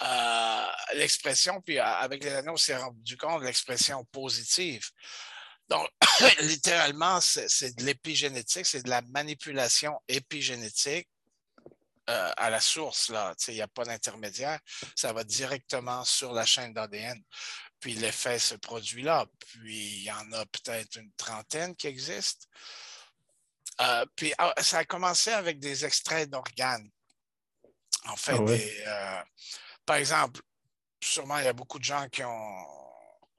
Euh, 0.01 0.65
l'expression, 0.93 1.61
puis 1.61 1.79
avec 1.79 2.23
les 2.23 2.31
années, 2.31 2.49
on 2.49 2.57
s'est 2.57 2.77
rendu 2.77 3.17
compte 3.17 3.41
de 3.41 3.45
l'expression 3.45 4.03
positive. 4.05 4.89
Donc, 5.69 5.87
littéralement, 6.41 7.19
c'est 7.21 7.75
de 7.77 7.83
l'épigénétique, 7.83 8.65
c'est 8.65 8.83
de 8.83 8.89
la 8.89 9.01
manipulation 9.01 9.99
épigénétique 10.07 11.07
euh, 12.09 12.31
à 12.35 12.49
la 12.49 12.59
source, 12.59 13.09
là. 13.09 13.35
Il 13.47 13.53
n'y 13.53 13.61
a 13.61 13.67
pas 13.67 13.85
d'intermédiaire. 13.85 14.59
Ça 14.95 15.13
va 15.13 15.23
directement 15.23 16.03
sur 16.03 16.33
la 16.33 16.45
chaîne 16.45 16.73
d'ADN. 16.73 17.21
Puis 17.79 17.93
l'effet 17.93 18.39
se 18.39 18.55
produit 18.55 19.03
là. 19.03 19.25
Puis 19.39 19.99
il 19.99 20.03
y 20.03 20.11
en 20.11 20.31
a 20.33 20.45
peut-être 20.45 20.97
une 20.97 21.11
trentaine 21.13 21.75
qui 21.75 21.87
existent. 21.87 22.47
Euh, 23.81 24.05
puis 24.15 24.33
ah, 24.37 24.53
ça 24.61 24.79
a 24.79 24.85
commencé 24.85 25.31
avec 25.31 25.59
des 25.59 25.85
extraits 25.85 26.29
d'organes. 26.29 26.89
En 28.05 28.15
fait, 28.15 28.35
ah 28.37 28.41
euh, 28.41 29.23
par 29.85 29.97
exemple, 29.97 30.41
sûrement 31.03 31.37
il 31.39 31.45
y 31.45 31.47
a 31.47 31.53
beaucoup 31.53 31.79
de 31.79 31.83
gens 31.83 32.07
qui 32.09 32.23
ont 32.23 32.65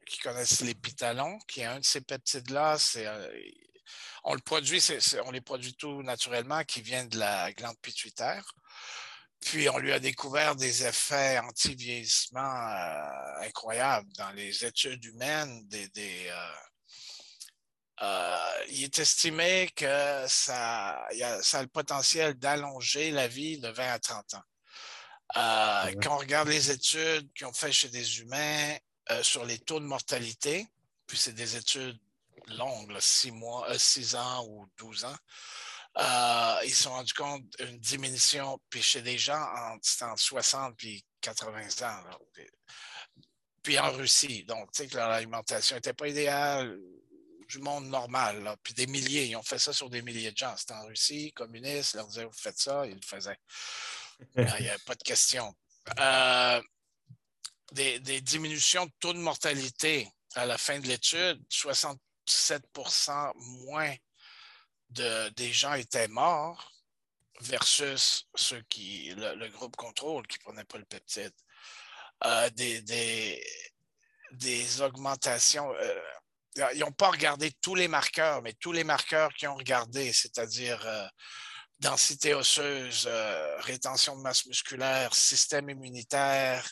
qui 0.07 0.19
connaissent 0.19 0.61
l'épitalon, 0.61 1.39
qui 1.49 1.61
est 1.61 1.65
un 1.65 1.79
de 1.79 1.85
ces 1.85 2.01
peptides-là. 2.01 2.77
C'est 2.79 3.07
on 4.25 4.35
le 4.35 4.41
produit, 4.41 4.83
on 5.25 5.31
les 5.31 5.41
produit 5.41 5.75
tout 5.75 6.03
naturellement, 6.03 6.63
qui 6.65 6.83
viennent 6.83 7.09
de 7.09 7.19
la 7.19 7.53
glande 7.53 7.79
pituitaire. 7.81 8.55
Puis 9.41 9.69
on 9.69 9.79
lui 9.79 9.93
a 9.93 9.99
découvert 9.99 10.55
des 10.55 10.87
effets 10.87 11.39
anti-vieillissement 11.41 12.41
euh, 12.41 13.47
incroyables 13.47 14.13
dans 14.13 14.31
les 14.31 14.65
études 14.65 15.05
humaines. 15.05 15.67
Des, 15.67 16.29
euh, 16.29 16.53
euh, 18.03 18.65
il 18.69 18.85
est 18.85 18.99
estimé 19.01 19.69
que 19.75 20.25
ça, 20.29 21.05
ça 21.43 21.59
a 21.59 21.63
le 21.63 21.69
potentiel 21.69 22.35
d'allonger 22.35 23.11
la 23.11 23.27
vie 23.27 23.59
de 23.59 23.69
20 23.69 23.93
à 23.93 23.99
30 23.99 24.35
ans. 24.35 24.43
Ah 25.35 25.89
quand 26.03 26.17
on 26.17 26.19
regarde 26.19 26.49
les 26.49 26.71
études 26.71 27.33
qui 27.33 27.45
ont 27.45 27.53
fait 27.53 27.73
chez 27.73 27.89
des 27.89 28.21
humains 28.21 28.77
sur 29.23 29.45
les 29.45 29.59
taux 29.59 29.81
de 29.81 29.85
mortalité, 29.85 30.67
puis 31.07 31.19
c'est 31.19 31.33
des 31.33 31.57
études 31.57 31.99
longue, 32.49 32.99
6 32.99 33.31
mois, 33.33 33.79
6 33.79 34.15
ans 34.15 34.47
ou 34.49 34.67
12 34.79 35.05
ans. 35.05 35.17
Euh, 35.99 36.61
ils 36.65 36.75
se 36.75 36.85
sont 36.85 36.91
rendus 36.91 37.13
compte 37.13 37.45
d'une 37.59 37.79
diminution, 37.79 38.59
puis 38.71 38.83
chez 38.83 39.03
des 39.03 39.19
gens 39.19 39.45
entre, 39.73 40.19
60 40.19 40.83
et 40.85 41.03
80 41.21 41.87
ans. 41.87 42.03
Puis 43.63 43.79
en 43.79 43.93
Russie, 43.93 44.45
donc, 44.45 44.73
tu 44.73 44.83
sais 44.83 44.89
que 44.89 44.97
leur 44.97 45.11
alimentation 45.11 45.77
n'était 45.77 45.93
pas 45.93 46.09
idéale, 46.09 46.79
du 47.49 47.59
monde 47.59 47.87
normal, 47.87 48.57
puis 48.63 48.73
des 48.73 48.87
milliers, 48.87 49.27
ils 49.27 49.37
ont 49.37 49.43
fait 49.43 49.59
ça 49.59 49.75
sur 49.75 49.91
des 49.91 50.01
milliers 50.01 50.33
de 50.33 50.37
gens. 50.37 50.57
C'était 50.57 50.73
en 50.73 50.87
Russie, 50.87 51.33
communiste, 51.33 51.93
ils 51.93 51.99
leur 51.99 52.07
disaient, 52.07 52.25
vous 52.25 52.33
faites 52.33 52.59
ça, 52.59 52.87
ils 52.87 52.95
le 52.95 53.01
faisaient. 53.05 53.39
Il 54.37 54.45
n'y 54.45 54.69
avait 54.69 54.79
pas 54.87 54.95
de 54.95 55.03
question. 55.03 55.55
Euh, 55.99 56.63
des, 57.73 58.21
diminutions 58.21 58.87
de 58.87 58.93
taux 59.01 59.13
de 59.13 59.19
mortalité 59.19 60.09
à 60.35 60.47
la 60.47 60.59
fin 60.59 60.79
de 60.79 60.87
l'étude, 60.87 61.43
67% 61.51 63.33
moins 63.67 63.95
de, 64.91 65.29
des 65.31 65.53
gens 65.53 65.75
étaient 65.75 66.09
morts 66.09 66.73
versus 67.41 68.29
ceux 68.35 68.63
qui, 68.69 69.13
le, 69.17 69.49
groupe 69.49 69.77
contrôle 69.77 70.27
qui 70.27 70.39
ne 70.39 70.45
prenait 70.45 70.65
pas 70.65 70.79
le 70.79 70.85
peptide. 70.85 71.33
Euh, 72.25 72.51
des, 72.51 72.83
des, 74.33 74.81
augmentations. 74.81 75.75
Euh, 75.75 76.01
ils 76.75 76.81
n'ont 76.81 76.93
pas 76.93 77.11
regardé 77.11 77.51
tous 77.61 77.75
les 77.75 77.89
marqueurs, 77.89 78.43
mais 78.43 78.53
tous 78.53 78.73
les 78.73 78.85
marqueurs 78.85 79.33
qu'ils 79.35 79.49
ont 79.49 79.57
regardé, 79.57 80.13
c'est-à-dire 80.13 80.87
densité 81.83 82.35
osseuse, 82.35 83.09
rétention 83.59 84.17
de 84.17 84.23
masse 84.23 84.47
musculaire, 84.47 85.15
système 85.15 85.69
immunitaire, 85.69 86.69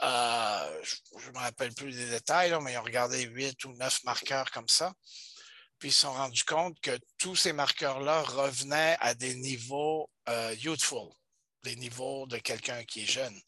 je 0.00 0.06
ne 0.06 1.32
me 1.32 1.38
rappelle 1.38 1.74
plus 1.74 1.94
des 1.94 2.10
détails, 2.10 2.56
mais 2.62 2.72
ils 2.72 2.78
ont 2.78 2.82
regardé 2.82 3.22
huit 3.24 3.64
ou 3.64 3.72
neuf 3.74 4.02
marqueurs 4.04 4.50
comme 4.50 4.68
ça 4.68 4.92
puis 5.80 5.88
ils 5.88 5.92
se 5.92 6.00
sont 6.00 6.12
rendus 6.12 6.44
compte 6.44 6.78
que 6.80 6.96
tous 7.18 7.34
ces 7.34 7.54
marqueurs-là 7.54 8.22
revenaient 8.22 8.96
à 9.00 9.14
des 9.14 9.34
niveaux 9.34 10.08
euh, 10.28 10.54
youthful, 10.60 11.08
des 11.64 11.74
niveaux 11.76 12.26
de 12.26 12.36
quelqu'un 12.36 12.84
qui 12.84 13.02
est 13.02 13.10
jeune. 13.10 13.40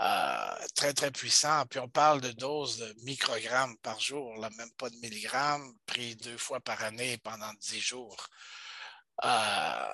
Euh, 0.00 0.66
très, 0.74 0.94
très 0.94 1.10
puissant. 1.10 1.66
Puis 1.66 1.80
on 1.80 1.88
parle 1.88 2.20
de 2.20 2.30
doses 2.30 2.78
de 2.78 2.94
microgrammes 3.02 3.76
par 3.78 4.00
jour, 4.00 4.36
là, 4.38 4.50
même 4.56 4.70
pas 4.78 4.88
de 4.88 4.96
milligrammes, 4.96 5.74
pris 5.84 6.14
deux 6.16 6.38
fois 6.38 6.60
par 6.60 6.82
année 6.82 7.18
pendant 7.18 7.52
dix 7.54 7.80
jours. 7.80 8.28
Euh, 9.24 9.88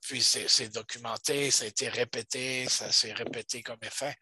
puis 0.00 0.22
c'est 0.22 0.68
documenté, 0.68 1.50
ça 1.50 1.64
a 1.64 1.66
été 1.66 1.88
répété, 1.88 2.68
ça 2.68 2.92
s'est 2.92 3.12
répété 3.12 3.62
comme 3.62 3.82
effet. 3.82 4.14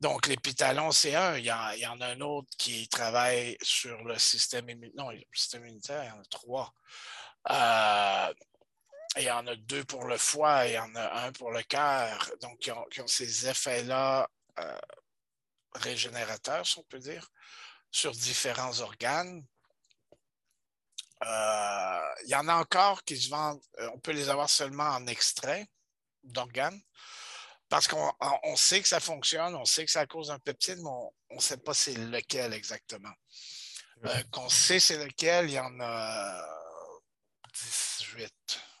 Donc, 0.00 0.26
l'épitalon, 0.26 0.90
c'est 0.90 1.14
un. 1.14 1.38
Il 1.38 1.46
y, 1.46 1.50
en 1.50 2.00
a 2.00 2.06
un 2.06 2.20
autre 2.20 2.50
qui 2.58 2.88
travaille 2.88 3.56
sur 3.62 4.04
le 4.04 4.18
système 4.18 4.68
immunitaire. 4.68 5.02
Non, 5.02 5.12
il 5.12 6.08
y 6.08 6.10
en 6.10 6.20
a 6.20 6.24
trois. 6.28 6.74
Euh, 7.50 8.34
il 9.16 9.22
y 9.22 9.30
en 9.30 9.46
a 9.46 9.56
deux 9.56 9.84
pour 9.84 10.04
le 10.04 10.18
foie, 10.18 10.66
il 10.66 10.74
y 10.74 10.78
en 10.78 10.94
a 10.94 11.24
un 11.24 11.32
pour 11.32 11.52
le 11.52 11.62
cœur. 11.62 12.30
Donc, 12.42 12.58
qui 12.58 12.70
ont, 12.70 13.06
ces 13.06 13.48
effets-là 13.48 14.28
euh, 14.58 14.78
régénérateurs, 15.74 16.66
si 16.66 16.78
on 16.78 16.84
peut 16.84 16.98
dire, 16.98 17.28
sur 17.90 18.12
différents 18.12 18.80
organes. 18.80 19.44
Euh, 21.22 22.14
il 22.24 22.30
y 22.30 22.34
en 22.34 22.48
a 22.48 22.54
encore 22.54 23.04
qui 23.04 23.16
se 23.16 23.30
vendent, 23.30 23.60
on 23.92 23.98
peut 23.98 24.12
les 24.12 24.28
avoir 24.28 24.50
seulement 24.50 24.88
en 24.88 25.06
extrait 25.06 25.66
d'organes 26.22 26.80
parce 27.68 27.88
qu'on 27.88 28.56
sait 28.56 28.82
que 28.82 28.88
ça 28.88 29.00
fonctionne, 29.00 29.54
on 29.54 29.64
sait 29.64 29.84
que 29.84 29.90
ça 29.90 30.06
cause 30.06 30.30
un 30.30 30.38
peptide, 30.38 30.78
mais 30.78 30.90
on 31.30 31.36
ne 31.36 31.40
sait 31.40 31.56
pas 31.56 31.74
c'est 31.74 31.94
lequel 31.94 32.52
exactement. 32.52 33.12
Euh, 34.04 34.22
qu'on 34.30 34.48
sait 34.48 34.80
c'est 34.80 35.04
lequel, 35.04 35.46
il 35.46 35.54
y 35.54 35.58
en 35.58 35.80
a 35.80 36.46
18. 37.52 38.32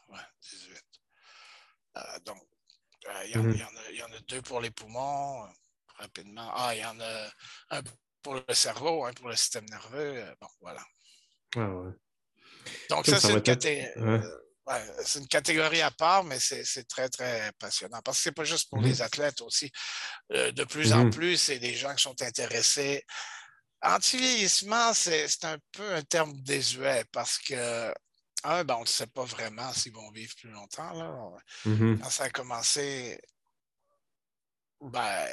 Ouais, 0.08 0.18
18. 0.42 0.84
Euh, 1.96 2.18
donc, 2.20 2.42
euh, 3.06 3.24
il, 3.24 3.30
y 3.30 3.36
en, 3.36 3.42
mm-hmm. 3.42 3.80
il, 3.90 3.96
y 3.96 4.02
en 4.02 4.12
a, 4.12 4.20
deux 4.28 4.42
pour 4.42 4.60
les 4.60 4.70
poumons, 4.70 5.48
rapidement. 5.96 6.52
Ah, 6.54 6.74
il 6.74 6.80
y 6.80 6.84
en 6.84 7.00
a 7.00 7.30
un 7.70 7.82
pour 8.22 8.34
le 8.34 8.54
cerveau, 8.54 9.04
un 9.04 9.12
pour 9.12 9.28
le 9.28 9.36
système 9.36 9.64
nerveux. 9.66 10.36
Bon, 10.40 10.48
voilà. 10.60 10.84
Ah 11.56 11.68
ouais. 11.68 11.92
Donc, 12.90 13.06
ça, 13.06 13.20
c'est 13.20 13.32
une 13.32 13.42
catégorie 13.42 14.20
c'est 15.04 15.18
une 15.18 15.28
catégorie 15.28 15.82
à 15.82 15.90
part, 15.90 16.24
mais 16.24 16.38
c'est 16.38 16.88
très, 16.88 17.08
très 17.08 17.52
passionnant. 17.58 18.00
Parce 18.02 18.18
que 18.18 18.22
ce 18.24 18.28
n'est 18.28 18.34
pas 18.34 18.44
juste 18.44 18.70
pour 18.70 18.80
mmh 18.80 18.84
les 18.84 19.02
athlètes 19.02 19.40
aussi. 19.42 19.70
Euh, 20.32 20.52
de 20.52 20.64
plus 20.64 20.92
en 20.92 21.04
mmh 21.04 21.10
plus, 21.10 21.36
c'est 21.36 21.58
des 21.58 21.74
gens 21.74 21.94
qui 21.94 22.02
sont 22.02 22.20
intéressés. 22.22 23.04
Anti-vieillissement, 23.82 24.94
c'est 24.94 25.44
un 25.44 25.58
peu 25.72 25.94
un 25.94 26.02
terme 26.02 26.32
désuet 26.40 27.04
parce 27.12 27.38
que, 27.38 27.92
un, 28.44 28.64
ben, 28.64 28.76
on 28.76 28.82
ne 28.82 28.86
sait 28.86 29.06
pas 29.06 29.24
vraiment 29.24 29.72
s'ils 29.72 29.92
vont 29.92 30.10
vivre 30.10 30.34
plus 30.36 30.50
longtemps. 30.50 30.92
Là. 30.92 31.14
Mmh 31.66 31.98
Quand 31.98 32.10
ça 32.10 32.24
a 32.24 32.30
commencé, 32.30 33.20
ben, 34.80 35.28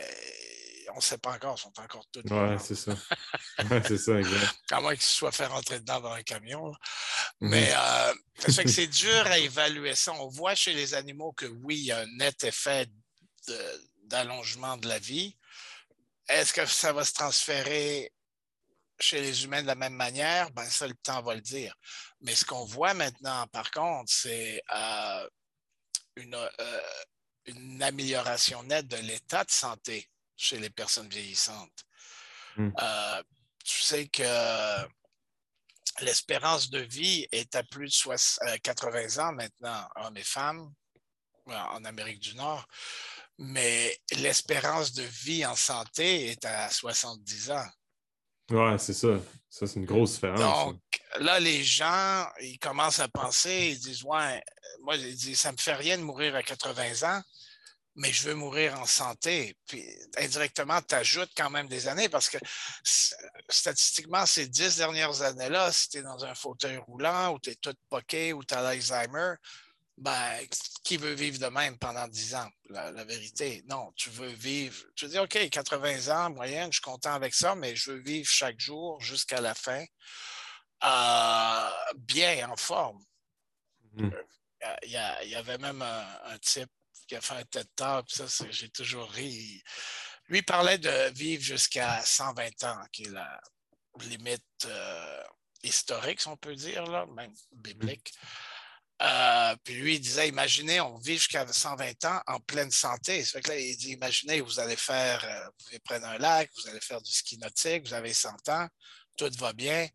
on 0.94 0.98
ne 0.98 1.02
sait 1.02 1.18
pas 1.18 1.32
encore, 1.32 1.56
ils 1.58 1.62
sont 1.62 1.80
encore 1.80 2.06
tous. 2.12 2.22
Oui, 2.26 2.56
c'est 2.60 2.76
ça. 2.76 2.96
c'est 3.88 3.98
ça, 3.98 4.16
exact. 4.20 4.56
À 4.72 4.82
moins 4.82 4.94
qu'ils 4.94 5.04
se 5.04 5.16
soient 5.16 5.32
fait 5.32 5.46
rentrer 5.46 5.80
dedans 5.80 6.02
dans 6.02 6.12
un 6.12 6.24
camion. 6.24 6.68
Mhm. 7.40 7.50
Mais 7.50 7.72
euh, 7.72 8.14
ça 8.38 8.54
fait 8.54 8.64
que 8.66 8.70
c'est 8.72 8.88
dur 8.88 9.28
à 9.28 9.38
évaluer 9.38 9.96
ça. 9.96 10.14
On 10.14 10.28
voit 10.28 10.56
chez 10.56 10.74
les 10.74 10.94
animaux 10.94 11.34
que 11.34 11.46
oui, 11.46 11.78
il 11.78 11.86
y 11.86 11.92
a 11.92 12.00
un 12.00 12.08
net 12.18 12.44
effet 12.44 12.88
d'allongement 14.04 14.78
de, 14.78 14.88
la 14.88 15.00
vie. 15.00 15.38
Est-ce 16.28 16.54
que 16.54 16.66
ça 16.66 16.94
va 16.94 17.06
se 17.06 17.14
transférer 17.14 18.14
chez 19.00 19.22
les 19.22 19.44
humains 19.44 19.62
de 19.62 19.68
la 19.68 19.76
même 19.76 19.96
manière? 19.96 20.52
Ben, 20.52 20.66
ça, 20.66 20.88
le 20.88 20.94
temps 20.96 21.22
va 21.22 21.36
le 21.36 21.42
dire. 21.42 21.76
Mais 22.22 22.36
ce 22.36 22.46
qu'on 22.46 22.66
voit 22.66 22.94
maintenant, 22.94 23.48
par 23.48 23.72
contre, 23.72 24.12
c'est 24.12 24.62
euh, 24.74 25.30
une, 26.18 26.36
euh, 26.36 26.82
une 27.46 27.82
amélioration 27.82 28.64
nette 28.64 28.88
de 28.88 28.98
l'état 28.98 29.44
de 29.44 29.52
santé 29.52 30.11
chez 30.42 30.58
les 30.58 30.72
personnes 30.72 31.08
vieillissantes. 31.08 31.86
Hmm. 32.58 32.72
Euh, 32.82 33.24
tu 33.64 33.82
sais 33.82 34.08
que 34.08 34.24
l'espérance 36.02 36.70
de 36.70 36.80
vie 36.80 37.28
est 37.32 37.56
à 37.56 37.64
plus 37.64 38.04
de 38.04 38.58
80 38.58 39.20
euh, 39.20 39.22
ans 39.22 39.32
maintenant, 39.34 39.88
hommes 39.98 40.18
et 40.18 40.24
femmes, 40.24 40.74
en 41.46 41.84
Amérique 41.86 42.20
du 42.20 42.36
Nord, 42.36 42.66
mais 43.38 43.98
l'espérance 44.18 44.94
de 44.94 45.04
vie 45.04 45.46
en 45.46 45.56
santé 45.56 46.28
est 46.28 46.46
à 46.46 46.70
70 46.70 47.52
ans. 47.52 47.68
Oui, 48.52 48.74
c'est 48.80 48.94
ça. 48.94 49.20
Ça, 49.50 49.68
c'est 49.68 49.80
une 49.80 49.86
grosse 49.86 50.14
différence. 50.14 50.40
Donc, 50.40 50.82
là, 51.20 51.40
les 51.40 51.64
gens, 51.64 52.28
ils 52.42 52.60
commencent 52.60 53.00
à 53.00 53.08
penser, 53.08 53.72
ils 53.72 53.80
disent, 53.80 54.04
ouais, 54.04 54.44
moi, 54.82 54.96
ils 54.96 55.16
disent, 55.16 55.40
ça 55.40 55.52
me 55.52 55.58
fait 55.58 55.76
rien 55.76 55.98
de 55.98 56.04
mourir 56.04 56.36
à 56.36 56.44
80 56.44 57.10
ans 57.10 57.22
mais 57.96 58.12
je 58.12 58.30
veux 58.30 58.36
mourir 58.36 58.80
en 58.80 58.86
santé. 58.86 59.56
Puis 59.68 59.86
indirectement, 60.18 60.82
tu 60.82 60.96
ajoutes 60.96 61.32
quand 61.36 61.50
même 61.50 61.68
des 61.68 61.88
années 61.88 62.10
parce 62.10 62.30
que 62.30 62.38
statistiquement, 63.50 64.26
ces 64.26 64.48
dix 64.48 64.78
dernières 64.78 65.22
années-là, 65.22 65.72
si 65.72 65.90
tu 65.90 65.98
es 65.98 66.02
dans 66.02 66.24
un 66.24 66.36
fauteuil 66.36 66.78
roulant 66.78 67.34
ou 67.34 67.40
tu 67.40 67.50
es 67.52 67.56
tout 67.56 67.76
poqué 67.90 68.34
ou 68.34 68.44
tu 68.44 68.54
as 68.54 68.62
l'Alzheimer, 68.62 69.36
ben, 69.98 70.40
qui 70.84 70.98
veut 70.98 71.14
vivre 71.14 71.38
de 71.38 71.48
même 71.48 71.78
pendant 71.78 72.08
dix 72.08 72.34
ans? 72.34 72.50
La, 72.70 73.04
vérité, 73.04 73.62
non, 73.68 73.92
tu 73.96 74.10
veux 74.10 74.32
vivre. 74.32 74.84
Tu 74.96 75.06
veux 75.06 75.12
dire, 75.12 75.24
OK, 75.24 75.50
80 75.50 76.08
ans, 76.08 76.32
moyenne, 76.32 76.72
je 76.72 76.78
suis 76.78 76.82
content 76.82 77.14
avec 77.14 77.34
ça, 77.34 77.56
mais 77.56 77.76
je 77.76 77.92
veux 77.92 78.00
vivre 78.00 78.28
chaque 78.28 78.60
jour 78.60 79.00
jusqu'à 79.02 79.42
la 79.42 79.54
fin, 79.54 79.84
euh, 80.84 81.70
bien 81.98 82.50
en 82.50 82.56
forme. 82.56 83.04
Mmh. 83.94 84.10
Euh, 84.64 84.76
il 84.84 84.92
y, 84.92 85.36
avait 85.36 85.58
même 85.58 85.82
un 85.82 86.38
type 86.40 86.72
qui 87.12 87.18
a 87.18 87.20
fait 87.22 87.34
un 87.34 87.44
TED 87.44 87.68
Talk, 87.76 88.10
ça, 88.10 88.24
j'ai 88.52 88.70
toujours 88.70 89.10
ri. 89.12 89.62
Lui 90.30 90.42
parlait 90.44 90.78
de 90.78 91.10
vivre 91.10 91.44
jusqu'à 91.44 92.02
120 92.02 92.64
ans, 92.64 92.86
qui 92.94 93.04
est 93.04 93.10
la 93.10 93.42
limite 94.00 94.46
euh, 94.64 95.24
historique, 95.62 96.22
si 96.22 96.30
on 96.30 96.38
peut 96.38 96.56
dire, 96.56 96.86
là, 96.86 97.06
même 97.08 97.34
biblique. 97.52 98.14
Euh, 99.02 99.56
puis 99.62 99.74
lui, 99.74 99.96
il 99.96 100.00
disait, 100.00 100.30
imaginez, 100.30 100.80
on 100.80 101.00
vit 101.00 101.18
jusqu'à 101.18 101.46
120 101.46 102.06
ans 102.06 102.22
en 102.28 102.40
pleine 102.40 102.72
santé. 102.72 103.26
Ça 103.26 103.34
fait 103.34 103.42
que 103.42 103.50
là, 103.50 103.60
il 103.60 103.76
dit, 103.76 103.92
imaginez, 103.92 104.40
vous 104.40 104.62
allez 104.62 104.78
faire, 104.78 105.22
euh, 105.26 105.50
vous 105.60 105.68
allez 105.68 105.80
prendre 105.80 106.08
un 106.08 106.18
lac, 106.18 106.50
vous 106.56 106.70
allez 106.70 106.80
faire 106.80 107.02
du 107.02 107.12
ski 107.12 107.38
nautique, 107.40 107.88
vous 107.88 107.94
avez 107.94 108.14
100 108.14 108.48
ans, 108.48 108.70
tout 109.18 109.32
va 109.38 109.52
bien. 109.52 109.86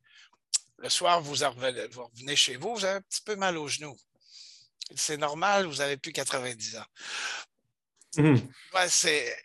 Le 0.76 0.90
soir, 0.90 1.22
vous 1.22 1.32
revenez, 1.32 1.86
vous 1.86 2.04
revenez 2.04 2.36
chez 2.36 2.56
vous, 2.56 2.74
vous 2.74 2.84
avez 2.84 2.98
un 2.98 3.00
petit 3.00 3.22
peu 3.22 3.36
mal 3.36 3.56
aux 3.56 3.68
genoux 3.68 3.96
c'est 4.94 5.16
normal, 5.16 5.66
vous 5.66 5.76
n'avez 5.76 5.96
plus 5.96 6.12
90 6.12 6.76
ans. 6.76 6.84
Mhm. 8.18 8.48
c'est, 8.88 9.36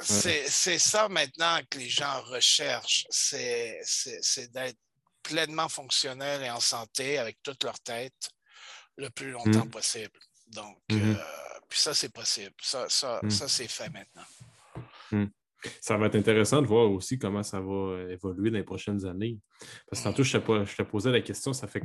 c'est, 0.00 0.78
ça 0.78 1.08
maintenant 1.08 1.58
que 1.68 1.78
les 1.78 1.88
gens 1.88 2.20
recherchent, 2.22 3.06
c'est, 3.10 3.80
d'être 4.52 4.78
pleinement 5.22 5.68
fonctionnel 5.68 6.42
et 6.42 6.50
en 6.50 6.60
santé 6.60 7.18
avec 7.18 7.38
toute 7.42 7.64
leur 7.64 7.78
tête 7.80 8.30
le 8.96 9.08
plus 9.10 9.30
longtemps 9.30 9.64
mhm. 9.64 9.70
possible. 9.70 10.18
Donc, 10.48 10.78
mhm. 10.90 11.16
euh, 11.16 11.24
puis 11.68 11.78
ça, 11.78 11.94
c'est 11.94 12.12
possible. 12.12 12.54
Ça, 12.60 12.88
ça, 12.88 13.20
ça 13.28 13.48
c'est 13.48 13.68
fait 13.68 13.90
maintenant. 13.90 14.24
Ça 15.80 15.96
va 15.96 16.06
être 16.06 16.16
intéressant 16.16 16.60
de 16.60 16.66
voir 16.66 16.90
aussi 16.90 17.18
comment 17.18 17.42
ça 17.42 17.60
va 17.60 18.10
évoluer 18.10 18.50
dans 18.50 18.58
les 18.58 18.64
prochaines 18.64 19.06
années. 19.06 19.38
Parce 19.88 20.02
que 20.02 20.08
tantôt, 20.08 20.24
je 20.24 20.36
te 20.38 20.82
posais 20.82 21.10
la 21.10 21.20
question, 21.20 21.52
ça 21.52 21.68
fait 21.68 21.84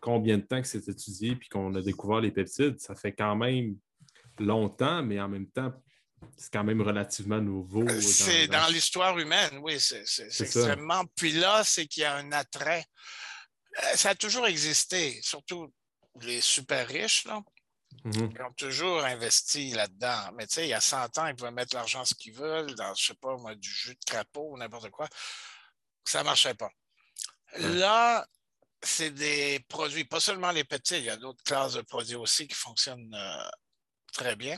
combien 0.00 0.38
de 0.38 0.42
temps 0.42 0.60
que 0.60 0.68
c'est 0.68 0.88
étudié 0.88 1.36
puis 1.36 1.48
qu'on 1.48 1.74
a 1.74 1.82
découvert 1.82 2.20
les 2.20 2.30
peptides? 2.30 2.78
Ça 2.80 2.94
fait 2.94 3.12
quand 3.12 3.36
même 3.36 3.76
longtemps, 4.38 5.02
mais 5.02 5.20
en 5.20 5.28
même 5.28 5.48
temps, 5.48 5.72
c'est 6.36 6.52
quand 6.52 6.64
même 6.64 6.82
relativement 6.82 7.40
nouveau. 7.40 7.88
Euh, 7.88 8.00
c'est 8.00 8.48
dans, 8.48 8.66
l'histoire 8.68 9.18
humaine, 9.18 9.58
oui, 9.62 9.78
c'est 9.80 10.04
extrêmement. 10.40 11.04
Puis 11.16 11.32
là, 11.32 11.62
c'est 11.64 11.86
qu'il 11.86 12.02
y 12.02 12.06
a 12.06 12.16
un 12.16 12.32
attrait. 12.32 12.84
Euh, 13.78 13.96
ça 13.96 14.10
a 14.10 14.14
toujours 14.14 14.46
existé, 14.46 15.20
surtout 15.22 15.72
les 16.20 16.40
super 16.40 16.86
riches, 16.88 17.24
là. 17.24 17.42
Mm-hmm. 18.04 18.32
Ils 18.34 18.42
ont 18.42 18.52
toujours 18.52 19.04
investi 19.04 19.70
là-dedans. 19.70 20.32
Mais 20.34 20.46
tu 20.46 20.54
sais, 20.54 20.66
il 20.66 20.70
y 20.70 20.74
a 20.74 20.80
100 20.80 21.18
ans, 21.18 21.26
ils 21.26 21.34
pouvaient 21.34 21.50
mettre 21.50 21.74
l'argent 21.74 22.04
ce 22.04 22.14
qu'ils 22.14 22.34
veulent 22.34 22.74
dans, 22.74 22.94
je 22.94 23.06
sais 23.06 23.14
pas, 23.14 23.36
moi, 23.36 23.54
du 23.54 23.68
jus 23.68 23.94
de 23.94 24.04
crapaud 24.06 24.50
ou 24.52 24.58
n'importe 24.58 24.90
quoi. 24.90 25.08
Ça 26.04 26.20
ne 26.20 26.24
marchait 26.24 26.54
pas. 26.54 26.70
Là, 27.56 28.26
c'est 28.82 29.10
des 29.10 29.60
produits, 29.68 30.04
pas 30.04 30.20
seulement 30.20 30.50
les 30.50 30.64
petits, 30.64 30.98
il 30.98 31.04
y 31.04 31.10
a 31.10 31.16
d'autres 31.16 31.42
classes 31.42 31.74
de 31.74 31.82
produits 31.82 32.16
aussi 32.16 32.46
qui 32.46 32.54
fonctionnent 32.54 33.14
euh, 33.14 33.48
très 34.12 34.36
bien. 34.36 34.56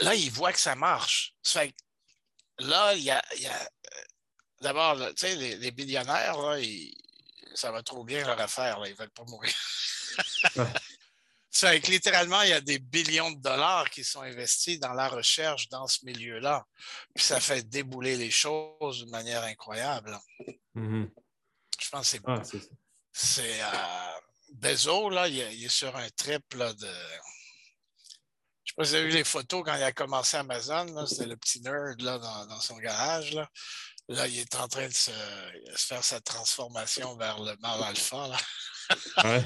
Là, 0.00 0.14
ils 0.14 0.30
voient 0.30 0.52
que 0.52 0.58
ça 0.58 0.74
marche. 0.74 1.34
là, 2.58 2.94
il 2.94 3.02
y 3.02 3.10
a, 3.10 3.22
euh, 3.44 3.64
d'abord, 4.60 4.96
tu 5.10 5.14
sais, 5.16 5.34
les, 5.34 5.56
les, 5.56 5.70
billionnaires, 5.72 6.40
là, 6.40 6.62
ça 7.54 7.72
va 7.72 7.82
trop 7.82 8.04
bien 8.04 8.24
leur 8.24 8.40
affaire, 8.40 8.78
là, 8.78 8.88
ils 8.88 8.92
ne 8.92 8.96
veulent 8.96 9.10
pas 9.10 9.24
mourir. 9.24 9.54
C'est 11.50 11.80
que 11.80 11.90
littéralement, 11.90 12.42
il 12.42 12.50
y 12.50 12.54
a 12.54 12.60
des 12.60 12.78
billions 12.78 13.32
de 13.32 13.40
dollars 13.40 13.90
qui 13.90 14.04
sont 14.04 14.22
investis 14.22 14.78
dans 14.78 14.92
la 14.92 15.08
recherche 15.08 15.68
dans 15.68 15.86
ce 15.86 16.04
milieu-là. 16.04 16.64
Puis 17.14 17.24
ça 17.24 17.40
fait 17.40 17.68
débouler 17.68 18.16
les 18.16 18.30
choses 18.30 19.00
d'une 19.00 19.10
manière 19.10 19.42
incroyable. 19.42 20.16
Mm-hmm. 20.76 21.10
Je 21.80 21.88
pense 21.88 22.10
que 22.10 22.18
c'est. 22.18 22.22
Ah, 22.26 22.42
c'est 23.12 23.62
euh, 23.62 24.20
Bezo, 24.52 25.10
là, 25.10 25.28
il, 25.28 25.38
est 25.40 25.68
sur 25.68 25.94
un 25.96 26.08
trip 26.10 26.44
de. 26.56 26.66
Je 28.64 28.72
ne 28.72 28.74
sais 28.74 28.74
pas 28.76 28.84
si 28.84 28.90
vous 28.90 28.94
avez 28.94 29.06
vu 29.06 29.12
les 29.12 29.24
photos 29.24 29.62
quand 29.64 29.74
il 29.74 29.82
a 29.82 29.92
commencé 29.92 30.36
Amazon. 30.36 31.06
C'était 31.06 31.26
le 31.26 31.36
petit 31.36 31.60
nerd 31.60 32.00
là, 32.02 32.18
dans, 32.18 32.60
son 32.60 32.76
garage. 32.78 33.32
Là. 33.32 33.48
là. 34.08 34.26
il 34.28 34.38
est 34.38 34.54
en 34.56 34.68
train 34.68 34.86
de 34.86 34.92
se, 34.92 35.10
faire 35.76 36.04
sa 36.04 36.20
transformation 36.20 37.16
vers 37.16 37.40
le 37.40 37.56
mal 37.60 37.82
alpha. 37.82 38.28
Là. 38.28 38.38
ouais. 39.24 39.44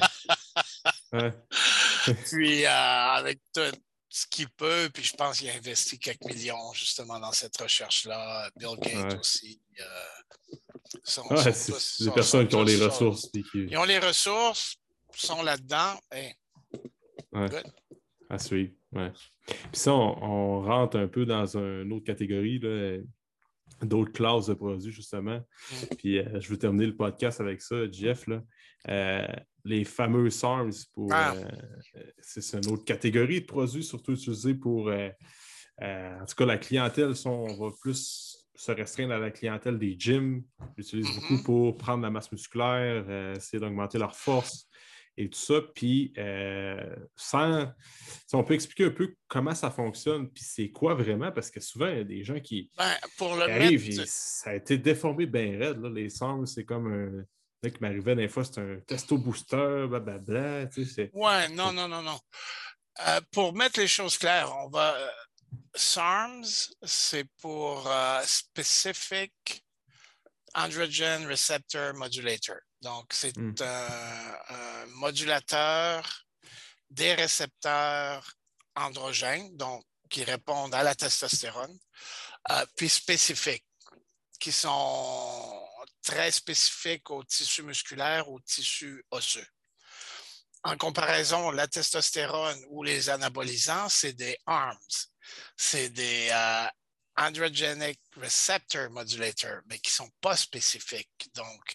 puis, 2.30 2.66
euh, 2.66 2.70
avec 2.70 3.41
tout 3.55 3.72
ce 4.15 4.29
qu'il 4.29 4.49
peut, 4.51 4.89
puis 4.95 5.03
je 5.03 5.12
pense 5.17 5.41
qu'il 5.41 5.51
a 5.51 5.55
investi 5.55 5.99
quelques 5.99 6.25
millions 6.27 6.73
justement 6.73 7.19
dans 7.19 7.33
cette 7.33 7.57
recherche-là. 7.57 8.49
Bill 8.55 8.77
Gates 8.81 9.19
aussi. 9.19 9.61
Euh, 9.81 9.85
c'est 11.03 12.05
des 12.05 12.12
personnes 12.12 12.47
qui 12.47 12.55
ont 12.55 12.62
les 12.62 12.77
ressources. 12.77 13.29
Ils 13.55 13.77
ont 13.77 13.83
les 13.83 13.99
ressources, 13.99 14.77
sont 15.17 15.43
là-dedans. 15.43 15.99
À 18.31 18.39
suivre. 18.39 18.73
Ouais. 18.93 19.11
Puis 19.47 19.57
ça, 19.73 19.93
on, 19.93 20.62
rentre 20.62 20.97
un 20.97 21.09
peu 21.09 21.27
dans 21.27 21.57
une 21.57 21.93
autre 21.93 22.07
catégorie, 22.07 22.61
d'autres 23.83 24.12
classes 24.12 24.47
de 24.47 24.55
produits, 24.55 24.93
justement. 24.93 25.41
Mm. 25.41 25.97
Puis 25.99 26.19
euh, 26.21 26.41
je 26.41 26.49
veux 26.51 26.57
terminer 26.57 26.87
le 26.87 26.95
podcast 26.95 27.41
avec 27.41 27.61
ça, 27.61 27.91
Jeff. 27.91 28.29
Là. 28.29 28.45
Euh, 28.91 29.27
les 29.65 29.85
fameux 29.85 30.29
pour, 30.93 31.09
ah. 31.12 31.35
euh, 31.35 32.03
c'est 32.21 32.57
une 32.57 32.73
autre 32.73 32.85
catégorie 32.85 33.41
de 33.41 33.47
produits, 33.47 33.85
surtout 33.85 34.12
utilisés 34.12 34.55
pour. 34.55 34.91
en 34.91 36.27
tout 36.27 36.35
cas, 36.37 36.47
la 36.47 36.59
clientèle, 36.59 37.15
on 37.27 37.55
va 37.57 37.71
plus 37.81 38.45
se 38.55 38.73
restreindre 38.73 39.15
à 39.15 39.19
la 39.19 39.31
clientèle 39.31 39.79
des 39.79 39.97
gyms. 39.99 40.43
Ils 40.79 40.85
mm-hmm. 40.85 41.15
beaucoup 41.15 41.43
pour 41.43 41.77
prendre 41.77 42.03
la 42.03 42.11
masse 42.11 42.31
musculaire, 42.31 43.05
euh, 43.09 43.35
essayer 43.35 43.61
d'augmenter 43.61 43.99
leur 43.99 44.17
force 44.17 44.69
et 45.17 45.29
tout 45.29 45.39
ça. 45.39 45.61
Puis, 45.75 46.12
euh, 46.19 46.97
sans, 47.17 47.69
si 48.27 48.35
on 48.35 48.45
peut 48.45 48.55
expliquer 48.55 48.85
un 48.85 48.91
peu 48.91 49.15
comment 49.29 49.55
ça 49.55 49.71
fonctionne, 49.71 50.29
puis 50.31 50.45
c'est 50.45 50.71
quoi 50.71 50.95
vraiment, 50.95 51.33
parce 51.33 51.51
que 51.51 51.61
souvent, 51.61 51.89
il 51.89 51.97
y 51.97 52.01
a 52.01 52.05
des 52.05 52.25
gens 52.25 52.41
qui, 52.41 52.71
ben, 52.77 52.91
pour 53.17 53.35
le 53.37 53.43
arrivent, 53.43 54.05
ça 54.07 54.51
a 54.51 54.55
été 54.55 54.79
déformé 54.79 55.27
bien 55.27 55.59
raide. 55.59 55.81
Là. 55.81 55.91
Les 55.91 56.09
sangles, 56.09 56.47
c'est 56.47 56.65
comme 56.65 56.93
un. 56.93 57.25
Qui 57.71 57.81
m'arrivait 57.81 58.15
des 58.15 58.29
fois, 58.29 58.45
c'est 58.45 58.59
un 58.59 58.79
testo 58.87 59.19
booster, 59.19 59.87
blablabla. 59.89 60.67
Tu 60.67 60.85
sais, 60.85 61.11
ouais, 61.12 61.49
non, 61.51 61.73
non, 61.73 61.89
non, 61.89 62.03
non. 62.03 62.19
Euh, 63.07 63.21
pour 63.33 63.55
mettre 63.55 63.81
les 63.81 63.89
choses 63.89 64.19
claires, 64.19 64.55
on 64.65 64.69
va 64.69 64.97
SARMs, 65.75 66.45
c'est 66.83 67.27
pour 67.41 67.91
euh, 67.91 68.23
Specific 68.25 69.33
Androgen 70.55 71.27
Receptor 71.27 71.95
Modulator. 71.95 72.57
Donc, 72.81 73.07
c'est 73.12 73.37
hmm. 73.37 73.55
un, 73.61 74.87
modulateur 74.97 76.27
des 76.91 77.15
récepteurs 77.15 78.31
androgènes, 78.77 79.57
donc 79.57 79.83
qui 80.09 80.23
répondent 80.23 80.75
à 80.75 80.83
la 80.83 80.95
testostérone, 80.95 81.77
euh, 82.51 82.67
puis 82.77 82.89
spécifiques, 82.89 83.67
qui 84.39 84.53
sont 84.53 85.67
très 86.05 86.31
spécifiques 86.31 87.11
au 87.11 87.25
tissu 87.25 87.63
musculaire, 87.63 88.29
au 88.29 88.39
tissu 88.41 89.05
osseux. 89.11 89.47
En 90.63 90.77
comparaison, 90.77 91.51
la 91.51 91.67
testostérone 91.67 92.63
ou 92.69 92.83
les 92.83 93.11
anabolisants, 93.11 93.89
c'est 93.89 94.15
des 94.15 94.39
ARMS 94.47 94.79
c'est 95.57 95.91
des 95.91 96.29
euh, 96.33 96.67
androgenic 97.17 98.01
receptor 98.17 98.91
modulators, 98.91 99.61
mais 99.67 99.79
qui 99.79 99.91
ne 99.91 100.07
sont 100.07 100.11
pas 100.21 100.37
spécifiques. 100.37 101.31
Donc, 101.35 101.75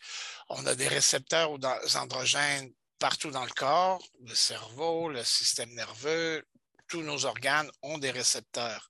on 0.50 0.66
a 0.66 0.76
des 0.76 0.88
récepteurs 0.88 1.52
ou 1.52 1.58
des 1.58 1.96
androgènes 1.96 2.74
partout 2.98 3.32
dans 3.32 3.46
le 3.46 3.52
corps, 3.52 4.04
le 4.26 4.36
cerveau, 4.36 5.10
le 5.10 5.24
système 5.24 5.74
nerveux, 5.74 6.46
tous 6.88 7.02
nos 7.02 7.26
organes 7.26 7.72
ont 7.82 7.98
des 7.98 8.12
récepteurs 8.12 8.90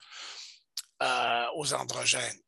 euh, 1.03 1.45
aux 1.55 1.73
androgènes. 1.73 2.41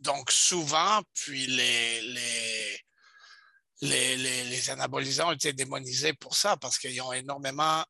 Donc, 0.00 0.30
souvent, 0.30 1.02
puis 1.14 1.46
les, 1.46 2.02
les 2.02 2.80
les, 3.80 4.16
les, 4.16 4.70
anabolisants 4.70 5.28
ont 5.28 5.32
été 5.32 5.52
démonisés 5.52 6.12
pour 6.12 6.34
ça 6.34 6.56
parce 6.56 6.78
qu'ils 6.78 7.00
ont 7.00 7.12
énormément 7.12 7.84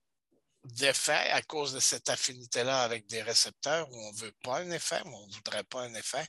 d'effet 0.64 1.30
à 1.30 1.40
cause 1.42 1.72
de 1.72 1.80
cette 1.80 2.08
affinité-là 2.08 2.82
avec 2.82 3.06
des 3.06 3.22
récepteurs 3.22 3.90
où 3.90 3.96
on 3.96 4.12
ne 4.12 4.18
veut 4.18 4.34
pas 4.42 4.58
un 4.58 4.70
effet, 4.70 5.00
où 5.04 5.16
on 5.16 5.26
ne 5.26 5.32
voudrait 5.32 5.64
pas 5.64 5.82
un 5.82 5.94
effet. 5.94 6.26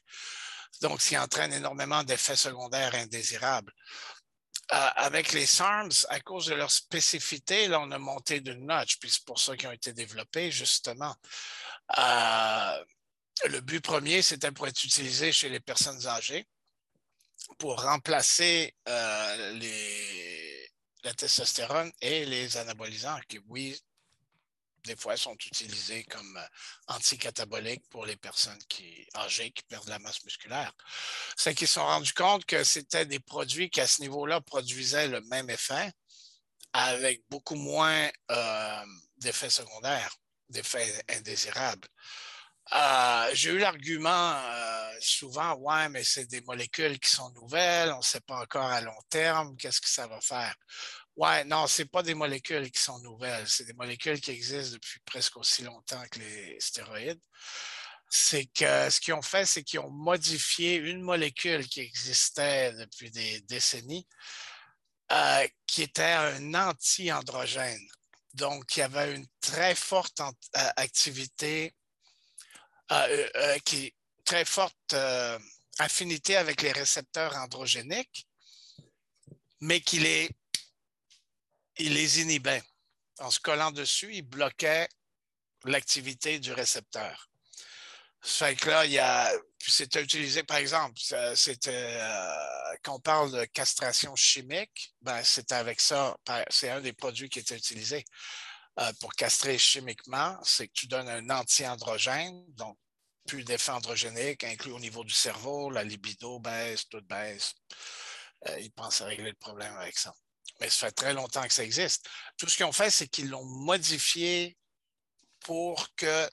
Donc, 0.81 0.99
qui 0.99 1.17
entraîne 1.17 1.51
énormément 1.51 2.03
d'effets 2.03 2.35
secondaires 2.35 2.95
indésirables. 2.95 3.73
Euh, 4.71 4.89
avec 4.95 5.33
les 5.33 5.47
SARMs, 5.47 5.91
à 6.09 6.19
cause 6.19 6.45
de 6.45 6.53
leur 6.53 6.69
spécificité, 6.69 7.67
là, 7.67 7.81
on 7.81 7.91
a 7.91 7.97
monté 7.97 8.39
d'une 8.39 8.67
notch, 8.67 8.99
puis 8.99 9.09
c'est 9.09 9.25
pour 9.25 9.39
ça 9.39 9.57
qu'ils 9.57 9.67
ont 9.67 9.73
été 9.73 9.93
développés, 9.93 10.51
justement. 10.51 11.15
Euh, 11.97 12.83
le 13.47 13.61
but 13.61 13.81
premier, 13.81 14.21
c'était 14.21 14.51
pour 14.51 14.67
être 14.67 14.83
utilisé 14.83 15.31
chez 15.31 15.49
les 15.49 15.59
personnes 15.59 16.05
âgées 16.07 16.45
pour 17.57 17.81
remplacer 17.81 18.75
euh, 18.87 19.59
la 21.03 21.13
testostérone 21.13 21.91
et 22.01 22.25
les 22.25 22.57
anabolisants, 22.57 23.19
qui, 23.27 23.39
oui, 23.47 23.79
des 24.83 24.95
fois, 24.95 25.17
sont 25.17 25.35
utilisés 25.35 26.03
comme 26.05 26.37
euh, 26.37 26.47
anticataboliques 26.87 27.87
pour 27.89 28.05
les 28.05 28.17
personnes 28.17 28.59
qui, 28.67 29.07
âgées 29.15 29.51
qui 29.51 29.63
perdent 29.63 29.89
la 29.89 29.99
masse 29.99 30.23
musculaire. 30.23 30.73
C'est 31.35 31.53
qu'ils 31.53 31.67
se 31.67 31.75
sont 31.75 31.85
rendus 31.85 32.13
compte 32.13 32.45
que 32.45 32.63
c'était 32.63 33.05
des 33.05 33.19
produits 33.19 33.69
qui, 33.69 33.81
à 33.81 33.87
ce 33.87 34.01
niveau-là, 34.01 34.41
produisaient 34.41 35.07
le 35.07 35.21
même 35.21 35.49
effet 35.49 35.91
avec 36.73 37.23
beaucoup 37.29 37.55
moins 37.55 38.09
euh, 38.31 38.85
d'effets 39.17 39.49
secondaires, 39.49 40.15
d'effets 40.49 41.03
indésirables. 41.09 41.87
Euh, 42.73 43.29
j'ai 43.33 43.51
eu 43.51 43.57
l'argument 43.57 44.35
souvent, 44.99 45.55
ouais, 45.55 45.89
mais 45.89 46.03
c'est 46.03 46.25
des 46.25 46.41
molécules 46.41 46.99
qui 46.99 47.09
sont 47.09 47.31
nouvelles, 47.31 47.91
on 47.91 47.97
ne 47.97 48.03
sait 48.03 48.21
pas 48.21 48.41
encore 48.41 48.65
à 48.65 48.81
long 48.81 49.01
terme 49.09 49.55
qu'est-ce 49.57 49.81
que 49.81 49.89
ça 49.89 50.07
va 50.07 50.19
faire. 50.21 50.53
Ouais, 51.15 51.43
non, 51.43 51.67
ce 51.67 51.83
pas 51.83 52.03
des 52.03 52.13
molécules 52.13 52.71
qui 52.71 52.81
sont 52.81 52.99
nouvelles. 52.99 53.47
C'est 53.47 53.65
des 53.65 53.73
molécules 53.73 54.21
qui 54.21 54.31
existent 54.31 54.73
depuis 54.75 54.99
presque 55.05 55.35
aussi 55.37 55.63
longtemps 55.63 56.03
que 56.09 56.19
les 56.19 56.57
stéroïdes. 56.61 57.21
C'est 58.09 58.45
que 58.45 58.89
ce 58.89 58.99
qu'ils 59.01 59.13
ont 59.13 59.21
fait, 59.21 59.45
c'est 59.45 59.63
qu'ils 59.63 59.79
ont 59.81 59.91
modifié 59.91 60.75
une 60.75 61.01
molécule 61.01 61.67
qui 61.67 61.81
existait 61.81 62.73
depuis 62.73 63.11
des 63.11 63.41
décennies, 63.41 64.07
euh, 65.11 65.47
qui 65.67 65.83
était 65.83 66.03
un 66.03 66.53
anti-androgène. 66.53 67.85
Donc, 68.33 68.65
qui 68.67 68.81
avait 68.81 69.15
une 69.15 69.27
très 69.41 69.75
forte 69.75 70.21
euh, 70.21 70.69
activité, 70.77 71.75
euh, 72.91 73.57
qui 73.65 73.93
très 74.25 74.45
forte 74.45 74.95
affinité 75.79 76.35
avec 76.35 76.61
les 76.61 76.71
récepteurs 76.71 77.35
androgéniques, 77.37 78.27
mais 79.61 79.81
qui 79.81 79.99
les 81.77 82.21
inhibait. 82.21 82.63
En 83.19 83.31
se 83.31 83.39
collant 83.39 83.71
dessus, 83.71 84.13
il 84.13 84.21
bloquait 84.21 84.87
l'activité 85.65 86.39
du 86.39 86.53
récepteur. 86.53 87.29
Fait 88.21 88.55
que 88.55 88.69
là, 88.69 88.85
il 88.85 88.99
c'était 89.59 90.01
utilisé, 90.01 90.43
par 90.43 90.57
exemple, 90.57 90.99
c'était. 91.35 91.71
Euh, 91.73 92.75
quand 92.83 92.95
on 92.95 92.99
parle 92.99 93.31
de 93.31 93.45
castration 93.45 94.15
chimique, 94.15 94.93
ben, 95.01 95.23
c'était 95.23 95.55
avec 95.55 95.79
ça. 95.79 96.17
C'est 96.49 96.69
un 96.69 96.81
des 96.81 96.93
produits 96.93 97.29
qui 97.29 97.39
était 97.39 97.55
utilisé 97.55 98.05
euh, 98.79 98.93
pour 98.99 99.13
castrer 99.13 99.57
chimiquement. 99.57 100.37
C'est 100.43 100.67
que 100.67 100.73
tu 100.73 100.87
donnes 100.87 101.09
un 101.09 101.29
anti-androgène, 101.29 102.45
donc 102.53 102.77
plus 103.27 103.43
d'effet 103.43 103.71
androgénique, 103.71 104.43
inclus 104.43 104.71
au 104.71 104.79
niveau 104.79 105.03
du 105.03 105.13
cerveau, 105.13 105.69
la 105.69 105.83
libido 105.83 106.39
baisse, 106.39 106.87
tout 106.89 107.01
baisse. 107.01 107.53
Euh, 108.47 108.59
ils 108.59 108.71
pensent 108.71 109.01
à 109.01 109.05
régler 109.05 109.31
le 109.31 109.37
problème 109.37 109.75
avec 109.77 109.97
ça. 109.97 110.13
Mais 110.59 110.69
ça 110.69 110.87
fait 110.87 110.91
très 110.93 111.13
longtemps 111.13 111.45
que 111.45 111.53
ça 111.53 111.63
existe. 111.63 112.07
Tout 112.37 112.47
ce 112.47 112.57
qu'ils 112.57 112.65
ont 112.65 112.71
fait, 112.71 112.89
c'est 112.89 113.07
qu'ils 113.07 113.29
l'ont 113.29 113.45
modifié 113.45 114.57
pour 115.41 115.93
que 115.95 116.29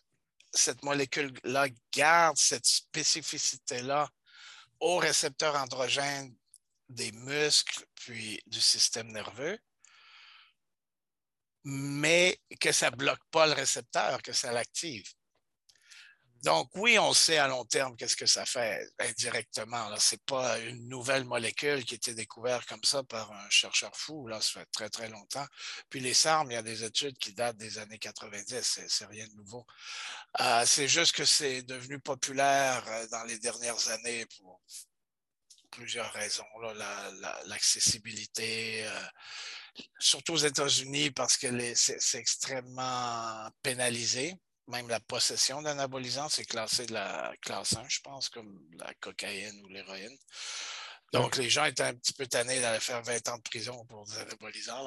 cette 0.53 0.82
molécule-là 0.82 1.68
garde 1.92 2.36
cette 2.38 2.66
spécificité-là 2.66 4.09
au 4.80 4.97
récepteur 4.97 5.55
androgène 5.57 6.34
des 6.88 7.12
muscles 7.12 7.84
puis 7.94 8.40
du 8.47 8.61
système 8.61 9.11
nerveux, 9.12 9.59
mais 11.68 12.40
que 12.60 12.70
ça 12.70 12.92
ne 12.92 12.96
bloque 12.96 13.24
pas 13.32 13.48
le 13.48 13.52
récepteur, 13.52 14.22
que 14.22 14.32
ça 14.32 14.52
l'active. 14.52 15.04
Donc, 16.44 16.70
oui, 16.76 16.96
on 16.96 17.12
sait 17.12 17.38
à 17.38 17.48
long 17.48 17.64
terme 17.64 17.96
qu'est-ce 17.96 18.14
que 18.14 18.26
ça 18.26 18.46
fait 18.46 18.88
indirectement. 19.00 19.88
Ce 19.98 20.14
n'est 20.14 20.20
pas 20.26 20.60
une 20.60 20.88
nouvelle 20.88 21.24
molécule 21.24 21.84
qui 21.84 21.94
a 21.94 21.96
été 21.96 22.14
découverte 22.14 22.68
comme 22.68 22.84
ça 22.84 23.02
par 23.02 23.32
un 23.32 23.50
chercheur 23.50 23.90
fou. 23.96 24.28
Là, 24.28 24.40
ça 24.40 24.60
fait 24.60 24.66
très, 24.70 24.88
très 24.88 25.08
longtemps. 25.08 25.46
Puis 25.90 25.98
les 25.98 26.14
SARM, 26.14 26.48
il 26.52 26.54
y 26.54 26.56
a 26.56 26.62
des 26.62 26.84
études 26.84 27.18
qui 27.18 27.32
datent 27.32 27.56
des 27.56 27.78
années 27.78 27.98
90. 27.98 28.80
C'est 28.86 29.06
rien 29.06 29.26
de 29.26 29.34
nouveau. 29.34 29.66
Euh, 30.40 30.64
c'est 30.66 30.86
juste 30.86 31.16
que 31.16 31.24
c'est 31.24 31.62
devenu 31.62 31.98
populaire 31.98 32.84
euh, 32.86 33.08
dans 33.08 33.24
les 33.24 33.40
dernières 33.40 33.88
années 33.88 34.24
pour 34.38 34.60
plusieurs 35.72 36.12
raisons. 36.12 36.46
L'accessibilité, 37.46 38.86
euh, 38.86 39.02
surtout 39.99 40.35
aux 40.35 40.37
États-Unis 40.37 41.11
parce 41.11 41.37
que 41.37 41.74
c'est 41.74 42.18
extrêmement 42.18 43.49
pénalisé 43.62 44.37
même 44.68 44.89
la 44.89 45.01
possession 45.01 45.62
d'anabolisants, 45.62 46.29
c'est 46.29 46.45
classé 46.45 46.87
de 46.87 46.95
la 46.95 47.33
classe 47.41 47.77
1, 47.77 47.85
je 47.89 48.01
pense, 48.01 48.29
comme 48.29 48.61
la 48.79 48.93
cocaïne 48.95 49.62
ou 49.64 49.68
l'héroïne. 49.68 50.16
Donc, 51.12 51.37
les 51.37 51.49
gens 51.49 51.64
étaient 51.64 51.85
un 51.85 51.95
petit 51.95 52.12
peu 52.12 52.27
tannés 52.27 52.61
d'aller 52.61 52.81
faire 52.81 53.01
20 53.01 53.29
ans 53.29 53.37
de 53.37 53.43
prison 53.43 53.85
pour 53.87 54.05
des 54.07 54.18
anabolisants. 54.18 54.87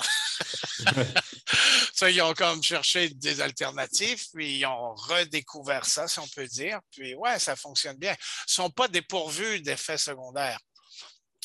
ça, 1.93 2.09
ils 2.09 2.21
ont 2.21 2.33
comme 2.33 2.61
cherché 2.61 3.09
des 3.09 3.39
alternatives, 3.39 4.25
puis 4.33 4.59
ils 4.59 4.65
ont 4.65 4.93
redécouvert 4.95 5.85
ça, 5.85 6.09
si 6.09 6.19
on 6.19 6.27
peut 6.27 6.45
dire. 6.45 6.81
Puis, 6.91 7.15
ouais, 7.15 7.39
ça 7.39 7.55
fonctionne 7.55 7.97
bien. 7.97 8.11
Ils 8.11 8.49
ne 8.49 8.53
sont 8.53 8.69
pas 8.69 8.89
dépourvus 8.89 9.61
d'effets 9.61 9.97
secondaires. 9.97 10.59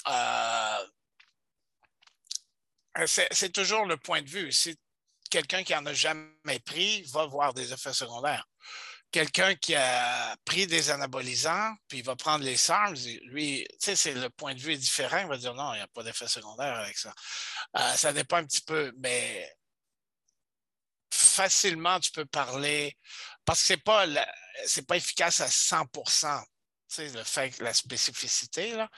Euh, 0.09 0.87
c'est 3.07 3.53
toujours 3.53 3.87
le 3.87 3.97
point 3.97 4.23
de 4.23 4.29
vue. 4.29 4.53
Si 4.53 4.79
quelqu'un 5.31 5.65
qui 5.65 5.73
n'en 5.73 5.87
a 5.87 5.93
jamais 5.93 6.61
pris 6.65 7.03
va 7.13 7.27
voir 7.27 7.55
des 7.55 7.73
effets 7.73 7.93
secondaires. 7.93 8.47
Quelqu'un 9.11 9.55
qui 9.55 9.75
a 9.77 10.37
pris 10.45 10.67
des 10.67 10.91
anabolisants, 10.91 11.75
puis 11.89 11.99
il 11.99 12.05
va 12.05 12.17
prendre 12.17 12.45
les 12.45 12.57
SARMs, 12.57 12.97
lui, 13.25 13.65
tu 13.71 13.77
sais, 13.79 13.97
c'est 13.97 14.15
le 14.15 14.29
point 14.29 14.55
de 14.55 14.61
vue 14.61 14.73
est 14.73 14.79
différent. 14.79 15.19
Il 15.19 15.29
va 15.29 15.37
dire 15.37 15.55
non, 15.55 15.73
il 15.75 15.77
n'y 15.77 15.83
a 15.83 15.89
pas 15.89 16.03
d'effet 16.03 16.27
secondaire 16.27 16.75
avec 16.75 16.97
ça. 16.99 17.13
Euh, 17.77 17.93
ça 17.95 18.13
dépend 18.13 18.39
un 18.39 18.45
petit 18.45 18.63
peu, 18.63 18.93
mais 18.99 19.53
facilement, 21.13 22.01
tu 22.01 22.11
peux 22.11 22.27
parler, 22.27 22.97
parce 23.45 23.61
que 23.61 23.67
ce 23.67 23.73
n'est 23.75 23.81
pas, 23.81 24.07
pas 24.89 24.97
efficace 24.97 25.41
à 25.41 25.47
100% 25.47 26.43
tu 26.89 26.95
sais, 26.97 27.09
le 27.09 27.25
fait, 27.25 27.59
la 27.61 27.75
spécificité. 27.75 28.73
Là. 28.73 28.89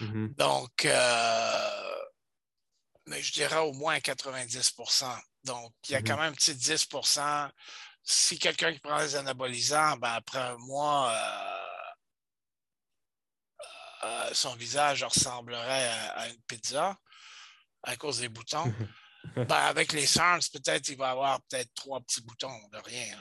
Mm-hmm. 0.00 0.34
Donc, 0.36 0.84
euh, 0.84 2.04
mais 3.10 3.22
je 3.22 3.32
dirais 3.32 3.58
au 3.58 3.72
moins 3.72 3.98
90% 3.98 5.20
donc, 5.44 5.72
il 5.88 5.92
y 5.92 5.94
a 5.94 6.02
quand 6.02 6.14
mm-hmm. 6.14 6.20
même 6.20 6.32
un 6.32 6.34
petit 6.34 6.52
10% 6.52 7.50
Si 8.02 8.38
quelqu'un 8.38 8.72
qui 8.72 8.78
prend 8.78 8.98
des 8.98 9.16
anabolisants, 9.16 9.96
ben, 9.96 10.12
après 10.12 10.38
un 10.38 10.56
mois, 10.58 11.10
euh, 11.10 11.86
euh, 14.04 14.30
son 14.32 14.54
visage 14.54 15.04
ressemblerait 15.04 15.88
à, 16.14 16.28
une 16.28 16.40
pizza 16.42 16.98
à 17.82 17.96
cause 17.96 18.20
des 18.20 18.28
boutons. 18.28 18.72
ben, 19.36 19.50
avec 19.50 19.92
les 19.92 20.06
SARS, 20.06 20.40
peut-être 20.52 20.88
il 20.88 20.96
va 20.96 21.10
avoir 21.10 21.40
peut-être 21.42 21.72
trois 21.74 22.00
petits 22.00 22.22
boutons 22.22 22.68
de 22.72 22.78
rien. 22.78 23.16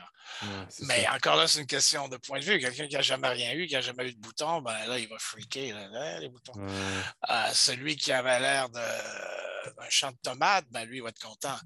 Mais 0.81 1.07
encore 1.09 1.35
là, 1.35 1.47
c'est 1.47 1.59
une 1.59 1.67
question 1.67 2.07
de 2.07 2.17
point 2.17 2.39
de 2.39 2.45
vue. 2.45 2.59
Quelqu'un 2.59 2.87
qui 2.87 2.95
n'a 2.95 3.01
jamais 3.01 3.27
rien 3.29 3.53
eu, 3.53 3.67
qui 3.67 3.73
n'a 3.73 3.81
jamais 3.81 4.09
eu 4.09 4.13
de 4.13 4.19
boutons, 4.19 4.61
ben 4.61 4.85
là, 4.85 4.97
il 4.97 5.07
va 5.07 5.17
freaker 5.19 5.73
les 6.19 6.29
boutons. 6.29 6.53
Euh, 6.57 7.49
celui 7.53 7.95
qui 7.95 8.11
avait 8.11 8.39
l'air 8.39 8.69
d'un 8.69 9.89
champ 9.89 10.11
de 10.11 10.17
tomates, 10.21 10.65
ben 10.69 10.85
lui, 10.85 10.97
il 10.97 11.03
va 11.03 11.09
être 11.09 11.21
content 11.21 11.57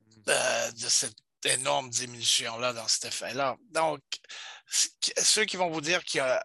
de, 0.00 0.82
de 0.82 0.88
cette 0.88 1.16
énorme 1.44 1.90
diminution-là 1.90 2.72
dans 2.72 2.88
cet 2.88 3.06
effet-là. 3.06 3.56
Donc, 3.70 4.00
ceux 4.68 5.44
qui 5.44 5.56
vont 5.56 5.70
vous 5.70 5.80
dire 5.80 6.04
qu'il 6.04 6.20
n'y 6.20 6.26
a 6.26 6.44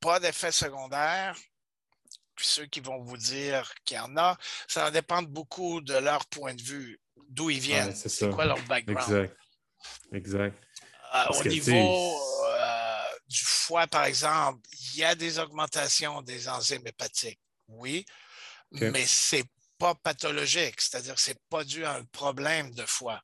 pas 0.00 0.20
d'effet 0.20 0.52
secondaire, 0.52 1.36
ceux 2.44 2.66
qui 2.66 2.80
vont 2.80 3.02
vous 3.02 3.16
dire 3.16 3.72
qu'il 3.84 3.96
y 3.96 4.00
en 4.00 4.16
a, 4.16 4.36
ça 4.68 4.84
va 4.84 4.90
dépendre 4.90 5.28
beaucoup 5.28 5.80
de 5.80 5.94
leur 5.94 6.26
point 6.26 6.54
de 6.54 6.62
vue, 6.62 7.00
d'où 7.28 7.50
ils 7.50 7.60
viennent, 7.60 7.94
c'est 7.94 8.30
quoi 8.30 8.44
leur 8.44 8.62
background. 8.64 9.00
Exact. 9.00 9.36
Exact. 10.12 10.56
Euh, 11.14 11.24
au 11.38 11.44
niveau 11.44 12.18
euh, 12.48 13.02
du 13.28 13.44
foie, 13.44 13.86
par 13.86 14.04
exemple, 14.04 14.60
il 14.72 14.98
y 14.98 15.04
a 15.04 15.14
des 15.14 15.38
augmentations 15.38 16.22
des 16.22 16.48
enzymes 16.48 16.86
hépatiques, 16.86 17.40
oui, 17.68 18.04
mais 18.72 19.06
c'est 19.06 19.44
pas 19.78 19.94
pathologique, 19.94 20.80
c'est-à-dire 20.80 21.14
que 21.14 21.20
ce 21.20 21.30
n'est 21.30 21.40
pas 21.48 21.64
dû 21.64 21.84
à 21.84 21.94
un 21.94 22.04
problème 22.04 22.72
de 22.72 22.84
foie. 22.84 23.22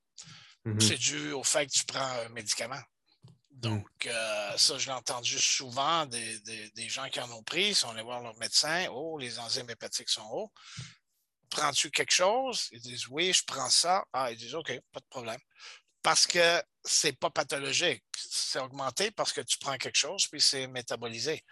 Mm-hmm. 0.67 0.81
C'est 0.81 0.99
dû 0.99 1.33
au 1.33 1.43
fait 1.43 1.67
que 1.67 1.73
tu 1.73 1.85
prends 1.85 2.01
un 2.01 2.29
médicament. 2.29 2.81
Donc, 3.63 3.87
euh, 4.07 4.57
ça, 4.57 4.77
je 4.77 4.87
l'ai 4.87 4.93
entendu 4.93 5.39
souvent 5.39 6.05
des, 6.07 6.89
gens 6.89 7.09
qui 7.09 7.21
en 7.21 7.31
ont 7.31 7.45
pris, 7.45 7.69
ils 7.69 7.75
sont 7.77 7.91
allés 7.91 8.03
voir 8.03 8.21
leur 8.21 8.37
médecin. 8.39 8.89
Oh, 8.91 9.19
les 9.19 9.39
enzymes 9.39 9.71
hépatiques 9.71 10.09
sont 10.09 10.29
hauts. 10.33 10.53
Prends-tu 11.49 11.93
quelque 11.93 12.13
chose? 12.13 12.69
Ils 12.73 12.81
disent 12.81 13.07
oui, 13.07 13.33
je 13.33 13.45
prends 13.45 13.71
ça. 13.71 14.05
Ah, 14.13 14.33
ils 14.33 14.37
disent 14.37 14.57
OK, 14.57 14.73
pas 14.91 14.99
de 14.99 15.07
problème. 15.09 15.39
Parce 16.03 16.27
que 16.27 16.61
c'est 16.85 17.13
pas 17.13 17.31
pathologique. 17.31 18.03
C'est 18.17 18.59
augmenté 18.59 19.13
parce 19.13 19.33
que 19.33 19.43
tu 19.43 19.59
prends 19.59 19.77
quelque 19.77 19.99
chose, 19.99 20.27
puis 20.27 20.41
c'est 20.41 20.67
métabolisé. 20.67 21.45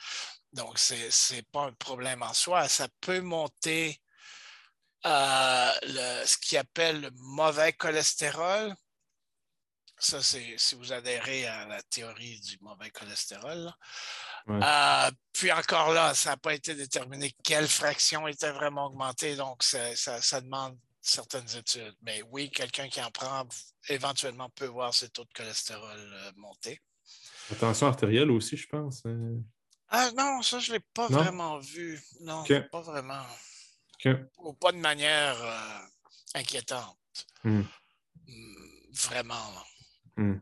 Donc, 0.52 0.80
ce 0.80 1.34
n'est 1.34 1.42
pas 1.42 1.66
un 1.66 1.72
problème 1.74 2.24
en 2.24 2.34
soi. 2.34 2.68
Ça 2.68 2.88
peut 3.00 3.20
monter 3.20 4.00
euh, 5.06 5.72
ce 6.26 6.36
qu'ils 6.38 6.58
appelle 6.58 7.02
le 7.02 7.10
mauvais 7.14 7.72
cholestérol. 7.72 8.74
Ça, 10.00 10.22
c'est 10.22 10.54
si 10.56 10.74
vous 10.74 10.92
adhérez 10.92 11.46
à 11.46 11.66
la 11.66 11.82
théorie 11.82 12.40
du 12.40 12.56
mauvais 12.62 12.90
cholestérol. 12.90 13.70
Euh, 14.48 15.10
puis 15.32 15.52
encore 15.52 15.92
là, 15.92 16.14
ça 16.14 16.30
n'a 16.30 16.36
pas 16.38 16.54
été 16.54 16.74
déterminé 16.74 17.34
quelle 17.44 17.68
fraction 17.68 18.26
était 18.26 18.50
vraiment 18.50 18.86
augmentée, 18.86 19.36
donc 19.36 19.62
ça, 19.62 20.40
demande 20.40 20.78
certaines 21.02 21.54
études. 21.56 21.94
Mais 22.02 22.22
oui, 22.30 22.50
quelqu'un 22.50 22.88
qui 22.88 23.02
en 23.02 23.10
prend 23.10 23.46
éventuellement 23.88 24.48
peut 24.50 24.66
voir 24.66 24.94
ses 24.94 25.10
taux 25.10 25.24
de 25.24 25.32
cholestérol 25.34 25.98
euh, 25.98 26.32
monter. 26.36 26.80
Attention 27.50 27.88
artérielle 27.88 28.30
aussi, 28.30 28.56
je 28.56 28.66
pense. 28.68 29.04
Hein. 29.04 29.42
Ah 29.88 30.10
non, 30.16 30.40
ça, 30.40 30.60
je 30.60 30.70
ne 30.70 30.76
l'ai 30.76 30.84
pas 30.94 31.08
vraiment 31.08 31.58
vu. 31.58 32.00
Non, 32.20 32.44
pas 32.70 32.80
vraiment. 32.80 33.24
Ou 34.38 34.54
pas 34.54 34.72
de 34.72 34.78
manière 34.78 35.42
euh, 35.42 35.78
inquiétante. 36.34 36.96
Hmm. 37.44 37.62
Hmm, 38.26 38.92
vraiment. 38.92 39.52
Hmm. 40.20 40.38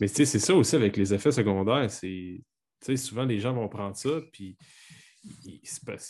Mais 0.00 0.08
tu 0.08 0.14
sais, 0.14 0.24
c'est 0.24 0.38
ça 0.38 0.54
aussi 0.54 0.76
avec 0.76 0.96
les 0.96 1.12
effets 1.12 1.32
secondaires. 1.32 1.90
C'est, 1.90 2.96
souvent, 2.96 3.24
les 3.24 3.38
gens 3.38 3.52
vont 3.52 3.68
prendre 3.68 3.96
ça, 3.96 4.20
puis 4.32 4.56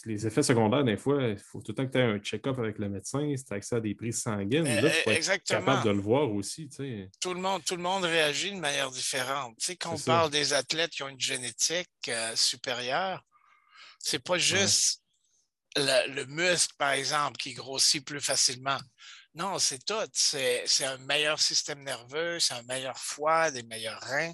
les 0.04 0.26
effets 0.26 0.42
secondaires, 0.42 0.84
des 0.84 0.96
fois, 0.96 1.28
il 1.28 1.38
faut 1.38 1.60
tout 1.60 1.72
le 1.72 1.74
temps 1.74 1.86
que 1.86 1.92
tu 1.92 1.98
aies 1.98 2.02
un 2.02 2.18
check-up 2.18 2.58
avec 2.58 2.78
le 2.78 2.88
médecin, 2.88 3.34
si 3.36 3.44
tu 3.44 3.52
as 3.52 3.56
accès 3.56 3.76
à 3.76 3.80
des 3.80 3.94
prises 3.94 4.22
sanguines. 4.22 4.64
Là, 4.64 4.90
tu 4.90 5.02
faut 5.02 5.10
être 5.10 5.44
capable 5.44 5.84
de 5.84 5.90
le 5.90 6.00
voir 6.00 6.30
aussi. 6.30 6.68
Tout 7.20 7.34
le, 7.34 7.40
monde, 7.40 7.64
tout 7.64 7.74
le 7.74 7.82
monde 7.82 8.04
réagit 8.04 8.52
de 8.52 8.60
manière 8.60 8.90
différente. 8.90 9.58
Quand 9.80 9.94
on 9.94 9.98
parle 9.98 10.30
des 10.30 10.52
athlètes 10.52 10.90
qui 10.90 11.02
ont 11.02 11.08
une 11.08 11.20
génétique 11.20 11.88
euh, 12.08 12.32
supérieure, 12.36 13.24
c'est 13.98 14.22
pas 14.22 14.38
juste 14.38 15.02
le, 15.76 16.24
muscle, 16.26 16.74
par 16.78 16.92
exemple, 16.92 17.38
qui 17.38 17.54
grossit 17.54 18.04
plus 18.04 18.20
facilement. 18.20 18.78
Non, 19.38 19.60
c'est 19.60 19.84
tout. 19.84 19.94
C'est 20.12 20.84
un 20.84 20.98
meilleur 20.98 21.38
système 21.38 21.84
nerveux, 21.84 22.40
c'est 22.40 22.54
un 22.54 22.62
meilleur 22.64 22.98
foie, 22.98 23.52
des 23.52 23.62
meilleurs 23.62 24.00
reins, 24.00 24.32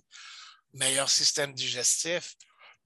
meilleur 0.72 1.10
système 1.10 1.52
digestif. 1.52 2.34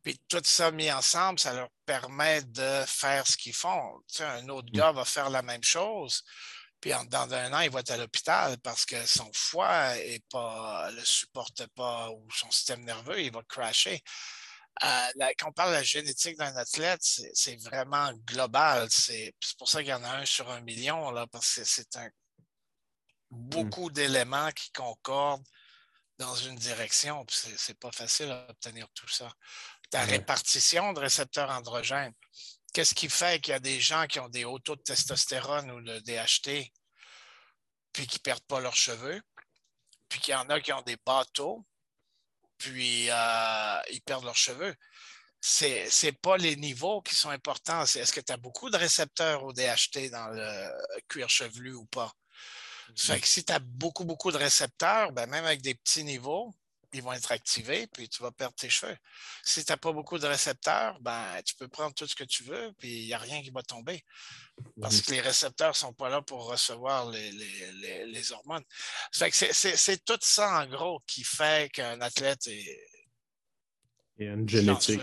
Puis 0.02 0.20
tout 0.28 0.42
ça 0.44 0.72
mis 0.72 0.90
ensemble, 0.90 1.38
ça 1.38 1.54
leur 1.54 1.68
permet 1.86 2.42
de 2.42 2.84
faire 2.86 3.24
ce 3.24 3.36
qu'ils 3.36 3.54
font. 3.54 4.00
Tu 4.08 4.16
sais, 4.16 4.24
un 4.24 4.48
autre 4.48 4.68
mm. 4.72 4.76
gars 4.76 4.92
va 4.92 5.04
faire 5.04 5.30
la 5.30 5.42
même 5.42 5.62
chose, 5.62 6.24
puis 6.80 6.92
en 6.92 7.04
dedans 7.04 7.28
d'un 7.28 7.52
an, 7.52 7.60
il 7.60 7.70
va 7.70 7.80
être 7.80 7.92
à 7.92 7.96
l'hôpital 7.96 8.58
parce 8.58 8.84
que 8.84 9.06
son 9.06 9.30
foie 9.32 9.94
ne 9.94 10.96
le 10.96 11.04
supporte 11.04 11.66
pas 11.68 12.10
ou 12.10 12.26
son 12.32 12.50
système 12.50 12.84
nerveux, 12.84 13.20
il 13.20 13.32
va 13.32 13.42
crasher. 13.48 14.02
Euh, 14.85 15.33
quand 15.39 15.49
on 15.49 15.53
parle 15.53 15.70
de 15.70 15.76
la 15.76 15.83
génétique 15.83 16.37
d'un 16.37 16.55
athlète, 16.57 17.01
c'est 17.03 17.57
vraiment 17.57 18.12
global. 18.26 18.89
C'est 18.91 19.35
pour 19.59 19.68
ça 19.68 19.81
qu'il 19.81 19.91
y 19.91 19.95
en 19.95 20.05
a 20.05 20.18
un 20.18 20.24
sur 20.24 20.49
un 20.51 20.61
million, 20.61 21.11
là, 21.11 21.26
parce 21.26 21.57
que 21.57 21.64
c'est 21.64 21.97
un 21.97 22.07
mmh. 22.07 22.11
beaucoup 23.31 23.91
d'éléments 23.91 24.51
qui 24.53 24.70
concordent 24.72 25.45
dans 26.18 26.35
une 26.35 26.57
direction. 26.57 27.24
C'est 27.29 27.79
pas 27.79 27.93
facile 27.93 28.31
à 28.31 28.47
obtenir 28.51 28.89
tout 28.95 29.09
ça. 29.09 29.33
Ta 29.91 30.03
répartition 30.03 30.93
de 30.93 31.01
récepteurs 31.01 31.51
androgènes. 31.51 32.14
Qu'est-ce 32.72 32.95
qui 32.95 33.09
fait 33.09 33.41
qu'il 33.41 33.53
y 33.53 33.55
a 33.55 33.61
des 33.61 33.81
gens 33.81 34.07
qui 34.07 34.20
ont 34.20 34.29
des 34.29 34.45
hauts 34.45 34.59
taux 34.59 34.76
de 34.76 34.83
testostérone 34.83 35.70
ou 35.70 35.81
de 35.81 35.99
DHT, 36.01 36.70
puis 37.93 38.07
qui 38.07 38.18
ne 38.18 38.22
perdent 38.22 38.45
pas 38.47 38.61
leurs 38.61 38.76
cheveux, 38.76 39.22
puis 40.09 40.20
qu'il 40.20 40.33
y 40.33 40.37
en 40.37 40.49
a 40.51 40.61
qui 40.61 40.72
ont 40.72 40.83
des 40.83 40.99
bas 41.05 41.24
taux, 41.33 41.64
puis 42.59 43.11
euh, 43.11 43.80
ils 43.90 44.02
perdent 44.02 44.24
leurs 44.24 44.36
cheveux. 44.36 44.74
Ce 45.40 46.04
n'est 46.04 46.12
pas 46.12 46.36
les 46.36 46.56
niveaux 46.56 47.00
qui 47.00 47.14
sont 47.14 47.30
importants. 47.30 47.86
C'est 47.86 48.00
est-ce 48.00 48.12
que 48.12 48.20
tu 48.20 48.32
as 48.32 48.36
beaucoup 48.36 48.70
de 48.70 48.76
récepteurs 48.76 49.44
au 49.44 49.52
DHT 49.52 50.11
dans 50.11 50.28
le 50.28 50.68
cuir 51.09 51.28
chevelu 51.28 51.74
ou 51.74 51.84
pas? 51.86 52.12
Fait 52.96 53.20
que 53.20 53.26
si 53.26 53.44
tu 53.44 53.52
as 53.52 53.59
beaucoup, 53.59 54.04
beaucoup 54.04 54.32
de 54.32 54.38
récepteurs, 54.38 55.12
ben 55.12 55.26
même 55.26 55.44
avec 55.44 55.62
des 55.62 55.74
petits 55.74 56.04
niveaux, 56.04 56.52
ils 56.93 57.03
vont 57.03 57.12
être 57.12 57.32
activés, 57.32 57.86
puis 57.86 58.09
tu 58.09 58.22
vas 58.22 58.30
perdre 58.30 58.55
tes 58.55 58.70
cheveux. 58.70 58.97
Si 59.43 59.64
tu 59.64 59.72
n'as 59.72 59.76
pas 59.76 59.93
beaucoup 59.93 60.18
de 60.18 60.26
récepteurs, 60.26 60.99
ben, 61.01 61.43
tu 61.45 61.55
peux 61.55 61.68
prendre 61.68 61.95
tout 61.95 62.07
ce 62.07 62.14
que 62.14 62.24
tu 62.24 62.45
veux, 62.45 62.72
puis 62.78 63.03
il 63.03 63.07
n'y 63.07 63.14
a 63.14 63.18
rien 63.18 63.43
qui 63.43 63.51
va 63.51 63.62
tomber. 63.62 64.05
Parce 64.80 64.97
mhm. 64.97 65.03
que 65.03 65.11
les 65.12 65.20
récepteurs 65.20 65.70
ne 65.70 65.74
sont 65.74 65.93
pas 65.93 66.09
là 66.09 66.22
pour 66.22 66.47
recevoir 66.47 67.11
les, 67.11 68.32
hormones. 68.32 68.64
c'est 69.12 70.05
tout 70.05 70.18
ça, 70.20 70.62
en 70.62 70.66
gros, 70.66 71.01
qui 71.07 71.24
fait 71.24 71.70
qu'un 71.72 72.01
athlète 72.01 72.47
est. 72.47 72.84
Il 74.18 74.26
y 74.26 74.30
a 74.30 74.32
une 74.32 74.49
génétique. 74.49 75.01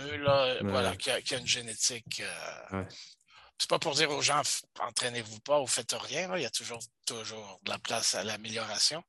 Voilà, 0.62 0.96
qui 0.98 1.10
a, 1.10 1.38
une 1.38 1.48
génétique. 1.48 2.22
Euh, 2.22 2.84
c'est 3.58 3.70
pas 3.70 3.80
pour 3.80 3.94
dire 3.94 4.12
aux 4.12 4.22
gens, 4.22 4.42
entraînez-vous 4.80 5.40
pas 5.40 5.62
ou 5.62 5.68
faites 5.68 5.94
rien. 5.94 6.36
Il 6.36 6.42
y 6.42 6.46
a 6.46 6.50
toujours, 6.50 6.80
toujours 7.06 7.60
de 7.64 7.70
la 7.70 7.80
place 7.80 8.16
à 8.16 8.24
l'amélioration. 8.24 9.02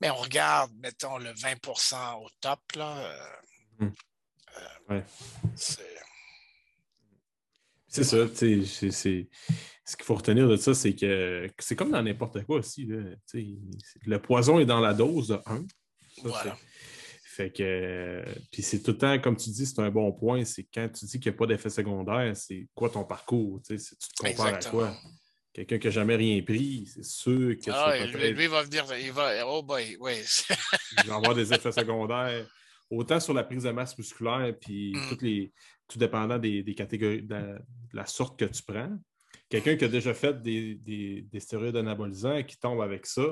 Mais 0.00 0.10
on 0.10 0.16
regarde, 0.16 0.72
mettons, 0.78 1.18
le 1.18 1.30
20% 1.30 2.24
au 2.24 2.28
top. 2.40 2.60
Là, 2.74 2.98
euh, 2.98 3.84
mmh. 3.84 3.92
euh, 4.90 5.00
c'est 5.54 5.94
ça, 8.04 8.26
c'est, 8.34 8.64
ce 8.64 9.96
qu'il 9.96 10.04
faut 10.04 10.16
retenir 10.16 10.48
de 10.48 10.56
ça, 10.56 10.74
c'est 10.74 10.96
que 10.96 11.48
c'est 11.58 11.76
comme 11.76 11.92
dans 11.92 12.02
n'importe 12.02 12.44
quoi 12.44 12.58
aussi. 12.58 12.86
le 12.86 14.16
poison 14.16 14.58
est 14.58 14.66
dans 14.66 14.80
la 14.80 14.94
dose 14.94 15.28
de 15.28 15.38
1. 15.46 15.64
voilà. 16.24 16.58
Fait 17.34 17.50
que, 17.50 18.24
puis 18.52 18.62
c'est 18.62 18.80
tout 18.80 18.92
le 18.92 18.98
temps, 18.98 19.18
comme 19.18 19.36
tu 19.36 19.50
dis, 19.50 19.66
c'est 19.66 19.80
un 19.80 19.90
bon 19.90 20.12
point, 20.12 20.44
c'est 20.44 20.62
quand 20.72 20.88
tu 20.88 21.04
dis 21.04 21.18
qu'il 21.18 21.32
n'y 21.32 21.34
a 21.34 21.38
pas 21.38 21.46
d'effet 21.46 21.68
secondaire, 21.68 22.36
c'est 22.36 22.68
quoi 22.76 22.88
ton 22.88 23.02
parcour? 23.02 23.60
Tu, 23.66 23.76
te 23.76 23.92
compares 24.16 24.54
à 24.54 24.58
quoi? 24.60 24.96
Quelqu'un 25.52 25.78
qui 25.78 25.86
n'a 25.88 25.90
jamais 25.90 26.14
rien 26.14 26.40
pris, 26.42 26.86
c'est 26.86 27.02
sûr 27.02 27.56
que 27.56 27.72
ah, 27.72 28.06
lui, 28.06 28.30
lui, 28.30 28.46
va 28.46 28.62
venir, 28.62 28.84
il 29.00 29.10
va, 29.10 29.48
oh 29.48 29.64
boy, 29.64 29.96
oui. 29.98 30.12
il 31.02 31.08
va 31.08 31.16
avoir 31.16 31.34
des 31.34 31.52
effets 31.52 31.72
secondaires, 31.72 32.46
autant 32.88 33.18
sur 33.18 33.34
la 33.34 33.42
prise 33.42 33.64
de 33.64 33.70
masse 33.72 33.98
musculaire, 33.98 34.54
puis 34.60 34.92
mm. 34.94 35.08
toutes 35.08 35.22
les, 35.22 35.52
tout 35.88 35.98
dépendant 35.98 36.38
des, 36.38 36.74
catégories, 36.76 37.22
de 37.22 37.58
la, 37.92 38.06
sorte 38.06 38.38
que 38.38 38.44
tu 38.44 38.62
prends. 38.62 38.96
Quelqu'un 39.48 39.74
qui 39.74 39.84
a 39.84 39.88
déjà 39.88 40.14
fait 40.14 40.40
des, 40.40 40.76
des, 40.76 41.22
des 41.22 41.40
stéroïdes 41.40 41.74
anabolisants 41.74 42.36
et 42.36 42.46
qui 42.46 42.56
tombe 42.58 42.80
avec 42.80 43.06
ça, 43.06 43.26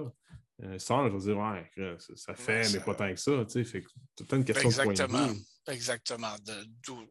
euh, 0.62 0.78
sans, 0.78 1.08
je 1.08 1.12
veux 1.12 1.20
dire, 1.20 1.38
ouais, 1.38 1.98
ça, 2.14 2.34
fait, 2.34 2.70
mais 2.72 2.80
pas 2.80 2.94
tant 2.94 3.10
que 3.10 3.16
ça. 3.16 3.32
Tu 3.44 3.50
sais, 3.50 3.64
fait 3.64 3.84
tout 4.16 4.26
une 4.34 4.44
question 4.44 4.68
Exactement. 4.68 5.06
de 5.06 5.06
point 5.06 5.26
de 5.26 5.32
vue. 5.32 5.44
Exactement. 5.68 6.36
D'où 6.84 7.06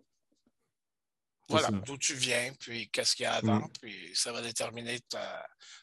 voilà, 1.52 1.70
d'où 1.70 1.98
tu 1.98 2.14
viens, 2.14 2.54
puis 2.60 2.90
qu'est-ce 2.90 3.16
qu'il 3.16 3.24
y 3.24 3.28
a 3.28 3.34
avant, 3.34 3.60
mm. 3.60 3.72
puis 3.82 4.12
ça 4.16 4.32
va 4.32 4.42
déterminer 4.42 5.00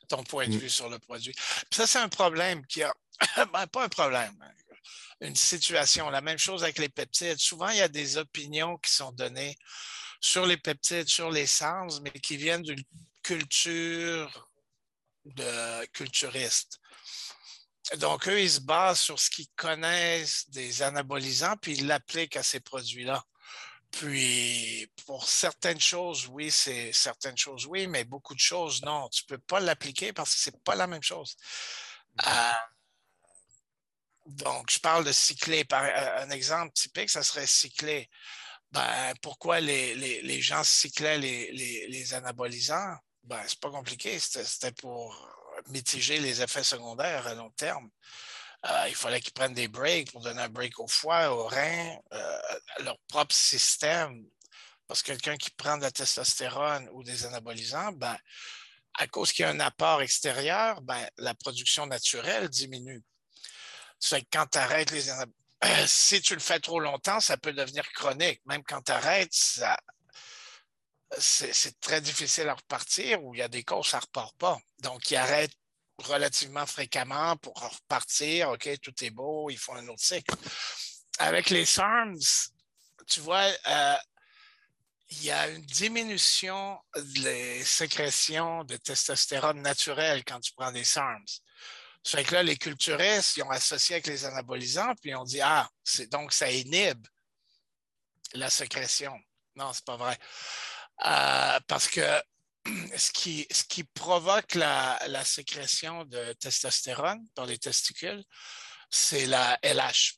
ton 0.08 0.22
point 0.24 0.48
de 0.48 0.54
mm. 0.54 0.58
vue 0.58 0.70
sur 0.70 0.88
le 0.88 0.98
produit. 0.98 1.34
ça, 1.70 1.86
c'est 1.86 1.98
un 1.98 2.08
problème 2.08 2.64
qui 2.66 2.82
a. 2.82 2.92
ben, 3.52 3.66
pas 3.66 3.84
un 3.84 3.88
problème, 3.88 4.34
hein, 4.40 4.52
une 5.20 5.36
situation. 5.36 6.08
La 6.10 6.20
même 6.20 6.38
chose 6.38 6.62
avec 6.62 6.78
les 6.78 6.88
peptides. 6.88 7.38
Souvent, 7.38 7.68
il 7.68 7.78
y 7.78 7.82
a 7.82 7.88
des 7.88 8.16
opinions 8.16 8.76
qui 8.78 8.92
sont 8.92 9.12
données 9.12 9.56
sur 10.20 10.46
les 10.46 10.56
peptides, 10.56 11.08
sur 11.08 11.30
les 11.30 11.46
sens, 11.46 12.00
mais 12.00 12.12
qui 12.12 12.36
viennent 12.36 12.62
d'une 12.62 12.82
culture 13.22 14.48
de 15.24 15.86
culturiste. 15.86 16.80
Donc, 17.96 18.28
eux, 18.28 18.40
ils 18.40 18.50
se 18.50 18.60
basent 18.60 19.00
sur 19.00 19.18
ce 19.18 19.30
qu'ils 19.30 19.48
connaissent 19.56 20.48
des 20.50 20.82
anabolisants, 20.82 21.56
puis 21.56 21.72
ils 21.72 21.86
l'appliquent 21.86 22.36
à 22.36 22.42
ces 22.42 22.60
produits-là. 22.60 23.24
Puis, 23.90 24.86
pour 25.06 25.26
certaines 25.26 25.80
choses, 25.80 26.26
oui, 26.28 26.50
c'est 26.50 26.92
certaines 26.92 27.38
choses, 27.38 27.66
oui, 27.66 27.86
mais 27.86 28.04
beaucoup 28.04 28.34
de 28.34 28.40
choses, 28.40 28.82
non. 28.82 29.08
Tu 29.08 29.22
ne 29.24 29.36
peux 29.36 29.42
pas 29.42 29.60
l'appliquer 29.60 30.12
parce 30.12 30.34
que 30.34 30.40
ce 30.40 30.50
n'est 30.50 30.58
pas 30.62 30.74
la 30.74 30.86
même 30.86 31.02
chose. 31.02 31.36
Euh, 32.26 32.52
donc, 34.26 34.70
je 34.70 34.78
parle 34.78 35.04
de 35.04 35.12
cycler. 35.12 35.64
Par, 35.64 35.84
euh, 35.84 36.24
un 36.24 36.30
exemple 36.30 36.72
typique, 36.74 37.08
ça 37.08 37.22
serait 37.22 37.46
cycler. 37.46 38.10
Ben, 38.70 39.14
pourquoi 39.22 39.60
les, 39.60 40.42
gens 40.42 40.62
cyclaient 40.62 41.18
les, 41.18 41.50
les 41.88 42.14
anabolisants? 42.14 42.96
Ben, 43.24 43.42
c'est 43.46 43.60
pas 43.60 43.70
compliqué. 43.70 44.18
C'était 44.18 44.72
pour 44.72 45.37
mitiger 45.70 46.18
les 46.18 46.42
effets 46.42 46.64
secondaires 46.64 47.26
à 47.26 47.34
long 47.34 47.50
terme. 47.50 47.90
Euh, 48.66 48.84
il 48.88 48.94
fallait 48.94 49.20
qu'ils 49.20 49.32
prennent 49.32 49.54
des 49.54 49.68
breaks 49.68 50.10
pour 50.10 50.20
donner 50.20 50.42
un 50.42 50.48
break 50.48 50.80
au 50.80 50.88
foie, 50.88 51.30
au 51.30 51.46
rein, 51.46 51.96
euh, 52.12 52.38
leur 52.80 52.98
propre 53.08 53.34
système. 53.34 54.24
Parce 54.88 55.02
que 55.02 55.12
quelqu'un 55.12 55.36
qui 55.36 55.50
prend 55.50 55.76
de 55.76 55.82
la 55.82 55.90
testostérone 55.90 56.88
ou 56.92 57.04
des 57.04 57.24
anabolisants, 57.26 57.92
ben, 57.92 58.16
à 58.94 59.06
cause 59.06 59.32
qu'il 59.32 59.44
y 59.44 59.46
a 59.46 59.50
un 59.50 59.60
apport 59.60 60.02
extérieur, 60.02 60.80
ben, 60.82 61.08
la 61.18 61.34
production 61.34 61.86
naturelle 61.86 62.48
diminue. 62.48 63.02
C'est 64.00 64.22
quand 64.32 64.46
tu 64.46 64.58
arrêtes 64.58 64.90
les 64.90 65.10
si 65.86 66.20
tu 66.20 66.34
le 66.34 66.40
fais 66.40 66.60
trop 66.60 66.80
longtemps, 66.80 67.20
ça 67.20 67.36
peut 67.36 67.52
devenir 67.52 67.90
chronique. 67.92 68.40
Même 68.46 68.62
quand 68.64 68.82
tu 68.82 68.92
arrêtes, 68.92 69.34
ça, 69.34 69.76
c'est 71.16 71.80
très 71.80 72.00
difficile 72.00 72.48
à 72.48 72.54
repartir 72.54 73.24
ou 73.24 73.34
il 73.34 73.38
y 73.38 73.42
a 73.42 73.48
des 73.48 73.64
causes, 73.64 73.88
ça 73.88 73.98
ne 73.98 74.02
repart 74.02 74.36
pas. 74.36 74.58
Donc, 74.80 75.10
ils 75.10 75.16
arrêtent 75.16 75.56
relativement 75.98 76.66
fréquemment 76.66 77.36
pour 77.36 77.54
repartir. 77.54 78.50
OK, 78.50 78.68
tout 78.80 79.04
est 79.04 79.10
beau, 79.10 79.50
ils 79.50 79.58
font 79.58 79.74
un 79.74 79.88
autre 79.88 80.02
cycle. 80.02 80.34
Avec 81.18 81.50
les 81.50 81.64
SARMs, 81.64 82.20
tu 83.06 83.20
vois, 83.20 83.50
euh, 83.66 83.96
il 85.10 85.24
y 85.24 85.30
a 85.30 85.48
une 85.48 85.64
diminution 85.64 86.78
des 86.96 87.64
sécrétions 87.64 88.64
de 88.64 88.76
testostérone 88.76 89.62
naturelle 89.62 90.22
quand 90.24 90.40
tu 90.40 90.52
prends 90.52 90.70
des 90.70 90.84
SARMs. 90.84 91.24
Ça 92.04 92.18
fait 92.18 92.24
que 92.24 92.34
là, 92.34 92.42
les 92.42 92.56
culturistes, 92.56 93.36
ils 93.36 93.42
ont 93.42 93.50
associé 93.50 93.96
avec 93.96 94.06
les 94.06 94.24
anabolisants, 94.24 94.94
puis 95.00 95.10
ils 95.10 95.16
ont 95.16 95.24
dit 95.24 95.40
Ah, 95.40 95.68
donc 96.10 96.32
ça 96.32 96.50
inhibe 96.50 97.06
la 98.34 98.50
sécrétion. 98.50 99.12
Non, 99.56 99.72
c'est 99.72 99.84
pas 99.84 99.96
vrai. 99.96 100.16
Euh, 101.06 101.60
parce 101.66 101.88
que 101.88 102.00
ce 102.96 103.10
qui, 103.12 103.84
provoque 103.94 104.54
la, 104.54 105.24
sécrétion 105.24 106.04
de 106.04 106.32
testostérone 106.34 107.24
dans 107.34 107.44
les 107.44 107.58
testicules, 107.58 108.24
c'est 108.90 109.26
la 109.26 109.58
LH, 109.62 110.14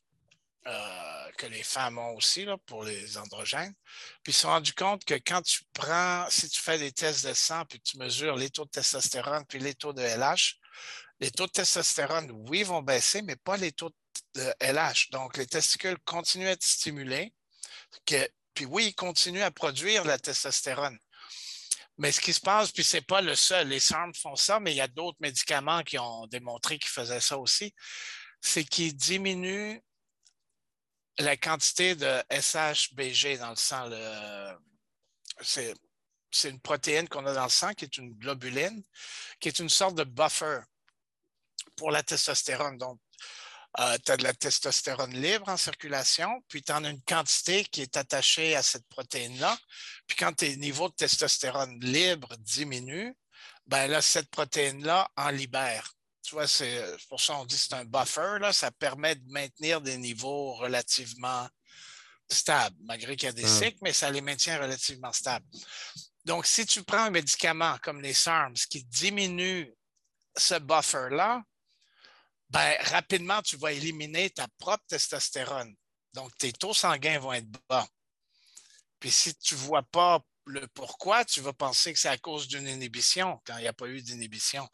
euh, 0.67 1.31
que 1.37 1.45
les 1.47 1.63
femmes 1.63 1.97
ont 1.97 2.15
aussi 2.15 2.45
là, 2.45 2.57
pour 2.65 2.83
les 2.83 3.17
androgènes. 3.17 3.73
Puis 4.23 4.31
ils 4.31 4.33
se 4.33 4.41
sont 4.41 4.49
rendus 4.49 4.73
compte 4.73 5.05
que 5.05 5.15
quand 5.15 5.41
tu 5.41 5.61
prends, 5.73 6.25
si 6.29 6.49
tu 6.49 6.59
fais 6.59 6.77
des 6.77 6.91
tests 6.91 7.25
de 7.27 7.33
sang, 7.33 7.65
puis 7.65 7.79
tu 7.81 7.97
mesures 7.97 8.35
les 8.35 8.49
taux 8.49 8.65
de 8.65 8.69
testostérone, 8.69 9.45
puis 9.47 9.59
les 9.59 9.75
taux 9.75 9.93
de 9.93 10.01
LH, 10.01 10.59
les 11.19 11.31
taux 11.31 11.45
de 11.45 11.51
testostérone, 11.51 12.31
oui, 12.49 12.63
vont 12.63 12.81
baisser, 12.81 13.21
mais 13.21 13.35
pas 13.35 13.57
les 13.57 13.71
taux 13.71 13.91
de 14.35 14.53
LH. 14.59 15.11
Donc, 15.11 15.37
les 15.37 15.45
testicules 15.45 15.97
continuent 16.05 16.47
à 16.47 16.51
être 16.51 16.63
stimulés, 16.63 17.33
oui, 18.65 18.87
il 18.87 18.95
continue 18.95 19.41
à 19.41 19.51
produire 19.51 20.03
la 20.05 20.17
testostérone. 20.17 20.97
Mais 21.97 22.11
ce 22.11 22.21
qui 22.21 22.33
se 22.33 22.39
passe, 22.39 22.71
puis 22.71 22.83
ce 22.83 22.97
n'est 22.97 23.01
pas 23.01 23.21
le 23.21 23.35
seul, 23.35 23.67
les 23.67 23.79
SARM 23.79 24.13
font 24.15 24.35
ça, 24.35 24.59
mais 24.59 24.71
il 24.71 24.77
y 24.77 24.81
a 24.81 24.87
d'autres 24.87 25.17
médicaments 25.19 25.83
qui 25.83 25.99
ont 25.99 26.25
démontré 26.27 26.79
qu'ils 26.79 26.89
faisaient 26.89 27.19
ça 27.19 27.37
aussi, 27.37 27.73
c'est 28.41 28.63
qu'ils 28.63 28.95
diminuent 28.95 29.79
la 31.19 31.37
quantité 31.37 31.95
de 31.95 32.23
SHBG 32.31 33.37
dans 33.37 33.51
le 33.51 33.55
sang. 33.55 33.89
c'est, 35.41 35.75
une 36.45 36.61
protéine 36.61 37.07
qu'on 37.09 37.25
a 37.25 37.33
dans 37.33 37.43
le 37.43 37.49
sang 37.49 37.73
qui 37.73 37.85
est 37.85 37.97
une 37.97 38.13
globuline, 38.13 38.83
qui 39.39 39.49
est 39.49 39.59
une 39.59 39.69
sorte 39.69 39.95
de 39.95 40.03
buffer 40.03 40.61
pour 41.75 41.91
la 41.91 42.01
testostérone. 42.01 42.77
Donc, 42.77 42.99
euh, 43.79 43.97
tu 44.05 44.11
as 44.11 44.17
de 44.17 44.23
la 44.23 44.33
testostérone 44.33 45.13
libre 45.13 45.47
en 45.47 45.57
circulation, 45.57 46.43
puis 46.49 46.61
tu 46.61 46.71
en 46.71 46.83
as 46.83 46.89
une 46.89 47.03
quantité 47.03 47.63
qui 47.63 47.81
est 47.81 47.95
attachée 47.95 48.55
à 48.55 48.61
cette 48.61 48.87
protéine-là. 48.89 49.57
Puis 50.07 50.17
quand 50.17 50.33
tes 50.33 50.57
niveaux 50.57 50.89
de 50.89 50.95
testostérone 50.95 51.79
libre 51.79 52.35
diminuent, 52.39 53.13
ben 53.65 53.87
là, 53.87 54.01
cette 54.01 54.29
protéine-là 54.29 55.09
en 55.15 55.29
libère. 55.29 55.93
Tu 56.23 56.35
vois, 56.35 56.47
c'est 56.47 56.83
pour 57.07 57.21
ça 57.21 57.33
qu'on 57.33 57.45
dit 57.45 57.55
que 57.55 57.61
c'est 57.61 57.73
un 57.73 57.85
buffer. 57.85 58.39
Là, 58.39 58.51
ça 58.51 58.71
permet 58.71 59.15
de 59.15 59.31
maintenir 59.31 59.81
des 59.81 59.97
niveaux 59.97 60.53
relativement 60.53 61.47
stables, 62.29 62.75
malgré 62.83 63.15
qu'il 63.15 63.27
y 63.27 63.29
a 63.29 63.33
des 63.33 63.47
cycles, 63.47 63.79
mais 63.81 63.93
ça 63.93 64.09
les 64.09 64.21
maintient 64.21 64.59
relativement 64.59 65.11
stables. 65.11 65.45
Donc, 66.25 66.45
si 66.45 66.65
tu 66.65 66.83
prends 66.83 67.05
un 67.05 67.09
médicament 67.09 67.77
comme 67.81 68.01
les 68.01 68.13
SARMs 68.13 68.55
qui 68.69 68.83
diminue 68.83 69.73
ce 70.37 70.55
buffer-là, 70.59 71.41
ben, 72.51 72.75
rapidement, 72.81 73.41
tu 73.41 73.55
vas 73.55 73.71
éliminer 73.71 74.29
ta 74.29 74.47
propre 74.57 74.83
testostérone. 74.87 75.73
Donc, 76.13 76.37
tes 76.37 76.51
taux 76.51 76.73
sanguins 76.73 77.17
vont 77.17 77.31
être 77.31 77.49
bas. 77.69 77.87
Puis 78.99 79.09
si 79.09 79.33
tu 79.35 79.55
ne 79.55 79.59
vois 79.61 79.83
pas 79.83 80.21
le 80.45 80.67
pourquoi, 80.67 81.23
tu 81.23 81.39
vas 81.39 81.53
penser 81.53 81.93
que 81.93 81.99
c'est 81.99 82.09
à 82.09 82.17
cause 82.17 82.49
d'une 82.49 82.67
inhibition 82.67 83.39
quand 83.45 83.57
il 83.57 83.61
n'y 83.61 83.67
a 83.67 83.73
pas 83.73 83.87
eu 83.87 84.01
d'inhibition. 84.01 84.67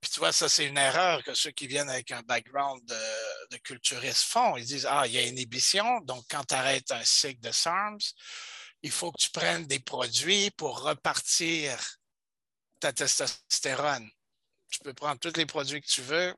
Puis 0.00 0.12
tu 0.12 0.20
vois, 0.20 0.32
ça, 0.32 0.48
c'est 0.48 0.66
une 0.66 0.78
erreur 0.78 1.24
que 1.24 1.34
ceux 1.34 1.50
qui 1.50 1.66
viennent 1.66 1.90
avec 1.90 2.12
un 2.12 2.22
background 2.22 2.84
de, 2.84 3.50
de 3.50 3.56
culturiste 3.58 4.22
font. 4.22 4.56
Ils 4.56 4.64
disent 4.64 4.86
Ah, 4.88 5.06
il 5.06 5.14
y 5.14 5.18
a 5.18 5.22
inhibition, 5.22 6.00
donc 6.02 6.24
quand 6.30 6.44
tu 6.44 6.54
arrêtes 6.54 6.92
un 6.92 7.04
cycle 7.04 7.40
de 7.40 7.50
SARMs, 7.50 7.98
il 8.82 8.92
faut 8.92 9.10
que 9.10 9.20
tu 9.20 9.30
prennes 9.30 9.66
des 9.66 9.80
produits 9.80 10.52
pour 10.52 10.82
repartir 10.82 11.78
ta 12.78 12.92
testostérone. 12.92 14.08
Tu 14.70 14.78
peux 14.84 14.94
prendre 14.94 15.18
tous 15.18 15.36
les 15.36 15.46
produits 15.46 15.80
que 15.80 15.90
tu 15.90 16.02
veux, 16.02 16.32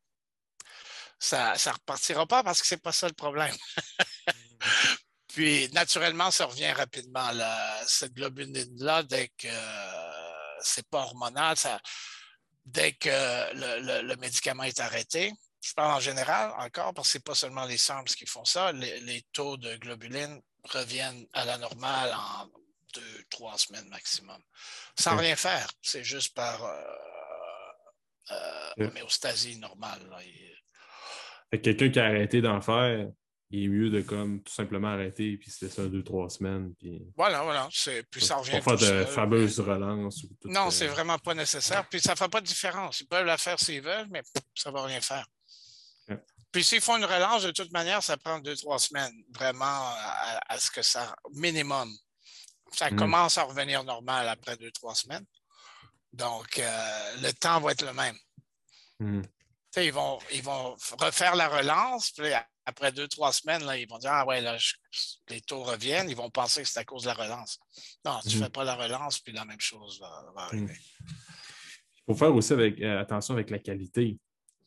ça 1.21 1.53
ne 1.53 1.73
repartira 1.73 2.27
pas 2.27 2.43
parce 2.43 2.61
que 2.61 2.67
ce 2.67 2.75
n'est 2.75 2.81
pas 2.81 2.93
ça 2.93 3.07
le 3.07 3.15
problème. 3.15 3.55
Puis, 5.29 5.69
naturellement, 5.73 6.31
ça 6.31 6.47
revient 6.47 6.73
rapidement. 6.73 7.31
cette 7.87 8.15
globuline-là, 8.15 9.05
dès 9.05 9.29
que 9.29 9.47
euh, 9.47 10.61
c'est 10.61 10.89
pas 10.89 11.03
hormonal, 11.03 11.57
ça, 11.57 11.81
dès 12.65 12.93
que 12.95 13.09
le, 13.11 14.17
médicament 14.17 14.65
est 14.65 14.81
arrêté, 14.81 15.33
je 15.63 15.73
parle 15.75 15.93
en 15.93 16.01
général 16.01 16.53
encore 16.59 16.95
parce 16.95 17.09
que 17.09 17.13
ce 17.13 17.19
n'est 17.19 17.23
pas 17.23 17.35
seulement 17.35 17.65
les 17.67 17.79
SARMs 17.79 18.07
qui 18.07 18.27
font 18.27 18.45
ça, 18.45 18.73
les, 18.73 19.23
taux 19.33 19.57
de 19.57 19.77
globuline 19.77 20.41
reviennent 20.65 21.27
à 21.33 21.45
la 21.45 21.59
normale 21.59 22.13
en 22.15 22.47
deux, 22.95 23.25
trois 23.31 23.57
semaines 23.57 23.89
maximum. 23.89 24.43
Sans 24.99 25.17
rien 25.17 25.37
faire. 25.37 25.71
C'est 25.81 26.03
juste 26.03 26.35
par 26.35 26.65
euh, 26.65 26.83
euh, 28.33 28.89
homéostasie 28.89 29.59
normale. 29.59 30.01
Quelqu'un 31.51 31.91
qui 31.91 31.99
a 31.99 32.05
arrêté 32.07 32.41
d'en 32.41 32.61
faire, 32.61 33.09
il 33.51 33.65
est 33.65 33.69
mieux 33.69 33.91
de 33.91 34.01
comme 34.03 34.41
tout 34.43 34.53
simplement 34.53 34.89
arrêter 34.89 35.37
puis 35.37 35.51
c'était 35.51 35.73
ça 35.73 35.87
deux, 35.87 36.05
trois 36.05 36.31
semaines. 36.31 36.73
Puis... 36.79 37.03
Voilà, 37.17 37.43
voilà. 37.43 37.69
Puis 38.11 38.21
ça 38.21 38.37
revient. 38.37 38.61
Pas 38.65 38.77
faire 38.77 39.01
de 39.01 39.05
fameuses 39.05 39.59
relances. 39.59 40.25
non, 40.45 40.71
c'est 40.71 40.87
vraiment 40.87 41.19
pas 41.19 41.35
nécessaire. 41.35 41.89
Puis 41.89 42.01
ça 42.01 42.13
ne 42.13 42.17
fait 42.17 42.29
pas 42.29 42.41
de 42.41 42.47
différence. 42.47 43.01
Ils 43.01 43.09
peuvent 43.09 43.27
la 43.27 43.37
faire 43.37 43.59
s'ils 43.59 43.83
veulent, 43.83 44.07
mais 44.11 44.23
ça 44.55 44.71
ne 44.71 44.75
va 44.75 44.85
rien 44.85 45.01
faire. 45.01 45.27
Puis 46.53 46.65
s'ils 46.65 46.81
font 46.81 46.97
une 46.97 47.05
relance, 47.05 47.45
de 47.45 47.53
toute 47.53 47.73
manière, 47.73 48.03
ça 48.03 48.17
prend 48.17 48.41
deux, 48.41 48.57
trois 48.57 48.79
semaines, 48.79 49.13
vraiment, 49.33 49.95
à, 50.49 50.59
ce 50.59 50.71
que 50.71 50.83
ça. 50.83 51.15
minimum. 51.35 51.89
Ça 52.73 52.91
mm. 52.91 52.97
commence 52.97 53.39
à 53.39 53.45
revenir 53.45 53.85
normal 53.85 54.29
après 54.29 54.57
deux, 54.57 54.71
trois 54.73 54.95
semaines. 54.95 55.25
Donc, 56.13 56.59
euh, 56.59 57.17
le 57.23 57.33
temps 57.33 57.61
va 57.61 57.73
être 57.73 57.85
le 57.85 57.93
même. 57.93 58.17
Mm. 58.99 59.23
Ils 59.77 59.93
vont, 59.93 60.19
ils 60.33 60.43
vont 60.43 60.77
refaire 60.99 61.37
la 61.37 61.49
relance, 61.49 62.11
puis 62.11 62.33
après 62.67 62.91
deux, 62.91 63.07
trois 63.07 63.33
semaines, 63.33 63.65
là, 63.65 63.77
ils 63.77 63.89
vont 63.89 63.99
dire 63.99 64.11
Ah 64.13 64.27
ouais, 64.27 64.41
là, 64.41 64.57
les 65.29 65.41
taux 65.41 65.63
reviennent, 65.63 66.11
ils 66.11 66.17
vont 66.17 66.31
penser 66.31 66.63
que 66.63 66.69
c'est 66.69 66.81
à 66.81 66.85
cause 66.85 67.03
de 67.03 67.09
la 67.09 67.15
relance. 67.15 67.59
Non, 68.05 68.19
tu 68.23 68.35
ne 68.35 68.41
mm. 68.41 68.45
fais 68.45 68.51
pas 68.51 68.65
la 68.65 68.75
relance, 68.75 69.21
puis 69.21 69.33
la 69.33 69.45
même 69.45 69.61
chose 69.61 70.01
va, 70.01 70.33
mm. 70.35 70.39
arriver. 70.39 70.77
Il 71.07 72.03
faut 72.07 72.15
faire 72.15 72.35
aussi 72.35 72.53
avec, 72.53 72.81
euh, 72.81 73.01
attention 73.01 73.35
avec 73.35 73.51
la 73.51 73.59
qualité. 73.59 74.19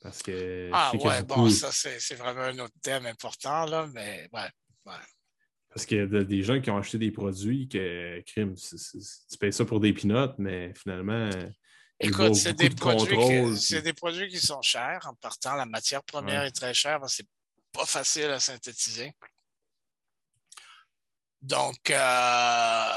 Parce 0.02 0.22
que. 0.22 0.70
Ah 0.74 0.92
ouais, 0.96 1.24
bon, 1.24 1.50
ça, 1.50 1.72
c'est 1.72 2.16
vraiment 2.16 2.42
un 2.42 2.60
autre 2.60 2.76
thème 2.82 3.06
important, 3.06 3.66
là, 3.66 3.88
mais 3.94 4.30
ouais. 4.34 4.50
ouais. 4.86 4.94
Parce 5.70 5.86
qu'il 5.86 5.98
y 5.98 6.02
a 6.02 6.24
des 6.24 6.44
gens 6.44 6.62
qui 6.62 6.70
ont 6.70 6.78
acheté 6.78 6.98
des 6.98 7.12
produits 7.12 7.68
que, 7.68 8.22
crime, 8.28 8.54
tu 8.54 9.38
payes 9.40 9.54
ça 9.54 9.66
pour 9.66 9.80
des 9.80 9.92
pinottes, 9.92 10.36
mais 10.38 10.72
finalement, 10.76 11.30
Écoute, 12.00 12.36
c'est 12.36 12.54
des, 12.54 12.70
produits 12.70 13.18
qui, 13.60 13.82
des 13.82 13.94
produits 13.94 14.28
qui 14.28 14.40
sont 14.40 14.62
chers 14.62 15.08
en 15.08 15.14
partant. 15.14 15.56
La 15.56 15.66
matière 15.66 16.04
première 16.04 16.44
est 16.44 16.52
très 16.52 16.74
chère, 16.74 17.00
c'est 17.08 17.28
pas 17.72 17.86
facile 17.86 18.26
à 18.26 18.40
synthétiser. 18.40 19.14
Donc, 21.42 21.90
euh, 21.90 22.88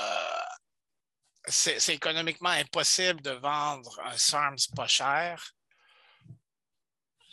c'est 1.49 1.94
économiquement 1.94 2.51
impossible 2.51 3.20
de 3.20 3.32
vendre 3.32 4.01
un 4.05 4.16
SARMS 4.16 4.68
pas 4.74 4.86
cher 4.86 5.53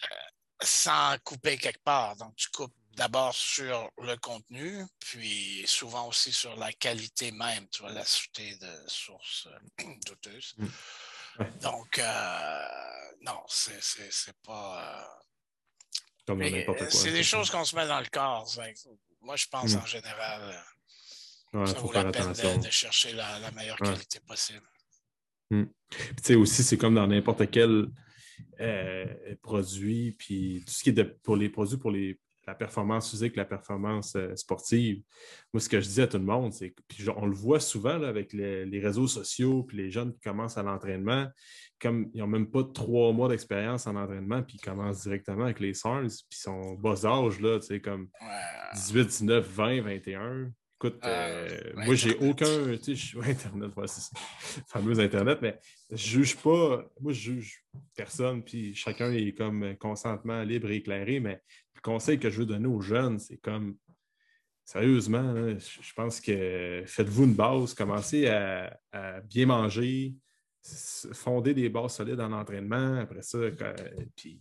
euh, 0.03 0.16
sans 0.61 1.18
couper 1.24 1.57
quelque 1.57 1.84
part. 1.84 2.16
Donc, 2.16 2.36
tu 2.36 2.49
coupes 2.49 2.74
d'abord 2.93 3.34
sur 3.34 3.89
le 3.99 4.16
contenu, 4.18 4.86
puis 4.99 5.64
souvent 5.68 6.07
aussi 6.07 6.32
sur 6.32 6.55
la 6.55 6.72
qualité 6.74 7.32
même. 7.32 7.68
Tu 7.70 7.84
vas 7.84 7.91
l'acheter 7.91 8.55
de 8.57 8.88
sources 8.88 9.47
euh, 9.47 9.93
douteuses. 10.05 10.53
Mm. 10.57 10.68
Donc, 11.61 11.99
euh, 11.99 12.59
non, 13.21 13.39
c'est 13.47 14.36
pas. 14.45 15.07
Euh, 16.29 16.89
c'est 16.89 17.11
des 17.11 17.23
choses 17.23 17.49
qu'on 17.49 17.65
se 17.65 17.75
met 17.75 17.88
dans 17.88 17.99
le 17.99 18.07
corps. 18.11 18.49
Moi, 19.21 19.36
je 19.36 19.47
pense 19.47 19.75
hmm. 19.75 19.79
en 19.79 19.86
général, 19.86 20.63
euh, 21.53 21.65
ça 21.65 21.79
vaut 21.79 21.91
la 21.91 22.05
peine 22.11 22.31
de, 22.31 22.69
chercher 22.69 23.13
la, 23.13 23.51
meilleure 23.51 23.77
qualité 23.77 24.19
possible. 24.21 24.67
Hmm. 25.49 25.65
Tu 25.89 26.23
sais, 26.23 26.36
aussi, 26.36 26.63
c'est 26.63 26.77
comme 26.77 26.95
dans 26.95 27.07
n'importe 27.07 27.49
quel 27.51 27.88
produit, 29.41 30.13
puis 30.13 30.63
tout 30.65 30.73
ce 30.73 30.84
qui 30.84 30.89
est 30.89 30.93
de, 30.93 31.03
pour 31.03 31.36
les 31.36 31.49
produits 31.49 31.77
pour 31.77 31.91
les, 31.91 32.19
la 32.45 32.55
performance 32.55 33.09
physique, 33.09 33.35
la 33.35 33.45
performance 33.45 34.15
euh, 34.15 34.35
sportive. 34.35 35.01
Moi, 35.53 35.61
ce 35.61 35.69
que 35.69 35.79
je 35.79 35.87
dis 35.87 36.01
à 36.01 36.07
tout 36.07 36.17
le 36.17 36.23
monde, 36.23 36.53
c'est 36.53 36.71
que 36.71 37.09
on 37.15 37.25
le 37.25 37.35
voit 37.35 37.59
souvent 37.59 38.01
avec 38.03 38.33
les, 38.33 38.79
réseaux 38.79 39.07
sociaux, 39.07 39.63
puis 39.63 39.77
les 39.77 39.91
jeunes 39.91 40.13
qui 40.13 40.19
commencent 40.19 40.57
à 40.57 40.63
l'entraînement, 40.63 41.27
comme 41.79 42.09
ils 42.13 42.19
n'ont 42.19 42.27
même 42.27 42.49
pas 42.49 42.63
trois 42.63 43.13
mois 43.13 43.29
d'expérience 43.29 43.87
en 43.87 43.95
entraînement, 43.95 44.41
puis 44.43 44.57
ils 44.57 44.65
commencent 44.65 45.03
directement 45.03 45.45
avec 45.45 45.59
les 45.59 45.73
SARS, 45.73 46.01
puis 46.01 46.37
ils 46.39 46.43
sont 46.43 46.73
bas 46.73 47.05
âge, 47.05 47.39
là, 47.39 47.59
tu 47.59 47.67
sais, 47.67 47.79
comme 47.79 48.09
18, 48.73 49.07
19, 49.07 49.47
20, 49.47 49.81
21. 49.81 50.51
Écoute, 50.83 50.99
ah, 51.03 51.07
euh, 51.07 51.71
moi, 51.77 51.95
j'ai 51.95 52.17
aucun. 52.17 52.45
Tu 52.75 52.83
sais, 52.83 52.95
je 52.95 53.05
suis 53.05 53.17
Internet, 53.25 53.71
voici 53.73 54.01
ça. 54.01 54.19
fameux 54.67 54.99
Internet, 54.99 55.39
mais 55.41 55.57
je 55.89 55.95
juge 55.95 56.35
pas. 56.35 56.83
Moi, 56.99 57.13
je 57.13 57.31
juge 57.31 57.63
personne, 57.95 58.43
puis 58.43 58.75
chacun 58.75 59.09
est 59.13 59.31
comme 59.31 59.77
consentement 59.77 60.43
libre 60.43 60.71
et 60.71 60.77
éclairé, 60.77 61.21
mais 61.21 61.41
conseil 61.84 62.17
que 62.19 62.29
je 62.29 62.39
veux 62.39 62.45
donner 62.45 62.67
aux 62.67 62.81
jeunes, 62.81 63.19
c'est 63.19 63.38
comme. 63.38 63.77
Sérieusement, 64.65 65.36
je 65.59 65.93
pense 65.93 66.21
que 66.21 66.84
faites-vous 66.86 67.25
une 67.25 67.34
base, 67.34 67.73
commencez 67.73 68.27
à, 68.27 68.79
bien 69.25 69.45
manger, 69.45 70.15
fonder 71.11 71.53
des 71.53 71.67
bases 71.67 71.95
solides 71.95 72.21
en 72.21 72.31
entraînement. 72.31 72.95
Après 72.95 73.21
ça, 73.23 73.39
puis 74.15 74.39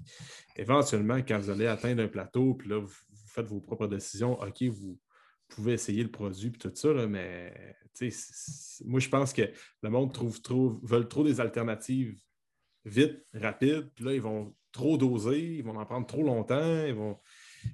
éventuellement, 0.54 1.18
quand 1.26 1.40
vous 1.40 1.50
allez 1.50 1.66
atteindre 1.66 2.04
un 2.04 2.08
plateau, 2.08 2.54
puis 2.54 2.68
là, 2.68 2.78
vous 2.78 2.94
faites 3.26 3.46
vos 3.46 3.60
propres 3.60 3.88
décisions, 3.88 4.40
OK, 4.40 4.62
vous 4.62 4.96
pouvez 5.48 5.72
essayer 5.72 6.04
le 6.04 6.10
produit 6.10 6.50
et 6.54 6.58
tout 6.58 6.70
ça, 6.72 6.92
mais 7.08 7.52
moi, 8.84 9.00
je 9.00 9.08
pense 9.08 9.32
que 9.32 9.42
le 9.82 9.90
monde 9.90 10.12
trouve, 10.12 10.40
trouve, 10.40 10.80
veulent 10.82 11.08
trop 11.08 11.24
des 11.24 11.40
alternatives 11.40 12.18
vite, 12.84 13.24
rapides, 13.34 13.90
puis 13.94 14.04
là, 14.04 14.14
ils 14.14 14.22
vont 14.22 14.54
trop 14.72 14.96
doser, 14.96 15.56
ils 15.56 15.64
vont 15.64 15.78
en 15.78 15.84
prendre 15.84 16.06
trop 16.06 16.22
longtemps, 16.22 16.84
ils 16.84 16.94
vont 16.94 17.18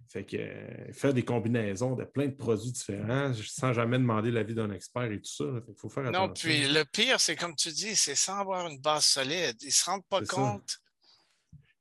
fait 0.08 0.24
que, 0.24 0.36
euh, 0.36 0.92
faire 0.92 1.12
des 1.12 1.24
combinaisons 1.24 1.94
de 1.94 2.04
plein 2.04 2.26
de 2.26 2.34
produits 2.34 2.72
différents 2.72 3.32
sans 3.34 3.72
jamais 3.72 3.98
demander 3.98 4.30
l'avis 4.30 4.54
d'un 4.54 4.70
expert 4.70 5.10
et 5.10 5.20
tout 5.20 5.30
ça. 5.30 5.44
Il 5.68 5.74
faut 5.76 5.88
faire 5.88 6.06
attention. 6.06 6.26
Non, 6.26 6.32
puis 6.32 6.68
le 6.68 6.84
pire, 6.84 7.20
c'est 7.20 7.36
comme 7.36 7.54
tu 7.54 7.70
dis, 7.70 7.94
c'est 7.94 8.14
sans 8.14 8.38
avoir 8.38 8.66
une 8.66 8.78
base 8.78 9.04
solide. 9.04 9.56
Ils 9.62 9.66
ne 9.66 9.72
se 9.72 9.84
rendent 9.84 10.06
pas 10.06 10.22
compte. 10.22 10.78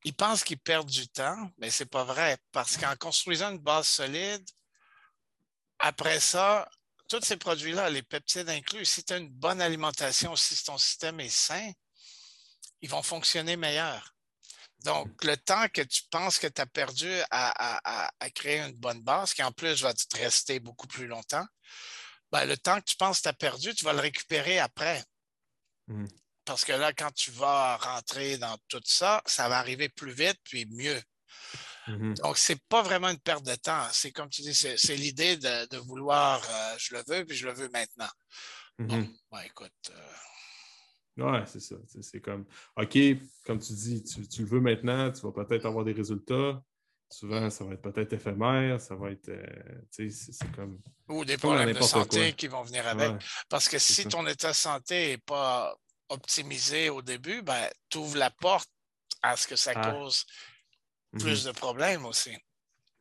Ils 0.03 0.15
pensent 0.15 0.43
qu'ils 0.43 0.59
perdent 0.59 0.89
du 0.89 1.07
temps, 1.07 1.51
mais 1.57 1.69
ce 1.69 1.83
n'est 1.83 1.89
pas 1.89 2.03
vrai. 2.03 2.37
Parce 2.51 2.77
qu'en 2.77 2.95
construisant 2.95 3.51
une 3.51 3.59
base 3.59 3.87
solide, 3.87 4.45
après 5.79 6.19
ça, 6.19 6.67
tous 7.07 7.23
ces 7.23 7.37
produits-là, 7.37 7.89
les 7.89 8.03
peptides 8.03 8.49
inclus, 8.49 8.85
si 8.85 9.03
tu 9.03 9.13
as 9.13 9.17
une 9.17 9.29
bonne 9.29 9.61
alimentation, 9.61 10.35
si 10.35 10.61
ton 10.63 10.77
système 10.77 11.19
est 11.19 11.29
sain, 11.29 11.71
ils 12.81 12.89
vont 12.89 13.01
fonctionner 13.01 13.57
meilleur. 13.57 14.13
Donc, 14.85 15.23
le 15.23 15.35
temps 15.37 15.67
que 15.69 15.81
tu 15.81 16.03
penses 16.11 16.39
que 16.39 16.47
tu 16.47 16.61
as 16.61 16.65
perdu 16.65 17.09
à, 17.31 18.11
créer 18.33 18.59
une 18.59 18.75
bonne 18.75 19.01
base, 19.01 19.33
qui 19.33 19.43
en 19.43 19.51
plus 19.51 19.81
va 19.81 19.93
te 19.93 20.17
rester 20.17 20.59
beaucoup 20.59 20.87
plus 20.87 21.07
longtemps, 21.07 21.45
ben, 22.31 22.45
le 22.45 22.57
temps 22.57 22.79
que 22.79 22.85
tu 22.85 22.95
penses 22.95 23.17
que 23.17 23.23
tu 23.23 23.29
as 23.29 23.33
perdu, 23.33 23.73
tu 23.73 23.85
vas 23.85 23.93
le 23.93 23.99
récupérer 23.99 24.59
après. 24.59 25.03
Mmh. 25.87 26.05
Parce 26.45 26.63
que 26.63 26.73
là, 26.73 26.93
quand 26.93 27.11
tu 27.11 27.31
vas 27.31 27.77
rentrer 27.77 28.37
dans 28.37 28.57
tout 28.67 28.81
ça, 28.85 29.21
ça 29.25 29.49
va 29.49 29.57
arriver 29.57 29.89
plus 29.89 30.13
vite 30.13 30.39
puis 30.43 30.65
mieux. 30.67 31.01
Mmh 31.87 32.15
Donc, 32.15 32.37
ce 32.37 32.53
n'est 32.53 32.59
pas 32.69 32.81
vraiment 32.81 33.09
une 33.09 33.19
perte 33.19 33.45
de 33.45 33.55
temps. 33.55 33.87
C'est 33.91 34.11
comme 34.11 34.29
tu 34.29 34.41
dis, 34.41 34.53
c'est 34.53 34.95
l'idée 34.95 35.37
de, 35.37 35.77
vouloir, 35.77 36.41
euh, 36.49 36.75
je 36.77 36.95
le 36.95 37.03
veux, 37.07 37.25
puis 37.25 37.35
je 37.35 37.47
le 37.47 37.53
veux 37.53 37.69
maintenant. 37.69 38.09
Mmh 38.77 39.05
bon, 39.31 39.39
écoute. 39.39 39.73
Euh, 39.89 40.13
Ouais, 41.17 41.43
c'est 41.45 41.59
ça. 41.59 41.75
C'est 42.01 42.21
comme, 42.21 42.45
OK, 42.75 42.97
comme 43.45 43.59
tu 43.59 43.73
dis, 43.73 44.03
tu, 44.03 44.41
le 44.41 44.47
veux 44.47 44.59
maintenant, 44.59 45.11
tu 45.11 45.21
vas 45.21 45.31
peut-être 45.31 45.65
avoir 45.65 45.83
des 45.83 45.93
résultats. 45.93 46.61
Souvent, 47.09 47.49
ça 47.49 47.63
va 47.63 47.73
être 47.73 47.81
peut-être 47.81 48.13
éphémère, 48.13 48.81
ça 48.81 48.95
va 48.95 49.11
être, 49.11 49.29
euh, 49.29 49.81
tu 49.91 50.11
sais, 50.11 50.33
c'est 50.33 50.51
comme... 50.51 50.79
Ou 51.07 51.23
des 51.23 51.37
problèmes 51.37 51.71
de 51.71 51.81
santé 51.81 52.33
qui 52.33 52.47
vont 52.47 52.63
venir 52.63 52.85
avec. 52.85 53.13
Parce 53.49 53.67
que 53.69 53.79
si 53.79 54.05
ton 54.07 54.27
état 54.27 54.49
de 54.49 54.55
santé 54.55 55.07
n'est 55.11 55.17
pas 55.17 55.75
optimisé 56.09 56.89
au 56.89 57.01
début, 57.01 57.41
ben, 57.41 57.69
tu 57.89 57.97
ouvres 57.97 58.17
la 58.17 58.29
porte 58.29 58.69
à 59.21 59.35
ce 59.37 59.47
que 59.47 59.55
ça 59.55 59.71
ah. 59.75 59.91
cause 59.91 60.25
plus 61.13 61.43
mm-hmm. 61.43 61.47
de 61.47 61.51
problèmes 61.51 62.05
aussi. 62.05 62.37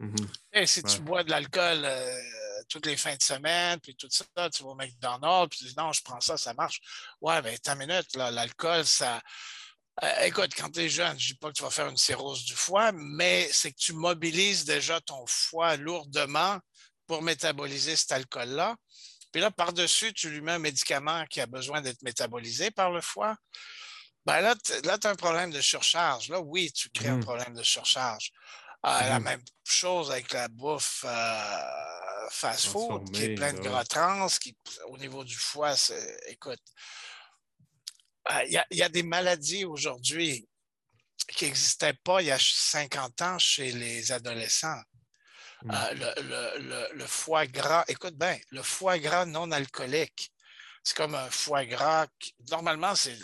Mm-hmm. 0.00 0.26
Et 0.52 0.66
si 0.66 0.82
tu 0.82 1.00
bois 1.00 1.24
de 1.24 1.30
l'alcool 1.30 1.82
euh, 1.84 2.20
toutes 2.68 2.86
les 2.86 2.96
fins 2.96 3.14
de 3.14 3.22
semaine, 3.22 3.80
puis 3.80 3.94
tout 3.94 4.08
ça, 4.10 4.50
tu 4.50 4.62
vas 4.62 4.70
au 4.70 4.74
McDonald's, 4.74 5.48
puis 5.50 5.58
tu 5.58 5.64
dis 5.66 5.74
non, 5.76 5.92
je 5.92 6.02
prends 6.02 6.20
ça, 6.20 6.36
ça 6.36 6.54
marche. 6.54 6.80
Ouais, 7.20 7.40
mais 7.42 7.58
ta 7.58 7.74
minute, 7.74 8.14
l'alcool, 8.16 8.84
ça. 8.84 9.20
Euh, 10.02 10.20
écoute, 10.24 10.52
quand 10.54 10.70
tu 10.70 10.80
es 10.80 10.88
jeune, 10.88 11.18
je 11.18 11.28
ne 11.28 11.32
dis 11.32 11.38
pas 11.38 11.48
que 11.48 11.54
tu 11.54 11.62
vas 11.62 11.70
faire 11.70 11.88
une 11.88 11.96
cirrhose 11.96 12.44
du 12.44 12.54
foie, 12.54 12.92
mais 12.92 13.48
c'est 13.50 13.72
que 13.72 13.78
tu 13.78 13.94
mobilises 13.94 14.64
déjà 14.64 15.00
ton 15.00 15.24
foie 15.26 15.76
lourdement 15.76 16.58
pour 17.06 17.22
métaboliser 17.22 17.96
cet 17.96 18.12
alcool-là. 18.12 18.76
Puis 19.32 19.40
là, 19.40 19.50
par-dessus, 19.50 20.12
tu 20.12 20.28
lui 20.30 20.40
mets 20.40 20.52
un 20.52 20.58
médicament 20.58 21.24
qui 21.26 21.40
a 21.40 21.46
besoin 21.46 21.80
d'être 21.80 22.02
métabolisé 22.02 22.70
par 22.70 22.90
le 22.90 23.00
foie. 23.00 23.36
Ben 24.26 24.40
là, 24.40 24.54
tu 24.56 24.72
as 24.72 25.10
un 25.10 25.14
problème 25.14 25.50
de 25.50 25.60
surcharge. 25.60 26.28
Là, 26.28 26.40
oui, 26.40 26.72
tu 26.72 26.90
crées 26.90 27.08
un 27.08 27.18
mmh. 27.18 27.24
problème 27.24 27.54
de 27.54 27.62
surcharge. 27.62 28.32
Euh, 28.86 29.00
la 29.00 29.18
mmh. 29.18 29.24
même 29.24 29.42
chose 29.64 30.12
avec 30.12 30.32
la 30.32 30.46
bouffe 30.46 31.04
euh, 31.08 32.28
fast-food, 32.30 33.10
qui 33.10 33.24
est 33.24 33.34
pleine 33.34 33.56
de 33.56 33.62
gras 33.62 33.84
trans, 33.84 34.28
qui, 34.40 34.56
au 34.86 34.96
niveau 34.96 35.24
du 35.24 35.34
foie, 35.34 35.74
écoute, 36.28 36.62
euh, 38.30 38.44
il 38.48 38.62
y, 38.70 38.82
a 38.82 38.88
des 38.88 39.02
maladies 39.02 39.64
aujourd'hui 39.64 40.48
qui 41.26 41.46
n'existaient 41.46 41.98
pas 42.04 42.22
il 42.22 42.26
y 42.26 42.30
a 42.30 42.38
50 42.38 43.22
ans 43.22 43.38
chez 43.40 43.72
les 43.72 44.12
adolescents. 44.12 44.80
Mmh. 45.62 45.72
le, 46.92 47.06
foie 47.06 47.46
gras, 47.46 47.84
écoute 47.88 48.14
bien, 48.14 48.38
le 48.50 48.62
foie 48.62 48.98
gras 48.98 49.24
non 49.24 49.50
alcoolique, 49.50 50.32
c'est 50.84 50.96
comme 50.96 51.16
un 51.16 51.30
foie 51.30 51.64
gras. 51.64 52.06
normalement, 52.50 52.94
c'est 52.94 53.18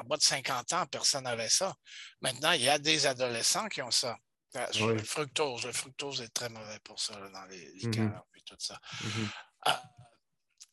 en 0.00 0.04
bas 0.04 0.16
de 0.16 0.22
50 0.22 0.72
ans, 0.72 0.86
personne 0.86 1.22
n'avait 1.22 1.48
ça. 1.48 1.72
Maintenant, 2.20 2.50
il 2.52 2.62
y 2.62 2.68
a 2.68 2.78
des 2.78 3.06
adolescents 3.06 3.68
qui 3.68 3.80
ont 3.80 3.92
ça. 3.92 4.16
Ah, 4.54 4.68
le 4.78 5.02
fructose. 5.02 5.66
Le 5.66 5.72
fructose 5.72 6.20
est 6.20 6.28
très 6.28 6.48
mauvais 6.48 6.78
pour 6.80 7.00
ça, 7.00 7.14
dans 7.14 7.44
les 7.46 7.72
liqueurs 7.72 8.24
et 8.36 8.40
tout 8.42 8.56
ça. 8.58 8.80
Mmh 9.02 9.24
ah, 9.66 9.82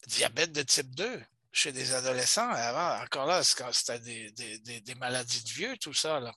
diabète 0.06 0.52
de 0.52 0.64
type 0.64 0.94
2 0.94 1.24
chez 1.54 1.72
des 1.72 1.94
adolescents, 1.94 2.50
avant, 2.50 3.02
encore 3.02 3.26
là, 3.26 3.42
c'était 3.44 4.00
des, 4.00 4.96
maladies 4.96 5.44
de 5.44 5.50
vieux, 5.50 5.78
tout 5.78 5.94
ça. 5.94 6.20
Là. 6.20 6.34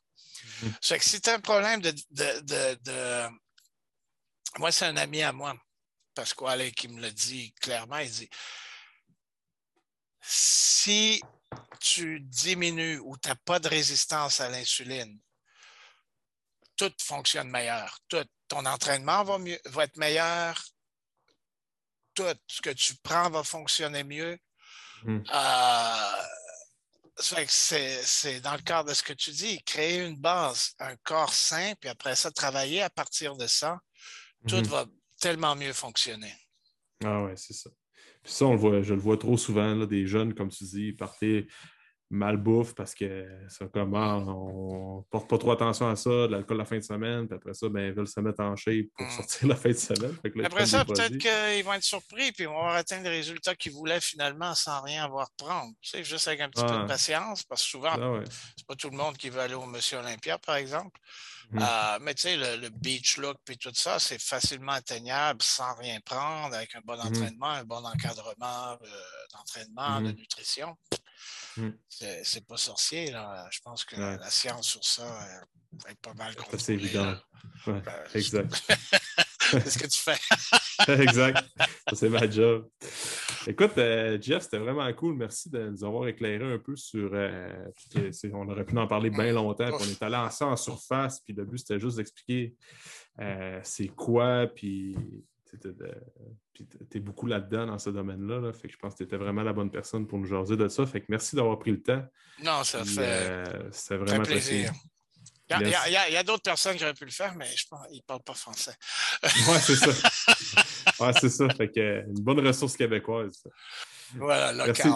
Mmh 0.62 0.68
que 0.88 1.04
si 1.04 1.20
tu 1.20 1.30
as 1.30 1.34
un 1.34 1.40
problème 1.40 1.80
de. 1.80 1.92
de, 2.10 3.28
Moi, 4.58 4.70
c'est 4.70 4.86
un 4.86 4.96
ami 4.96 5.22
à 5.22 5.32
moi, 5.32 5.56
Pasquale, 6.14 6.70
qui 6.72 6.88
me 6.88 7.00
le 7.00 7.10
dit 7.10 7.52
clairement. 7.54 7.98
Il 7.98 8.10
dit 8.10 8.30
si 10.26 11.22
tu 11.80 12.20
diminues 12.20 12.98
ou 12.98 13.16
tu 13.18 13.28
n'as 13.28 13.34
pas 13.34 13.58
de 13.58 13.68
résistance 13.68 14.40
à 14.40 14.48
l'insuline, 14.48 15.20
tout 16.76 16.92
fonctionne 17.00 17.50
meilleur. 17.50 17.98
Tout. 18.08 18.24
Ton 18.48 18.66
entraînement 18.66 19.24
va, 19.24 19.38
mieux, 19.38 19.58
va 19.66 19.84
être 19.84 19.96
meilleur. 19.96 20.62
Tout 22.14 22.24
ce 22.46 22.60
que 22.60 22.70
tu 22.70 22.94
prends 23.02 23.30
va 23.30 23.42
fonctionner 23.42 24.04
mieux. 24.04 24.38
Hmm. 25.02 25.20
Euh, 25.32 26.22
c'est 27.16 28.40
dans 28.40 28.54
le 28.54 28.62
cadre 28.62 28.90
de 28.90 28.94
ce 28.94 29.02
que 29.02 29.12
tu 29.12 29.30
dis, 29.30 29.62
créer 29.62 30.04
une 30.04 30.16
base, 30.16 30.74
un 30.78 30.96
corps 30.96 31.32
sain, 31.32 31.74
puis 31.80 31.88
après 31.88 32.16
ça, 32.16 32.30
travailler 32.30 32.82
à 32.82 32.90
partir 32.90 33.36
de 33.36 33.46
ça, 33.46 33.78
tout 34.48 34.56
hmm. 34.56 34.66
va 34.66 34.86
tellement 35.20 35.56
mieux 35.56 35.72
fonctionner. 35.72 36.34
Ah 37.04 37.22
ouais, 37.22 37.36
c'est 37.36 37.54
ça. 37.54 37.70
Puis 38.22 38.32
ça, 38.32 38.46
on 38.46 38.52
le 38.52 38.58
voit, 38.58 38.82
je 38.82 38.94
le 38.94 39.00
vois 39.00 39.16
trop 39.16 39.36
souvent, 39.36 39.74
là, 39.74 39.86
des 39.86 40.06
jeunes, 40.06 40.34
comme 40.34 40.50
tu 40.50 40.64
dis, 40.64 40.92
partir 40.92 41.44
malbouffe 42.14 42.74
parce 42.74 42.94
que 42.94 43.26
ça 43.48 43.66
commence, 43.66 44.28
on 44.28 45.04
porte 45.10 45.28
pas 45.28 45.38
trop 45.38 45.52
attention 45.52 45.88
à 45.88 45.96
ça, 45.96 46.10
de 46.10 46.26
l'alcool 46.28 46.58
la 46.58 46.64
fin 46.64 46.78
de 46.78 46.82
semaine, 46.82 47.26
puis 47.26 47.36
après 47.36 47.54
ça, 47.54 47.68
ben, 47.68 47.86
ils 47.88 47.92
veulent 47.92 48.08
se 48.08 48.20
mettre 48.20 48.40
en 48.40 48.54
shape 48.56 48.86
pour 48.96 49.06
hmm. 49.06 49.10
sortir 49.10 49.48
la 49.48 49.56
fin 49.56 49.70
de 49.70 49.74
semaine. 49.74 50.16
après 50.44 50.66
ça, 50.66 50.84
peut-être 50.84 51.18
qu'ils 51.18 51.64
vont 51.64 51.72
être 51.72 51.82
surpris, 51.82 52.32
puis 52.32 52.44
ils 52.44 52.46
vont 52.46 52.58
avoir 52.58 52.76
atteint 52.76 53.00
les 53.00 53.08
résultats 53.08 53.54
qu'ils 53.54 53.72
voulaient 53.72 54.00
finalement 54.00 54.54
sans 54.54 54.80
rien 54.82 55.04
avoir 55.04 55.28
prendre. 55.36 55.72
Tu 55.80 55.90
sais, 55.90 56.04
juste 56.04 56.28
avec 56.28 56.40
un 56.40 56.48
petit 56.48 56.64
peu 56.64 56.78
de 56.78 56.86
patience, 56.86 57.42
parce 57.42 57.62
que 57.62 57.68
souvent, 57.68 57.94
ah 57.94 58.20
c'est 58.56 58.66
pas 58.66 58.76
tout 58.76 58.90
le 58.90 58.96
monde 58.96 59.16
qui 59.16 59.28
veut 59.28 59.40
aller 59.40 59.54
au 59.54 59.66
Monsieur 59.66 59.98
Olympia, 59.98 60.38
par 60.38 60.56
exemple. 60.56 60.98
Mmh. 61.50 61.58
Euh, 61.60 61.98
mais 62.00 62.14
tu 62.14 62.22
sais, 62.22 62.36
le, 62.36 62.68
beach 62.70 63.18
look 63.18 63.36
puis 63.44 63.58
tout 63.58 63.70
ça, 63.74 63.98
c'est 63.98 64.20
facilement 64.20 64.72
atteignable 64.72 65.42
sans 65.42 65.74
rien 65.74 66.00
prendre, 66.00 66.54
avec 66.54 66.74
un 66.74 66.80
bon 66.84 66.96
mmh. 66.96 67.06
entraînement, 67.06 67.50
un 67.50 67.64
bon 67.64 67.84
encadrement 67.84 68.72
euh, 68.72 68.86
d'entraînement, 69.32 70.00
de 70.00 70.12
mmh. 70.12 70.16
Nutrition. 71.56 72.22
C'est 72.22 72.46
pas 72.46 72.56
sorcier, 72.56 73.10
là. 73.10 73.48
Je 73.50 73.60
pense 73.60 73.84
que 73.84 73.96
la, 73.96 74.30
science 74.30 74.68
sur 74.68 74.84
ça 74.84 75.04
va 75.82 75.90
être 75.90 76.00
pas 76.00 76.14
mal 76.14 76.34
C'est 76.58 76.74
évident. 76.74 77.14
Ben, 77.66 77.82
exact. 78.14 78.62
c'est 79.50 79.70
ce 79.70 79.78
que 79.78 79.86
tu 79.86 80.00
fais. 80.00 81.02
exact. 81.02 81.44
C'est 81.92 82.08
ma 82.08 82.28
job. 82.28 82.68
Écoute, 83.46 83.76
euh, 83.76 84.18
Jeff, 84.20 84.44
c'était 84.44 84.58
vraiment 84.58 84.90
cool. 84.94 85.16
Merci 85.16 85.50
de 85.50 85.68
nous 85.68 85.84
avoir 85.84 86.08
éclairé 86.08 86.44
un 86.44 86.58
peu 86.58 86.76
sur. 86.76 87.10
Euh, 87.12 87.70
on 88.32 88.48
aurait 88.48 88.64
pu 88.64 88.76
en 88.78 88.86
parler 88.86 89.10
bien 89.10 89.32
longtemps. 89.32 89.68
on 89.72 89.84
est 89.84 90.02
allé 90.02 90.16
en 90.16 90.30
ça 90.30 90.46
en 90.46 90.56
surface. 90.56 91.20
Puis 91.20 91.34
le 91.34 91.44
but, 91.44 91.58
c'était 91.58 91.78
juste 91.78 91.98
d'expliquer 91.98 92.54
euh, 93.20 93.60
c'est 93.62 93.88
quoi. 93.88 94.46
Puis 94.46 94.96
tu 95.58 96.66
es 96.94 97.00
beaucoup 97.00 97.26
là-dedans 97.26 97.66
dans 97.66 97.78
ce 97.78 97.90
domaine-là. 97.90 98.52
Fait 98.52 98.68
que 98.68 98.74
je 98.74 98.78
pense 98.78 98.94
que 98.94 98.98
tu 98.98 99.04
étais 99.04 99.16
vraiment 99.16 99.42
la 99.42 99.52
bonne 99.52 99.70
personne 99.70 100.06
pour 100.06 100.18
nous 100.18 100.26
jaser 100.26 100.56
de 100.56 100.68
ça. 100.68 100.86
Fait 100.86 101.00
que 101.00 101.06
merci 101.08 101.36
d'avoir 101.36 101.58
pris 101.58 101.72
le 101.72 101.82
temps. 101.82 102.04
Non, 102.42 102.64
ça 102.64 102.84
fait. 102.84 103.44
c'est 103.72 103.96
vraiment 103.96 104.24
plaisir. 104.24 104.72
Il 105.50 105.68
y 105.68 106.16
a, 106.16 106.22
d'autres 106.22 106.42
personnes 106.42 106.76
qui 106.76 106.84
auraient 106.84 106.94
pu 106.94 107.04
le 107.04 107.10
faire, 107.10 107.34
mais 107.34 107.46
je 107.54 107.66
pense 107.68 107.86
qu'ils 107.88 107.98
ne 107.98 108.02
parlent 108.02 108.22
pas 108.22 108.34
français. 108.34 108.74
oui, 109.22 109.56
c'est 109.60 109.76
ça. 109.76 109.90
Ouais, 111.00 111.12
c'est 111.18 111.30
ça. 111.30 111.48
Fait 111.48 111.68
que, 111.70 112.04
une 112.06 112.22
bonne 112.22 112.46
ressource 112.46 112.76
québécoise. 112.76 113.42
Voilà, 114.14 114.52
local. 114.52 114.92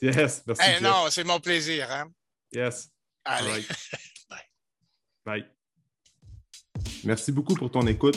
Yes, 0.00 0.42
merci. 0.46 0.82
non, 0.82 1.06
c'est 1.10 1.24
mon 1.24 1.40
plaisir. 1.40 1.90
Hein? 1.90 2.06
Yes. 2.52 2.88
Allez. 3.24 3.66
Bye. 4.30 4.38
Bye. 5.24 5.50
Merci 7.04 7.32
beaucoup 7.32 7.54
pour 7.54 7.70
ton 7.70 7.86
écoute. 7.86 8.16